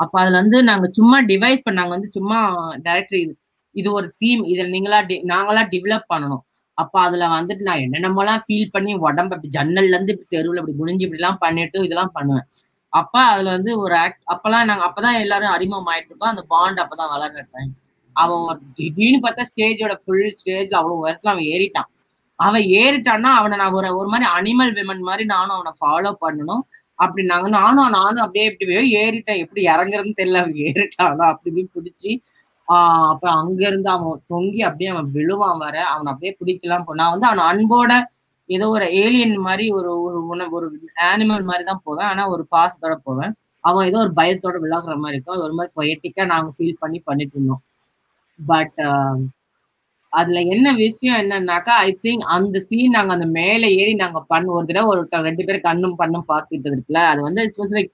அப்ப 0.00 0.14
அதுல 0.22 0.38
வந்து 0.42 0.58
நாங்க 0.70 0.86
சும்மா 0.98 1.18
டிவைஸ் 1.30 1.66
பண்ணாங்க 1.68 1.92
வந்து 1.96 2.10
சும்மா 2.18 2.38
டைரக்டர் 2.86 3.20
இது 3.24 3.32
இது 3.74 3.88
ஒரு 3.98 4.06
தீம் 4.22 4.42
இதுல 4.52 4.68
நீங்களா 4.74 4.98
நாங்களா 5.32 5.62
டெவலப் 5.74 6.10
பண்ணணும். 6.12 6.42
அப்ப 6.78 6.94
அதுல 7.06 7.24
வந்துட்டு 7.36 7.64
நான் 7.68 7.82
என்னென்னமோலாம் 7.86 8.42
ஃபீல் 8.44 8.72
பண்ணி 8.74 8.92
உடம்பு 9.06 9.34
அப்படி 9.36 9.50
ஜன்னல்ல 9.58 9.94
இருந்து 9.96 10.14
இப்படி 10.14 10.30
தெருவில் 10.36 10.60
இப்படி 10.60 10.74
குனிஞ்சு 10.80 11.04
இப்படி 11.06 11.20
எல்லாம் 11.20 11.40
பண்ணிட்டு 11.44 11.78
இதெல்லாம் 11.86 12.14
பண்ணுவேன். 12.16 12.46
அப்ப 12.92 13.14
அதுல 13.32 13.50
வந்து 13.56 13.72
ஒரு 13.84 13.94
ஆக்ட் 14.04 14.22
அப்பெல்லாம் 14.32 14.68
நாங்க 14.70 14.84
அப்பதான் 14.88 15.18
எல்லாரும் 15.24 15.54
அறிமுகம் 15.56 15.90
ஆயிட்டு 15.92 16.10
இருக்கோம் 16.10 16.32
அந்த 16.32 16.44
பாண்ட் 16.54 16.82
அப்பதான் 16.84 17.12
வளர்ற 17.14 17.42
டைம் 17.54 17.72
அவன் 18.16 18.46
திடீர்னு 18.78 19.20
பார்த்தா 19.26 19.44
ஸ்டேஜோட 19.50 19.94
ஃபுல் 20.02 20.24
ஸ்டேஜ்ல 20.40 20.78
அவ்வளவு 20.80 21.02
உயரத்துல 21.04 21.32
அவன் 21.34 21.48
ஏறிட்டான். 21.54 21.88
அவன் 22.38 22.64
ஏறிட்டான்னா 22.80 23.30
அவனை 23.40 23.56
நான் 23.62 23.76
ஒரு 23.78 23.88
ஒரு 24.00 24.08
மாதிரி 24.12 24.26
அனிமல் 24.36 24.72
விமன் 24.78 25.06
மாதிரி 25.08 25.24
நானும் 25.34 25.56
அவனை 25.56 25.72
ஃபாலோ 25.80 26.12
பண்ணணும். 26.24 26.62
அப்படி 27.00 27.22
நானும் 27.26 27.56
நானும் 27.94 28.22
அப்படியே 28.24 28.46
எப்படியோ 28.50 28.82
ஏறிட்டேன். 29.00 29.42
எப்படி 29.44 29.62
இறங்குறதுன்னு 29.66 30.18
தெரியல. 30.20 30.40
அவன் 30.42 30.58
ஏறிட்டானா? 30.68 31.26
அப்படி 31.32 31.50
இப்படி 31.52 31.64
பிடிச்சி 31.76 32.12
ஆஹ் 32.68 33.06
அப்ப 33.12 33.24
அங்க 33.34 33.60
இருந்து 33.68 33.88
அவன் 33.90 34.22
தொங்கி 34.28 34.60
அப்படியே 34.60 34.90
அவன் 34.90 35.08
விழுவான் 35.14 35.58
வர 35.58 35.76
அவன் 35.92 36.10
அப்படியே 36.12 36.32
பிடிக்கலாம் 36.40 36.84
போ. 36.84 36.94
நான் 36.94 37.12
வந்து 37.14 37.28
அவன் 37.30 37.44
அன்போட 37.50 37.92
ஏதோ 38.48 38.66
ஒரு 38.68 38.86
ஏலியன் 39.00 39.34
மாதிரி 39.40 39.64
ஒரு 39.70 39.90
ஒரு 40.06 40.18
உணவு 40.26 40.54
ஒரு 40.58 40.68
ஆனிமல் 41.08 41.48
மாதிரி 41.50 41.64
தான் 41.64 41.82
போவேன். 41.84 42.08
ஆனா 42.08 42.24
ஒரு 42.30 42.44
பாசத்தோட 42.52 42.94
போவேன். 43.04 43.32
அவன் 43.64 43.86
ஏதோ 43.86 43.98
ஒரு 43.98 44.12
பயத்தோட 44.16 44.56
விளாடுற 44.64 44.94
மாதிரி 44.98 45.16
இருக்கும். 45.16 45.36
அது 45.36 45.46
ஒரு 45.48 45.56
மாதிரி 45.58 45.72
பொயட்டிக்கா 45.80 46.24
நாங்க 46.26 46.50
ஃபீல் 46.56 46.80
பண்ணி 46.80 47.00
பண்ணிட்டு 47.02 47.36
இருந்தோம். 47.36 47.62
பட் 48.38 48.78
அதுல 50.12 50.40
என்ன 50.54 50.68
விஷயம் 50.76 51.18
என்னன்னாக்கா 51.22 51.74
ஐ 51.82 51.90
திங்க் 52.02 52.24
அந்த 52.28 52.58
சீன் 52.60 52.94
நாங்க 52.96 53.12
அந்த 53.12 53.28
மேல 53.36 53.62
ஏறி 53.80 53.94
நாங்க 53.94 54.20
பண்ண 54.26 54.52
ஒரு 54.52 54.66
தடவை 54.66 54.88
ஒரு 54.92 55.02
ரெண்டு 55.28 55.44
பேரும் 55.44 55.66
கண்ணும் 55.68 55.96
பண்ணும் 55.96 56.28
பார்த்துட்டு 56.28 56.70
இருக்குல்ல 56.70 57.02
அது 57.10 57.22
வந்து 57.22 57.44
it's 57.44 57.60
was 57.60 57.74
like 57.78 57.90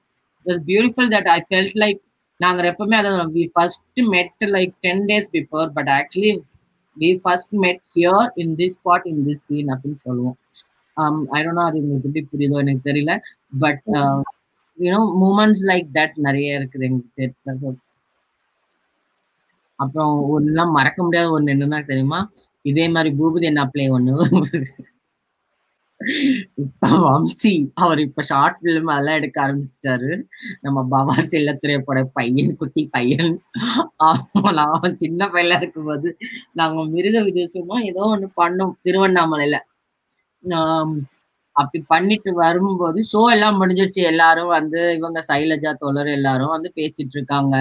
it's 0.46 0.64
beautiful 0.66 1.10
that 1.14 1.28
I 1.28 1.38
felt 1.48 1.78
like 1.84 2.00
நாங்க 2.40 2.68
எப்பவுமே 2.72 2.96
அதை 2.96 3.10
we 3.36 3.44
first 3.54 4.00
met 4.14 4.46
like 4.56 4.72
ten 4.80 5.04
days 5.06 5.28
before 5.36 5.68
but 5.76 5.90
actually 5.98 6.32
we 6.96 7.10
first 7.22 7.54
met 7.64 7.82
here 7.96 8.26
in 8.36 8.54
this 8.56 8.76
spot 8.76 9.06
in 9.06 9.22
this 9.26 9.44
scene 9.46 9.70
அப்படின்னு 9.74 10.00
சொல்லுவோம். 10.04 10.36
Um, 10.96 11.16
ஐ 11.30 11.38
டோன் 11.42 11.58
அது 11.62 11.80
உங்களுக்கு 11.80 12.08
எப்படி 12.10 12.22
புரியுதோ 12.28 12.60
எனக்கு 12.62 12.86
தெரியல 12.86 13.14
but 13.58 13.82
you know 14.78 15.00
moments 15.22 15.62
like 15.70 15.88
that 15.98 16.14
நிறைய 16.18 16.58
இருக்குது 16.58 16.86
எங்களுக்கு 16.86 17.72
அப்புறம் 19.78 20.12
ஒன்றுலாம் 20.34 20.76
மறக்க 20.78 20.98
முடியாத 21.04 21.28
ஒன்று 21.36 21.54
என்னன்னா 21.54 21.80
தெரியுமா? 21.90 22.20
இதே 22.64 22.86
மாதிரி 22.94 23.10
பூபதி 23.18 23.46
என்ன 23.52 23.64
பிளே 23.72 23.86
ஒன்று 23.96 24.12
இப்ப 26.62 26.88
வம்சி 27.04 27.52
அவர் 27.82 28.00
இப்ப 28.04 28.22
ஷார்ட் 28.30 28.58
பிலிம் 28.62 28.90
அதெல்லாம் 28.94 29.18
எடுக்க 29.20 29.38
ஆரம்பிச்சிட்டாரு. 29.44 30.10
நம்ம 30.64 30.78
பவா 30.92 31.16
செல்லத்துறையோட 31.32 32.00
பையன் 32.18 32.52
குட்டி 32.60 32.82
பையன். 32.96 33.30
அவன் 34.66 34.98
சின்ன 35.04 35.22
பையனா 35.34 35.58
இருக்கும்போது 35.62 36.10
நாங்க 36.60 36.84
மிருக 36.94 37.16
விதேசமா 37.28 37.78
ஏதோ 37.90 38.02
ஒண்ணு 38.14 38.28
பண்ணோம் 38.42 38.74
திருவண்ணாமலையில. 38.86 39.58
அப்படி 41.56 41.80
பண்ணிட்டு 41.92 42.30
வரும்போது 42.44 43.00
ஷோ 43.12 43.22
எல்லாம் 43.34 43.58
முடிஞ்சிருச்சு. 43.60 44.02
எல்லாரும் 44.12 44.52
வந்து 44.58 44.80
இவங்க 44.98 45.20
சைலஜா 45.30 45.72
தோழர் 45.82 46.10
எல்லாரும் 46.18 46.54
வந்து 46.56 46.70
பேசிட்டு 46.80 47.16
இருக்காங்க. 47.18 47.56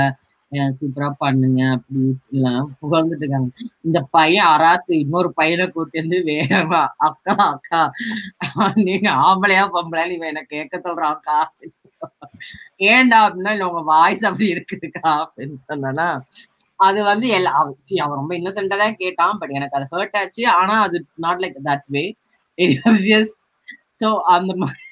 சூப்பரா 0.78 1.08
பண்ணுங்க 1.20 1.62
அப்படி 1.76 2.02
எல்லாம் 2.34 2.66
புகழ்ந்துட்டு 2.82 3.24
இருக்காங்க 3.24 3.50
இந்த 3.88 4.00
பையன் 4.16 4.50
அராத்து 4.54 4.94
இன்னொரு 5.04 5.30
பையனை 5.40 5.66
கூட்டி 5.70 5.98
வந்து 6.02 6.18
வேகமா 6.30 6.82
அக்கா 7.08 7.36
அக்கா 7.48 7.82
நீங்க 8.86 9.10
ஆம்பளையா 9.26 9.64
பொம்பளையான்னு 9.76 10.18
இவன் 10.18 10.32
என்ன 10.34 10.44
கேட்க 10.54 10.76
சொல்றான்க்கா 10.88 11.38
ஏண்டா 12.90 13.18
அப்படின்னா. 13.26 13.54
இல்ல 13.56 13.68
உங்க 13.70 13.84
வாய்ஸ் 13.92 14.24
அப்படி 14.30 14.48
இருக்குதுக்கா 14.54 15.12
அப்படின்னு 15.22 15.58
சொன்னா 15.66 16.08
அது 16.80 17.00
வந்து 17.10 17.28
எல்லா 17.38 17.52
அவன் 17.58 18.20
ரொம்ப 18.20 18.34
இன்னசென்டா 18.40 18.78
தான் 18.82 19.00
கேட்டான் 19.04 19.38
பட் 19.42 19.54
எனக்கு 19.58 19.78
அது 19.78 19.86
ஹர்ட் 19.94 20.18
ஆச்சு. 20.22 20.44
ஆனா 20.60 20.76
அது 20.86 20.98
it's 21.00 21.24
not 21.26 21.42
like 21.44 21.60
that 21.70 21.86
way 21.96 22.04
it 22.58 22.76
was 22.82 23.02
just 23.12 23.38
so 24.02 24.08
அந்த 24.36 24.54
மாதிரி 24.62 24.85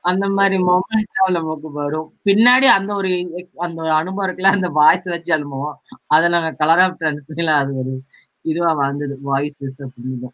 அந்த 0.00 0.28
மாதிரி 0.28 0.56
மொமெண்ட் 0.56 1.30
நமக்கு 1.30 1.72
வரும். 1.72 2.12
பின்னாடி 2.24 2.64
அந்த 2.64 2.94
ஒரு 2.94 3.10
அந்த 3.56 3.82
ஒரு 3.82 3.90
அனுபவம் 3.90 4.36
இருக்குல்ல 4.36 4.52
அந்த 4.56 4.68
வாய்ஸ் 4.68 5.02
வச்சு 5.02 5.32
அனுபவம். 5.32 5.80
அதை 6.06 6.28
நாங்க 6.28 6.50
கலர் 6.50 6.78
ஆஃப் 6.78 6.96
ட்ரான்ஸ்ல 7.00 7.44
அது 7.44 7.78
ஒரு 7.78 8.00
இதுவா 8.42 8.72
வந்தது 8.72 9.18
வாய்ஸஸ் 9.24 9.80
அப்படின்னு. 9.80 10.28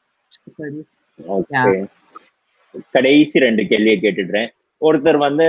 சரி. 1.51 1.85
கடைசி 2.91 3.39
ரெண்டு 3.39 3.67
கேள்வியை 3.67 3.99
கேட்டுடுறேன். 4.01 4.49
ஒருத்தர் 4.81 5.17
வந்து 5.17 5.47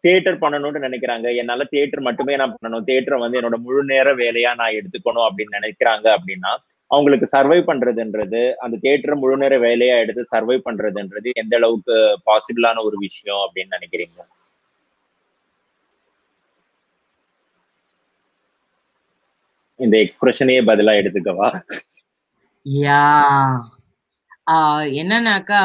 தியேட்டர் 0.00 0.38
பண்ணணும்னு 0.38 0.82
நினைக்கிறாங்க. 0.86 1.36
என்னால 1.36 1.64
தியேட்டர் 1.64 2.00
மட்டுமே 2.00 2.36
நான் 2.36 2.56
பண்ணணும். 2.62 2.82
தியேட்டரை 2.86 3.18
வந்து 3.18 3.40
என்னோட 3.40 3.56
முழு 3.56 3.84
நேர 3.84 4.14
வேலையா 4.14 4.54
நான் 4.54 4.72
எடுத்துக்கணும் 4.72 5.28
அப்படின்னு 5.28 5.56
நினைக்கிறாங்க 5.60 6.16
அப்படின்னா 6.16 6.56
அவங்களுக்கு 6.90 7.26
சர்வை 7.32 7.58
பண்றதுன்றது 7.60 8.42
அந்த 8.58 8.76
தேட்டர் 8.84 9.20
முழு 9.22 9.36
நேர 9.36 9.54
வேலையா 9.58 9.96
எடுத்து 9.98 10.22
சர்வை 10.32 10.58
பண்றதுன்றது 10.66 11.30
எந்த 11.42 11.54
அளவுக்கு 11.56 11.96
பாசிபிளான 12.26 12.82
ஒரு 12.88 12.96
விஷயம் 13.06 13.42
அப்படின்னு 13.44 13.76
நினைக்கிறீங்க? 13.76 14.20
இந்த 19.80 19.96
எக்ஸ்பிரஷனையே 20.04 20.60
பதிலா 20.70 20.92
எடுத்துக்கவா? 21.00 21.48
யா 22.66 23.02
என்னன்னாக்கா 25.00 25.62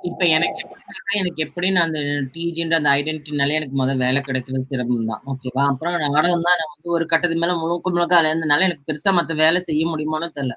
இப்ப 0.00 0.22
எனக்கு 0.34 0.60
எப்படின்னாக்கா 0.64 1.14
எனக்கு 1.20 1.40
எப்படி 1.46 1.68
நான் 1.70 1.86
அந்த 1.88 2.00
டிஜின்ற 2.34 2.74
அந்த 2.78 2.90
ஐடென்டிட்டினாலே 2.98 3.56
எனக்கு 3.58 3.76
முதல் 3.80 4.00
வேலை 4.02 4.20
கிடைக்கிறது 4.22 4.62
சிரமம் 4.70 5.10
தான் 5.10 5.22
ஓகேவா? 5.30 5.64
அப்புறம் 5.72 5.96
நாடகம் 6.06 6.46
தான் 6.46 6.58
நான் 6.60 6.72
வந்து 6.72 6.90
ஒரு 6.96 7.04
கட்டத்துக்கு 7.10 7.42
மேல 7.42 7.56
முழுக்க 7.60 7.90
முழுக்க 7.90 8.14
அலையறதுனால 8.20 8.66
எனக்கு 8.68 8.86
பெருசா 8.88 9.12
மத்த 9.18 9.34
வேலை 9.42 9.60
செய்ய 9.68 9.82
முடியுமான்னு 9.90 10.28
தெரியல 10.36 10.56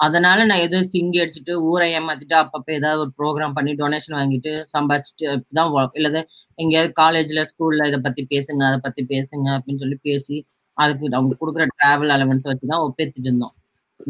அதனால 0.00 0.38
நான் 0.48 0.62
ஏதோ 0.64 0.78
சிங்கி 0.90 1.18
அடிச்சுட்டு 1.22 1.52
ஊரை 1.68 1.86
ஏமாத்திட்டு 1.94 2.36
அப்பப்ப 2.40 2.68
ஏதாவது 2.78 3.00
ஒரு 3.04 3.12
ப்ரோக்ராம் 3.18 3.54
பண்ணி 3.56 3.72
டொனேஷன் 3.78 4.16
வாங்கிட்டு 4.18 4.52
சம்பாதிச்சுட்டு 4.74 5.28
தான் 5.58 5.70
இல்லது 6.00 6.20
எங்கேயாவது 6.58 6.90
காலேஜ்ல 7.00 7.42
ஸ்கூல்ல 7.50 7.88
இதை 7.90 8.00
பத்தி 8.04 8.22
பேசுங்க 8.32 8.62
அதை 8.68 8.78
பத்தி 8.84 9.02
பேசுங்க 9.12 9.48
அப்படின்னு 9.56 9.82
சொல்லி 9.84 9.98
பேசி 10.06 10.36
அதுக்கு 10.76 11.14
அவங்க 11.16 11.38
கொடுக்குற 11.40 11.66
டிராவல் 11.74 12.14
அலவன்ஸ் 12.16 12.48
வச்சு 12.48 12.66
தான் 12.72 12.84
ஒப்பேத்திட்டு 12.86 13.28
இருந்தோம். 13.28 13.54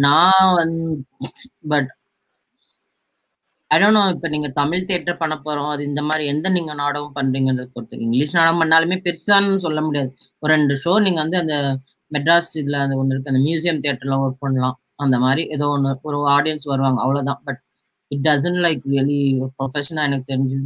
நான் 0.03 0.51
வந்து 0.57 0.87
பட் 1.73 1.91
ஐ 3.75 3.77
டோன்ட் 3.83 3.97
நோ 3.99 4.03
இப்போ 4.15 4.29
நீங்கள் 4.33 4.53
தமிழ் 4.59 4.87
தேட்டர் 4.91 5.19
பண்ண 5.21 5.35
போகிறோம் 5.45 5.71
அது 5.75 5.83
இந்த 5.91 6.03
மாதிரி 6.09 6.25
எந்த 6.33 6.49
நீங்கள் 6.57 6.79
நாடகம் 6.83 7.15
பண்றீங்கன்றத 7.17 7.69
பொறுத்து 7.77 8.03
இங்கிலீஷ் 8.07 8.35
நாடகம் 8.39 8.61
பண்ணாலுமே 8.63 8.97
பெருசான்னு 9.07 9.57
சொல்ல 9.65 9.81
முடியாது. 9.87 10.11
ஒரு 10.43 10.51
ரெண்டு 10.55 10.75
ஷோ 10.85 10.93
நீங்கள் 11.07 11.23
வந்து 11.25 11.39
அந்த 11.43 11.57
மெட்ராஸ் 12.13 12.53
இதில் 12.61 12.79
அந்த 12.85 12.97
ஒன்று 13.01 13.13
இருக்குது 13.15 13.33
அந்த 13.35 13.43
மியூசியம் 13.47 13.81
தேட்டரில் 13.87 14.17
ஒர்க் 14.25 14.43
பண்ணலாம். 14.45 14.77
அந்த 15.05 15.17
மாதிரி 15.25 15.43
ஏதோ 15.57 15.67
ஒன்று 15.77 15.91
ஒரு 16.11 16.19
ஆடியன்ஸ் 16.37 16.67
வருவாங்க 16.73 17.01
அவ்வளோதான் 17.05 17.41
but 17.49 17.61
it 18.11 18.25
doesn't 18.29 18.61
like 18.67 18.83
really 18.93 19.21
ப்ரொஃபஷனாக 19.59 20.09
எனக்கு 20.11 20.27
தெரிஞ்சு. 20.33 20.59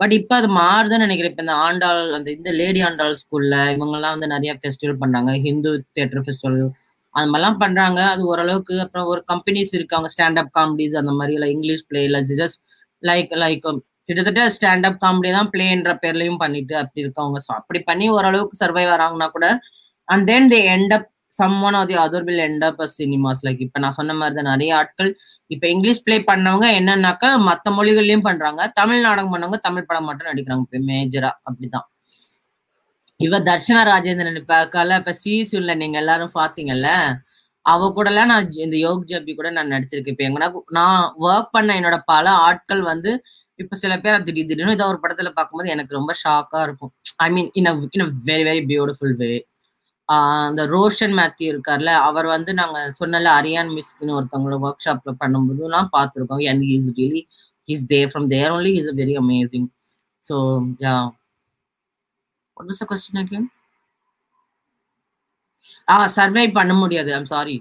பட் 0.00 0.14
இப்போ 0.18 0.34
அது 0.40 0.48
மாறுதுன்னு 0.60 1.04
நினைக்கிறேன். 1.06 1.32
இப்போ 1.32 1.44
இந்த 1.46 1.56
ஆண்டாள் 1.66 2.02
அந்த 2.18 2.28
இந்த 2.38 2.50
லேடி 2.60 2.80
ஆண்டாள் 2.88 3.14
ஸ்கூலில் 3.22 3.58
இவங்கெல்லாம் 3.74 4.14
வந்து 4.16 4.28
நிறைய 4.34 4.52
ஃபெஸ்டிவல் 4.60 5.00
பண்ணாங்க. 5.02 5.32
ஹிந்து 5.46 5.72
தேட்டர் 5.98 6.24
ஃபெஸ்டிவல் 6.26 6.58
அது 7.14 7.26
மாதிரிலாம் 7.30 7.58
பண்றாங்க. 7.62 8.00
அது 8.12 8.22
ஓரளவுக்கு 8.32 8.74
அப்புறம் 8.84 9.08
ஒரு 9.12 9.20
கம்பெனிஸ் 9.32 9.72
இருக்காங்க 9.78 10.08
ஸ்டாண்ட் 10.14 10.40
அப் 10.42 10.52
காமெடிஸ் 10.58 10.94
அந்த 11.00 11.12
மாதிரி 11.18 11.34
இல்லை 11.38 11.48
இங்கிலீஷ் 11.54 11.84
பிளே 11.90 12.02
இல்லை 12.08 12.20
ஜஸ்ட் 12.32 12.60
லைக் 13.02 13.32
லைக் 13.44 13.66
கிட்டத்தட்ட 14.08 14.44
ஸ்டாண்ட் 14.56 14.86
அப் 14.88 14.98
காமெடி 15.04 15.30
தான் 15.36 15.50
பிளேன்ற 15.52 15.92
பேர்லயும் 16.02 16.40
பண்ணிட்டு 16.42 16.74
அப்படி 16.82 17.02
இருக்கவங்க. 17.04 17.38
ஸோ 17.46 17.50
அப்படி 17.60 17.80
பண்ணி 17.90 18.06
ஓரளவுக்கு 18.16 18.56
சர்வை 18.62 18.84
வராங்கன்னா 18.92 19.28
கூட 19.36 19.46
and 20.08 20.26
then 20.30 20.48
they 20.52 20.60
end 20.74 20.94
up 20.96 21.08
some 21.38 21.56
one 21.68 21.76
of 21.80 21.88
the 21.90 21.96
other 22.04 22.26
will 22.28 22.42
end 22.48 22.64
up 22.68 22.82
cinemas 22.96 23.44
like 23.46 23.62
இப்போ 23.66 23.80
நான் 23.84 23.96
சொன்ன 24.00 24.16
மாதிரி 24.20 24.36
தான் 24.38 24.50
நிறைய 24.52 24.72
ஆட்கள் 24.80 25.10
இப்போ 25.50 25.66
இங்கிலீஷ் 25.74 26.04
பிளே 26.06 26.16
பண்ணவங்க 26.30 26.66
என்னன்னாக்கா 26.80 27.30
மற்ற 27.48 27.70
மொழிகள்லயும் 27.78 28.26
பண்றாங்க. 28.28 28.60
தமிழ் 28.80 29.04
நாடகம் 29.06 29.32
பண்ணவங்க 29.34 29.60
தமிழ் 29.68 29.88
படம் 29.90 30.08
மட்டும் 30.10 30.30
நடிக்கிறாங்க. 30.30 30.64
இப்போ 30.68 30.80
மேஜரா 30.90 31.32
அப்படிதான். 31.48 31.86
இவ 33.22 33.38
தர்ஷனா 33.48 33.82
ராஜேந்திரன் 33.90 34.40
இப்ப 34.40 34.54
இருக்கால 34.60 34.96
இப்ப 35.00 35.14
சீசுல 35.22 35.74
நீங்க 35.82 35.96
எல்லாரும் 36.02 36.34
பாத்தீங்கல்ல 36.34 36.88
அவ 37.66 37.88
கூட 37.96 38.08
எல்லாம் 38.12 38.30
நான் 38.32 38.48
இந்த 38.64 38.76
யோக் 38.84 39.04
ஜபி 39.10 39.32
கூட 39.34 39.48
நான் 39.56 39.72
நடிச்சிருக்கேன். 39.74 40.14
இப்ப 40.14 40.24
எங்கன்னா 40.28 40.48
நான் 40.78 41.02
ஒர்க் 41.26 41.52
பண்ண 41.56 41.70
என்னோட 41.80 41.98
பல 42.06 42.26
ஆட்கள் 42.46 42.82
வந்து 42.92 43.10
இப்ப 43.58 43.76
சில 43.76 43.94
பேர் 44.00 44.24
திடீர் 44.28 44.48
திடீர்னு 44.50 44.76
ஏதோ 44.78 44.86
ஒரு 44.92 44.98
படத்துல 45.02 45.30
பார்க்கும்போது 45.36 45.72
எனக்கு 45.74 45.98
ரொம்ப 45.98 46.12
ஷாக்கா 46.22 46.60
இருக்கும். 46.66 46.92
I 47.24 47.28
mean 47.34 47.50
in 47.54 47.68
in 47.96 48.06
very 48.30 48.44
very 48.48 48.62
beautiful 48.70 49.14
way 49.20 49.32
அந்த 50.08 50.62
ரோஷன் 50.72 51.14
மேத்யூ 51.18 51.46
இருக்கார்ல 51.52 51.90
அவர் 52.08 52.26
வந்து 52.34 52.52
நாங்க 52.60 52.78
சொன்னல 53.00 53.30
அரியான் 53.40 53.70
மிஸ்க்குன்னு 53.76 54.16
ஒருத்தவங்களோட 54.18 54.58
ஒர்க் 54.66 54.84
ஷாப்ல 54.86 55.12
பண்ணும்போதுலாம் 55.22 55.88
பார்த்துருக்கோம் 55.96 56.42
and 56.52 56.64
is 56.74 56.90
really 56.98 57.22
is 57.68 57.86
there 57.86 58.10
from 58.12 58.28
there 58.28 58.52
only 58.56 58.72
is 58.80 58.90
very 59.00 59.14
amazing 59.22 59.68
so 60.24 60.36
yeah 60.84 60.94
What 62.62 62.68
was 62.70 62.80
the 62.80 62.86
question 62.90 63.16
again? 63.20 63.44
Ah 65.92 65.94
survive 66.16 66.44
பண்ண 66.58 66.72
முடியாது 66.80 67.10
ஐம் 67.16 67.30
சாரி 67.32 67.56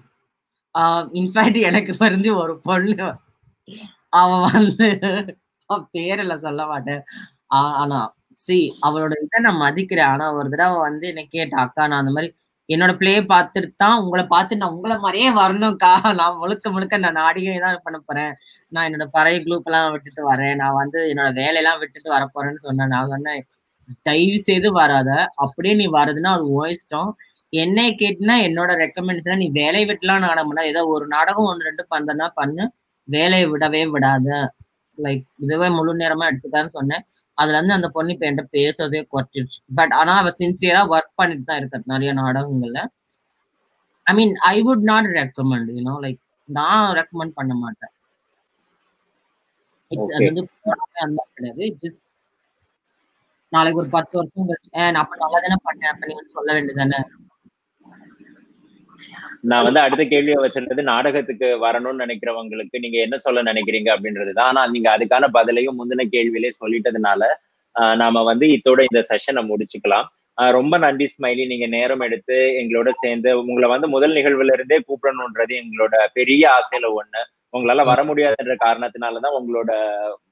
இன்ஃபேக்ட் 1.19 1.57
எனக்கு 1.69 1.93
தெரிஞ்சு 2.01 2.31
ஒரு 2.41 2.53
பொண்ணு 2.67 3.07
அவன் 4.19 4.43
வந்து 4.47 4.89
பேரில் 5.95 6.41
சொல்ல 6.45 6.61
மாட்டேன். 6.71 7.01
ஆனா 7.81 7.99
சி 8.43 8.57
அவளோட 8.87 9.13
இதை 9.23 9.39
நான் 9.45 9.61
மதிக்கிறேன். 9.65 10.11
ஆனா 10.13 10.27
ஒரு 10.39 10.47
தடவை 10.53 10.77
வந்து 10.87 11.07
என்ன 11.13 11.23
கேட்டா 11.35 11.57
அக்கா 11.65 11.83
நான் 11.91 12.01
அந்த 12.03 12.13
மாதிரி 12.17 12.29
என்னோட 12.69 12.93
பிளே 13.01 13.15
பார்த்துட்டு 13.33 13.69
தான் 13.83 14.01
உங்களை 14.03 14.25
பார்த்து 14.35 14.59
நான் 14.61 14.75
உங்களை 14.75 14.97
மாதிரியே 15.05 15.29
வரணும்க்கா. 15.41 15.93
நான் 16.21 16.39
முழுக்க 16.43 16.69
முழுக்க 16.75 17.03
நான் 17.05 17.19
நாடியே 17.23 17.55
தான் 17.65 17.85
பண்ண 17.87 17.99
போறேன். 18.09 18.33
நான் 18.75 18.87
என்னோட 18.89 19.07
பழைய 19.17 19.39
குரூப் 19.47 19.69
எல்லாம் 19.71 19.89
விட்டுட்டு 19.95 20.23
வரேன். 20.31 20.55
நான் 20.63 20.79
வந்து 20.81 21.01
என்னோட 21.13 21.31
வேலையெல்லாம் 21.41 21.81
விட்டுட்டு 21.83 22.15
வர 22.17 22.25
போறேன்னு 22.35 22.61
சொன்னேன். 22.67 22.93
நான் 22.95 23.11
சொன்னேன் 23.15 23.41
தயவு 24.07 24.39
செய்து 24.47 24.69
வராத. 24.79 25.09
அப்படியே 25.45 25.73
நீ 25.81 25.85
வரதுன்னா 25.97 26.31
அது 26.37 26.45
ஓயிச்சிட்டோம் 26.59 27.11
என்னை 27.53 27.85
கேட்டுனா 28.01 28.35
என்னோட 28.47 28.71
ரெக்கமெண்டேஷன் 28.83 29.41
நீ 29.43 29.47
வேலையை 29.61 29.85
விட்டுலாம் 29.89 30.25
நாடகம் 30.27 30.49
பண்ண 30.49 30.61
ஏதோ 30.71 30.81
ஒரு 30.95 31.05
நாடகம் 31.15 31.49
ஒன்று 31.51 31.67
ரெண்டு 31.69 31.83
பண்றனா 31.93 32.27
பண்ணு. 32.39 32.65
வேலையை 33.07 33.45
விடவே 33.53 33.81
விடாத. 33.93 34.27
லைக் 34.97 35.25
இதுவே 35.45 35.67
முழு 35.77 35.93
நேரமா 36.03 36.27
எடுத்துக்கான்னு 36.31 36.75
சொன்னேன். 36.77 37.03
அதுல 37.37 37.57
இருந்து 37.57 37.77
அந்த 37.77 37.87
பொண்ணு 37.95 38.13
இப்ப 38.15 38.25
என்கிட்ட 38.27 38.55
பேசுறதே 38.57 39.01
குறைச்சிருச்சு. 39.13 39.59
பட் 39.79 39.93
ஆனா 39.99 40.13
அவ 40.21 40.31
சின்சியரா 40.41 40.81
ஒர்க் 40.95 41.17
பண்ணிட்டு 41.21 41.45
தான் 41.49 41.59
இருக்க 41.61 41.91
நிறைய 41.93 42.11
நாடகங்கள்ல. 42.21 42.81
I 44.07 44.13
mean 44.19 44.33
I 44.53 44.55
would 44.67 44.85
not 44.91 45.09
recommend 45.19 45.71
you know 45.77 45.95
like 46.05 46.21
நான் 46.49 46.87
ரெக்கமெண்ட் 46.99 47.37
பண்ண 47.39 47.53
மாட்டேன். 47.63 47.93
அது 49.91 50.25
வந்து 50.27 50.43
கிடையாது. 51.35 51.63
ஜஸ்ட் 51.83 52.03
நாளைக்கு 53.51 53.81
ஒரு 53.81 53.89
பத்து 53.95 54.15
வருஷம் 54.19 54.47
கழிச்சு 54.49 54.85
நான் 54.85 55.01
அப்ப 55.03 55.17
நல்லா 55.23 55.39
தானே 55.45 55.57
பண்ணேன் 55.67 55.91
அப்ப 55.93 56.33
சொல்ல 56.37 56.49
வேண்டியதானே 56.57 56.99
நான் 59.49 59.65
வந்து 59.67 59.79
அடுத்த 59.79 60.03
கேள்வியை 60.05 60.39
வச்சிருந்தது 60.41 60.81
நாடகத்துக்கு 60.89 61.47
வரணும்னு 61.63 62.03
நினைக்கிறவங்களுக்கு 62.03 62.81
நீங்க 62.83 62.97
என்ன 63.05 63.17
சொல்ல 63.17 63.43
நினைக்கிறீங்க 63.49 63.89
அப்படின்றதுதான் 63.95 64.49
ஆனா 64.51 64.63
நீங்க 64.67 64.89
அதுக்கான 64.95 65.29
பதிலையும் 65.37 65.79
முந்தின 65.79 66.05
கேள்வியிலே 66.15 66.51
சொல்லிட்டதுனால 66.61 67.21
நாம 67.95 68.23
வந்து 68.23 68.45
இதோட 68.55 68.79
இந்த 68.81 69.01
செஷனை 69.09 69.41
முடிச்சுக்கலாம். 69.43 70.07
ரொம்ப 70.37 70.75
நன்றி 70.77 71.05
ஸ்மைலி 71.13 71.43
நீங்க 71.47 71.67
நேரம் 71.67 72.03
எடுத்து 72.07 72.37
எங்களோட 72.61 72.89
சேர்ந்து 73.01 73.29
உங்களை 73.41 73.67
வந்து 73.69 73.87
முதல் 73.87 74.15
நிகழ்வுல 74.17 74.55
இருந்தே 74.57 74.77
கூப்பிடணுன்றது 74.87 75.53
எங்களோட 75.61 75.95
பெரிய 76.13 76.43
ஆசையில 76.57 76.89
ஒண்ணு. 76.99 77.21
உங்களால 77.53 77.83
வர 77.85 78.03
முடியாதுன்ற 78.03 78.55
காரணத்தினாலதான் 78.65 79.37
உங்களோட 79.39 79.71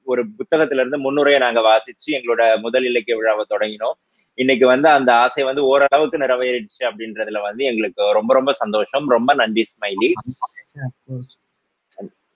ஒரு 0.02 0.26
புத்தகத்துல 0.38 0.74
இருந்து 0.74 0.98
முன்னுரையை 0.98 1.40
நாங்க 1.40 1.60
வாசிச்சு 1.60 2.10
எங்களோட 2.10 2.60
முதல் 2.60 2.84
இலக்கிய 2.84 3.16
விழாவை 3.16 3.44
தொடங்கினோம். 3.50 3.96
இன்னைக்கு 4.34 4.66
வந்து 4.66 4.88
அந்த 4.88 5.14
ஆசை 5.14 5.44
வந்து 5.44 5.64
ஓரளவுக்கு 5.64 6.18
நிறைவேறிடுச்சு 6.18 6.82
அப்படின்றதுல 6.82 7.40
வந்து 7.40 7.64
எங்களுக்கு 7.64 8.12
ரொம்ப 8.12 8.34
ரொம்ப 8.34 8.52
சந்தோஷம். 8.52 9.08
ரொம்ப 9.08 9.34
நன்றி 9.34 9.64
ஸ்மைலி. 9.72 10.10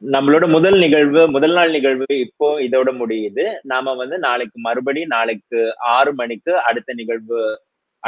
நம்மளோட 0.02 0.48
முதல் 0.48 0.78
நிகழ்வு 0.78 1.30
முதல் 1.30 1.52
நாள் 1.52 1.70
நிகழ்வு 1.70 2.06
இப்போ 2.18 2.60
இதோட 2.60 2.90
முடியுது. 3.02 3.44
நாம 3.62 3.94
வந்து 3.94 4.18
நாளைக்கு 4.18 4.60
மறுபடி 4.60 5.06
நாளைக்கு 5.06 5.60
ஆறு 5.78 6.14
மணிக்கு 6.14 6.52
அடுத்த 6.62 6.94
நிகழ்வு 6.94 7.38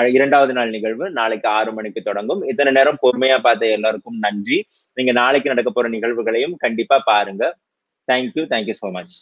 இரண்டாவது 0.05 0.53
நாள் 0.53 0.71
நிகழ்வு. 0.71 1.11
நாளைக்கு 1.11 1.49
ஆறு 1.49 1.73
மணிக்கு 1.73 2.03
தொடங்கும். 2.03 2.43
இத்தனை 2.43 2.73
நேரம் 2.73 2.99
பொறுமையா 3.03 3.39
பார்த்த 3.39 3.67
எல்லாருக்கும் 3.67 4.19
நன்றி. 4.19 4.67
நீங்க 4.93 5.13
நாளைக்கு 5.13 5.49
நடக்க 5.49 5.71
போற 5.71 5.89
நிகழ்வுகளையும் 5.89 6.55
கண்டிப்பா 6.57 6.99
பாருங்க. 6.99 7.57
Thank you 8.13 8.45
thank you 8.53 8.75
so 8.83 8.91
much 8.93 9.15